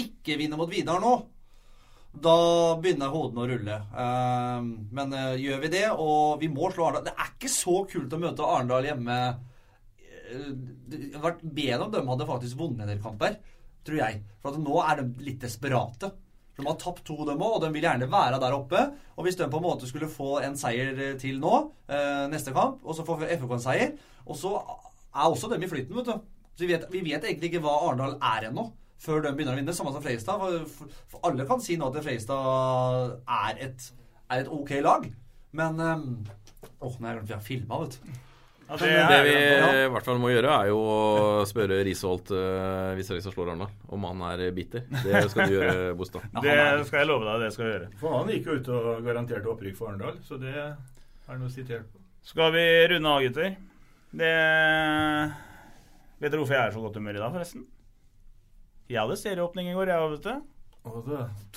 ikke 0.00 0.36
vinner 0.40 0.58
mot 0.60 0.70
Vidar 0.70 1.00
nå, 1.02 1.14
da 2.16 2.36
begynner 2.80 3.12
hodene 3.12 3.42
å 3.42 3.48
rulle. 3.50 3.76
Eh, 4.02 4.68
men 4.96 5.12
eh, 5.16 5.34
gjør 5.42 5.58
vi 5.64 5.72
det, 5.74 5.84
og 5.92 6.38
vi 6.40 6.48
må 6.52 6.70
slå 6.72 6.86
Arendal 6.86 7.10
Det 7.10 7.12
er 7.12 7.32
ikke 7.34 7.50
så 7.52 7.74
kult 7.90 8.14
å 8.16 8.20
møte 8.22 8.46
Arendal 8.46 8.88
hjemme. 8.88 9.18
Eh, 10.00 10.46
Det 10.86 11.00
hadde 11.10 11.24
vært 11.26 11.42
bedre 11.44 11.82
om 11.84 11.92
de 11.92 12.04
hadde 12.08 12.28
faktisk 12.30 12.60
vunnet 12.60 12.86
en 12.86 12.92
del 12.94 13.02
kamper, 13.04 13.36
tror 13.84 14.00
jeg. 14.00 14.22
For 14.40 14.56
nå 14.62 14.78
er 14.84 15.02
de 15.02 15.26
litt 15.26 15.42
desperate. 15.44 16.12
De 16.56 16.64
har 16.64 16.78
tapt 16.80 17.04
to, 17.04 17.18
dem 17.28 17.42
òg, 17.44 17.58
og 17.58 17.66
de 17.66 17.70
vil 17.74 17.84
gjerne 17.84 18.08
være 18.08 18.40
der 18.40 18.56
oppe. 18.56 18.86
Og 19.18 19.26
hvis 19.26 19.36
de 19.36 19.50
på 19.52 19.60
en 19.60 19.66
måte 19.66 19.88
skulle 19.90 20.08
få 20.08 20.38
en 20.46 20.56
seier 20.56 20.96
eh, 20.96 21.18
til 21.20 21.36
nå, 21.42 21.52
neste 22.32 22.54
kamp, 22.56 22.80
og 22.80 22.96
så 22.96 23.04
får 23.04 23.28
FK 23.36 23.52
en 23.58 23.66
seier, 23.66 23.92
og 24.24 24.40
så 24.40 24.56
er 24.56 25.28
også 25.28 25.52
dem 25.52 25.62
i 25.62 25.68
flyten, 25.68 26.00
vet 26.00 26.08
du. 26.08 26.32
Så 26.56 26.64
vi 26.64 26.72
vet, 26.72 26.88
vi 26.88 27.04
vet 27.04 27.28
egentlig 27.28 27.52
ikke 27.52 27.60
hva 27.66 27.76
Arendal 27.90 28.16
er 28.24 28.48
ennå, 28.48 28.70
før 29.02 29.24
de 29.24 29.32
begynner 29.36 29.56
å 29.56 29.60
vinne. 29.60 29.74
Samme 29.76 29.94
som 29.94 30.04
Freistad. 30.04 30.42
For, 30.42 30.66
for, 30.72 30.98
for 31.12 31.28
alle 31.28 31.46
kan 31.48 31.62
si 31.62 31.78
nå 31.78 31.90
at 31.90 32.02
Freistad 32.04 33.16
er 33.38 33.64
et, 33.68 33.88
er 34.30 34.44
et 34.44 34.52
ok 34.52 34.76
lag. 34.84 35.08
Men 35.56 35.80
um, 35.80 36.06
Åh, 36.76 36.96
nå 37.00 37.06
har 37.06 37.14
jeg 37.14 37.20
glemt 37.20 37.28
vi 37.30 37.36
har 37.36 37.44
filma, 37.44 37.82
vet 37.84 37.98
du. 38.00 38.22
Ja, 38.66 38.76
Det 38.82 39.18
vi 39.22 39.34
i 39.38 39.90
hvert 39.94 40.08
fall 40.08 40.18
må 40.18 40.32
gjøre, 40.32 40.50
er 40.50 40.70
jo 40.72 40.78
å 40.82 41.44
spørre 41.46 41.78
Risholt 41.86 42.32
uh, 42.34 42.96
hvis 42.98 43.06
Fredrikstad 43.06 43.36
slår 43.36 43.52
Arendal, 43.52 43.70
om 43.94 44.06
han 44.08 44.24
er 44.32 44.42
bitter. 44.56 44.82
Det 45.04 45.22
skal 45.30 45.46
du 45.46 45.54
gjøre, 45.54 45.76
Bostad. 45.98 46.26
Det 46.42 46.56
skal 46.88 47.04
jeg 47.04 47.08
love 47.12 47.28
deg, 47.28 47.44
det 47.44 47.52
skal 47.54 47.66
jeg 47.68 47.76
gjøre. 47.76 47.90
For 48.00 48.16
han 48.16 48.32
gikk 48.34 48.50
jo 48.50 48.58
ut 48.58 48.72
og 48.74 49.06
garanterte 49.06 49.52
opprykk 49.52 49.78
for 49.78 49.92
Arendal, 49.92 50.18
så 50.26 50.40
det 50.42 50.56
er 50.58 51.38
noe 51.38 51.52
sitert 51.54 51.86
på. 51.92 52.02
Skal 52.26 52.50
vi 52.56 52.66
runde 52.90 53.14
av, 53.14 53.22
gutter? 53.22 53.54
Det 54.16 54.34
Vet 56.16 56.32
dere 56.32 56.40
hvorfor 56.40 56.56
jeg 56.56 56.64
er 56.64 56.74
så 56.74 56.82
godt 56.82 56.98
humør 56.98 57.20
i 57.20 57.22
dag, 57.22 57.32
forresten? 57.38 57.66
Jeg 58.88 59.00
hadde 59.02 59.16
serieåpning 59.18 59.70
i 59.72 59.76
går, 59.76 59.90
jeg 59.92 60.06
òg, 60.06 60.16
vet 60.16 60.26
du. 60.26 60.56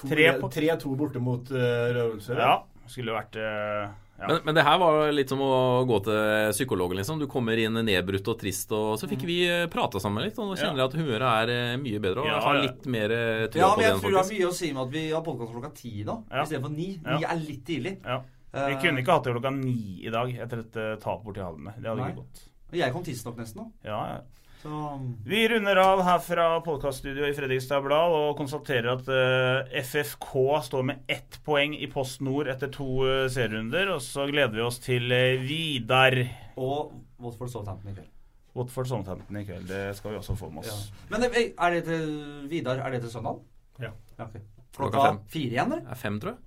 Tre, 0.09 0.29
to 0.41 0.49
3-2 0.49 0.93
borte 0.97 1.21
mot 1.21 1.51
uh, 1.53 1.63
Rødølse. 1.93 2.37
Ja. 2.39 2.55
Skulle 2.89 3.13
vært 3.13 3.35
uh, 3.37 3.91
ja. 4.19 4.27
Men, 4.27 4.39
men 4.47 4.55
det 4.57 4.63
her 4.65 4.79
var 4.81 5.11
litt 5.13 5.29
som 5.31 5.39
å 5.45 5.49
gå 5.87 5.99
til 6.03 6.49
psykologen, 6.51 6.97
liksom. 6.99 7.21
Du 7.21 7.27
kommer 7.31 7.59
inn 7.61 7.77
nedbrutt 7.85 8.27
og 8.33 8.39
trist, 8.41 8.73
og 8.75 8.97
så 8.99 9.07
fikk 9.07 9.21
vi 9.29 9.37
eh, 9.47 9.67
prata 9.71 10.01
sammen 10.03 10.25
litt, 10.25 10.35
og 10.41 10.49
nå 10.49 10.57
kjenner 10.59 10.81
jeg 10.81 10.89
at 10.89 10.97
humøret 10.99 11.27
er 11.45 11.51
eh, 11.53 11.77
mye 11.79 12.01
bedre, 12.03 12.25
og 12.25 12.27
Ja, 12.27 12.33
jeg 12.33 12.43
har 12.49 12.59
litt 12.65 12.89
mer 12.91 13.13
tro 13.53 13.61
Ja, 13.61 13.69
på 13.69 13.77
men 13.77 13.79
det 13.79 13.85
jeg 13.85 13.93
enn 13.93 14.01
tror 14.03 14.11
det 14.11 14.19
har 14.19 14.27
mye 14.33 14.49
å 14.49 14.57
si 14.57 14.71
med 14.75 14.81
at 14.83 14.91
vi 14.97 15.03
har 15.13 15.23
podkast 15.23 15.53
klokka 15.55 15.71
ti 15.77 15.93
da, 16.03 16.17
Ja. 16.33 16.43
istedenfor 16.43 16.73
ni. 16.75 16.89
Ja. 17.05 17.15
Er 17.31 17.39
litt 17.45 17.63
tidlig. 17.69 17.95
Ja. 18.03 18.19
Vi 18.49 18.65
Eh, 18.73 18.79
kunne 18.81 19.03
ikke 19.05 19.13
hatt 19.13 19.29
det 19.29 19.37
klokka 19.37 19.53
ni 19.55 19.77
i 20.03 20.09
dag 20.11 20.35
etter 20.35 20.65
et 20.65 20.77
eh, 20.81 20.95
tap 20.99 21.23
borti 21.23 21.39
Halden. 21.45 21.69
Det 21.77 21.85
hadde 21.85 22.01
Nei. 22.01 22.09
ikke 22.09 22.23
gått. 22.25 22.43
Jeg 22.81 22.93
kom 22.97 23.03
tidsnok 23.05 23.37
nesten 23.39 23.61
nå. 23.61 23.69
Ja, 23.85 23.99
ja. 24.17 24.19
Så 24.61 24.99
Vi 25.25 25.47
runder 25.49 25.75
av 25.79 26.01
her 26.03 26.19
fra 26.19 26.45
podkaststudioet 26.65 27.31
i 27.31 27.35
Fredrikstad 27.37 27.79
Blad 27.85 28.11
og 28.11 28.33
konstaterer 28.41 28.89
at 28.91 29.07
eh, 29.07 29.77
FFK 29.87 30.33
står 30.65 30.83
med 30.89 31.05
ett 31.07 31.37
poeng 31.45 31.77
i 31.79 31.87
Post 31.91 32.19
Nord 32.25 32.49
etter 32.51 32.67
to 32.75 32.87
eh, 33.07 33.29
serierunder. 33.31 33.93
Og 33.95 34.01
så 34.03 34.25
gleder 34.27 34.57
vi 34.57 34.65
oss 34.65 34.81
til 34.83 35.07
eh, 35.15 35.39
Vidar. 35.47 36.17
Og 36.59 36.91
Watford 37.23 37.53
Southampton 37.53 37.93
i 37.93 37.95
kveld. 38.01 38.11
Watford 38.59 38.91
Southampton 38.91 39.39
i 39.39 39.45
kveld. 39.47 39.63
Det 39.71 39.85
skal 39.95 40.11
vi 40.17 40.19
også 40.19 40.35
få 40.41 40.51
med 40.51 40.67
Ja. 40.67 40.75
oss. 40.75 40.91
Men 41.13 41.23
eh, 41.29 41.39
er 41.55 41.77
det 41.77 41.81
til 41.87 42.05
Vidar? 42.51 42.83
Er 42.83 42.97
det 42.97 43.01
til 43.07 43.15
søndag? 43.15 43.39
Ja. 43.79 43.93
ok. 44.19 44.35
Klokka 44.75 44.91
Klokka 44.91 45.07
fem. 45.07 45.23
fire 45.31 45.55
igjen, 45.55 45.71
eller? 45.71 45.87
Er 45.95 46.03
fem, 46.03 46.19
tror 46.19 46.35
jeg. 46.35 46.43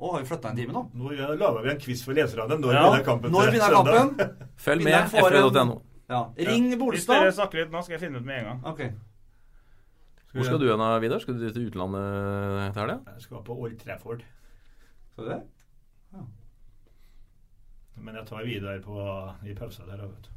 Å, 0.00 0.14
har 0.14 0.22
vi 0.22 0.30
flytta 0.30 0.54
en 0.54 0.56
time 0.62 0.72
nå? 0.72 0.86
Nå 0.96 1.10
ja, 1.18 1.26
lager 1.36 1.66
vi 1.66 1.74
en 1.74 1.82
quiz 1.82 2.06
for 2.06 2.14
leserne. 2.16 2.56
Når 2.62 2.72
Ja. 2.78 2.86
begynner 2.86 3.04
kampen? 3.10 3.34
Når 3.34 3.50
begynner 3.50 3.74
kampen? 3.74 4.36
Følg 4.70 4.86
med, 4.86 5.10
fr.no. 5.18 5.80
Ja. 6.10 6.24
Ring 6.50 6.72
Hvis 6.74 7.06
dere 7.06 7.30
snakker 7.32 7.62
litt 7.62 7.72
nå, 7.72 7.82
skal 7.86 7.96
jeg 7.96 8.02
finne 8.02 8.18
ut 8.18 8.26
med 8.26 8.40
en 8.40 8.48
gang. 8.48 8.60
Ok. 8.66 8.82
Hvor 10.32 10.46
skal 10.46 10.60
du 10.62 10.66
hen, 10.70 10.82
Vidar? 11.02 11.22
Skal 11.22 11.38
du 11.38 11.46
til 11.50 11.68
utlandet 11.70 12.74
til 12.74 12.82
helga? 12.82 12.98
Jeg 13.14 13.24
skal 13.26 13.44
på 13.46 13.56
Old 13.56 13.78
Trafford. 13.78 14.26
Skal 15.12 15.24
du 15.24 15.30
det? 15.30 15.40
Ja. 16.14 16.26
Men 18.00 18.18
jeg 18.20 18.26
tar 18.28 18.44
Vidar 18.46 18.82
på, 18.84 19.06
i 19.46 19.54
pausa 19.54 19.86
der. 19.86 20.04
vet 20.06 20.28
du. 20.28 20.36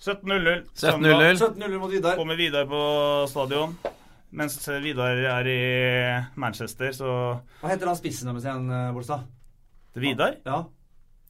17.00. 0.00 0.66
17.00. 0.76 1.38
17-0 1.40 1.78
mot 1.80 1.92
Vidar. 1.92 2.16
Kommer 2.16 2.36
Vidar 2.36 2.66
på 2.68 2.80
stadion. 3.32 3.76
Mens 4.36 4.58
Vidar 4.84 5.16
er 5.38 5.48
i 5.48 5.60
Manchester, 6.36 6.92
så 6.92 7.10
Hva 7.62 7.70
heter 7.72 7.88
han 7.88 7.96
spissen 7.96 8.28
deres 8.28 8.44
igjen, 8.44 8.68
eh, 8.70 8.92
Bolstad? 8.92 9.24
til 9.96 10.02
Vidar. 10.02 10.36
Ja. 10.44 10.64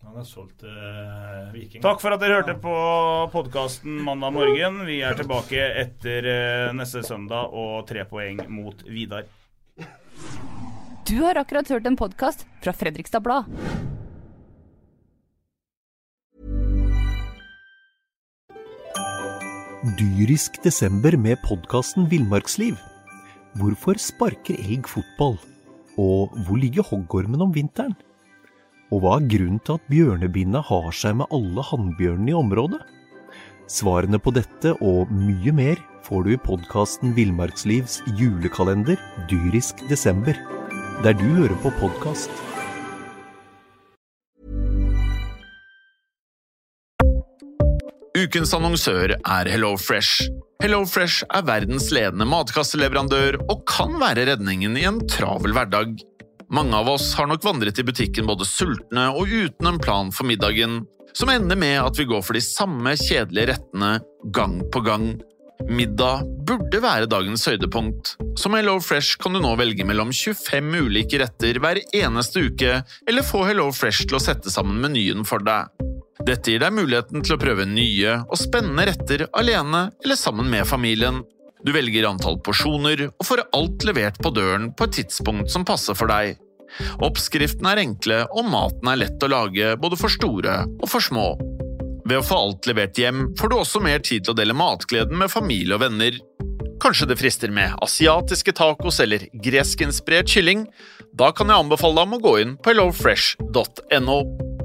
Han 0.06 0.20
er 0.22 0.26
solgt 0.28 0.62
uh, 0.62 1.48
Viking. 1.50 1.82
Takk 1.82 1.98
for 1.98 2.14
at 2.14 2.20
dere 2.22 2.38
hørte 2.38 2.54
på 2.62 2.74
podkasten 3.32 3.98
mandag 4.06 4.36
morgen. 4.36 4.78
Vi 4.86 5.00
er 5.02 5.18
tilbake 5.18 5.58
etter 5.80 6.28
uh, 6.30 6.74
neste 6.78 7.02
søndag 7.02 7.50
og 7.50 7.88
tre 7.88 8.04
poeng 8.06 8.38
mot 8.46 8.86
Vidar. 8.86 9.26
Du 11.10 11.18
har 11.24 11.42
akkurat 11.42 11.74
hørt 11.74 11.90
en 11.90 11.98
podkast 11.98 12.46
fra 12.62 12.74
Fredrikstad 12.76 13.26
Blad. 13.26 13.50
Dyrisk 19.98 20.62
desember 20.62 21.18
med 21.18 21.42
podkasten 21.42 22.06
Villmarksliv. 22.10 22.78
Hvorfor 23.58 23.98
sparker 23.98 24.54
elg 24.54 24.86
fotball? 24.86 25.40
Og 25.98 26.30
hvor 26.46 26.62
ligger 26.62 26.86
hoggormen 26.86 27.42
om 27.42 27.54
vinteren? 27.54 27.98
Og 28.94 29.02
hva 29.02 29.16
er 29.18 29.26
grunnen 29.26 29.58
til 29.66 29.80
at 29.80 29.88
bjørnebinna 29.90 30.60
har 30.68 30.92
seg 30.94 31.16
med 31.18 31.32
alle 31.34 31.64
hannbjørnene 31.66 32.30
i 32.30 32.36
området? 32.38 32.78
Svarene 33.66 34.20
på 34.22 34.30
dette 34.30 34.76
og 34.78 35.10
mye 35.10 35.54
mer 35.54 35.80
får 36.06 36.22
du 36.22 36.30
i 36.36 36.38
podkasten 36.38 37.16
Villmarkslivs 37.16 37.98
julekalender 38.14 39.00
Dyrisk 39.26 39.82
desember, 39.90 40.38
der 41.02 41.18
du 41.18 41.26
hører 41.34 41.56
på 41.64 41.74
podkast. 41.80 42.30
Ukens 48.16 48.54
annonsør 48.54 49.16
er 49.18 49.50
HelloFresh. 49.50 50.30
HelloFresh 50.62 51.26
er 51.34 51.42
verdens 51.46 51.90
ledende 51.92 52.24
matkasseleverandør 52.30 53.42
og 53.50 53.66
kan 53.68 53.98
være 53.98 54.30
redningen 54.30 54.78
i 54.78 54.86
en 54.86 55.02
travel 55.10 55.58
hverdag. 55.58 55.98
Mange 56.50 56.76
av 56.78 56.88
oss 56.88 57.14
har 57.18 57.26
nok 57.26 57.42
vandret 57.44 57.78
i 57.78 57.84
butikken 57.86 58.26
både 58.28 58.46
sultne 58.46 59.08
og 59.18 59.30
uten 59.30 59.66
en 59.66 59.80
plan 59.82 60.12
for 60.14 60.28
middagen, 60.28 60.84
som 61.16 61.32
ender 61.32 61.58
med 61.58 61.80
at 61.80 61.98
vi 61.98 62.06
går 62.06 62.22
for 62.22 62.36
de 62.36 62.42
samme 62.44 62.92
kjedelige 63.00 63.54
rettene 63.54 63.96
gang 64.36 64.60
på 64.70 64.82
gang. 64.86 65.08
Middag 65.66 66.22
burde 66.46 66.78
være 66.84 67.08
dagens 67.10 67.46
høydepunkt. 67.48 68.14
Som 68.38 68.54
HelloFresh 68.54 69.18
kan 69.22 69.34
du 69.34 69.40
nå 69.42 69.54
velge 69.58 69.86
mellom 69.88 70.12
25 70.14 70.76
ulike 70.86 71.18
retter 71.22 71.58
hver 71.62 71.80
eneste 71.96 72.44
uke, 72.50 72.82
eller 73.08 73.26
få 73.26 73.42
HelloFresh 73.48 74.06
til 74.06 74.20
å 74.20 74.22
sette 74.22 74.52
sammen 74.52 74.78
menyen 74.84 75.26
for 75.26 75.42
deg. 75.42 75.72
Dette 76.26 76.52
gir 76.52 76.62
deg 76.62 76.76
muligheten 76.76 77.24
til 77.24 77.36
å 77.36 77.40
prøve 77.40 77.66
nye 77.68 78.20
og 78.24 78.38
spennende 78.40 78.86
retter 78.88 79.26
alene 79.36 79.88
eller 80.04 80.18
sammen 80.20 80.48
med 80.52 80.68
familien. 80.68 81.24
Du 81.66 81.72
velger 81.74 82.06
antall 82.06 82.38
porsjoner 82.46 83.08
og 83.08 83.26
får 83.26 83.42
alt 83.56 83.84
levert 83.88 84.20
på 84.22 84.30
døren 84.30 84.70
på 84.76 84.86
et 84.86 85.00
tidspunkt 85.00 85.50
som 85.50 85.66
passer 85.66 85.98
for 85.98 86.06
deg. 86.06 86.36
Oppskriftene 87.02 87.72
er 87.72 87.82
enkle, 87.82 88.20
og 88.30 88.46
maten 88.50 88.90
er 88.90 89.00
lett 89.00 89.22
å 89.22 89.30
lage 89.32 89.72
både 89.82 89.98
for 89.98 90.12
store 90.12 90.60
og 90.68 90.86
for 90.90 91.02
små. 91.02 91.32
Ved 92.06 92.20
å 92.20 92.24
få 92.26 92.38
alt 92.38 92.70
levert 92.70 92.98
hjem 93.00 93.32
får 93.38 93.50
du 93.50 93.58
også 93.58 93.82
mer 93.82 93.98
tid 93.98 94.26
til 94.26 94.36
å 94.36 94.38
dele 94.38 94.54
matgleden 94.54 95.18
med 95.18 95.32
familie 95.32 95.74
og 95.74 95.82
venner. 95.82 96.20
Kanskje 96.82 97.08
det 97.10 97.18
frister 97.18 97.50
med 97.50 97.74
asiatiske 97.82 98.54
tacos 98.54 99.00
eller 99.02 99.26
greskinspirert 99.42 100.30
kylling? 100.30 100.68
Da 101.18 101.32
kan 101.34 101.50
jeg 101.50 101.66
anbefale 101.66 101.98
deg 101.98 102.06
om 102.06 102.18
å 102.20 102.22
gå 102.28 102.36
inn 102.44 102.58
på 102.60 102.74
hellofresh.no. 102.74 104.20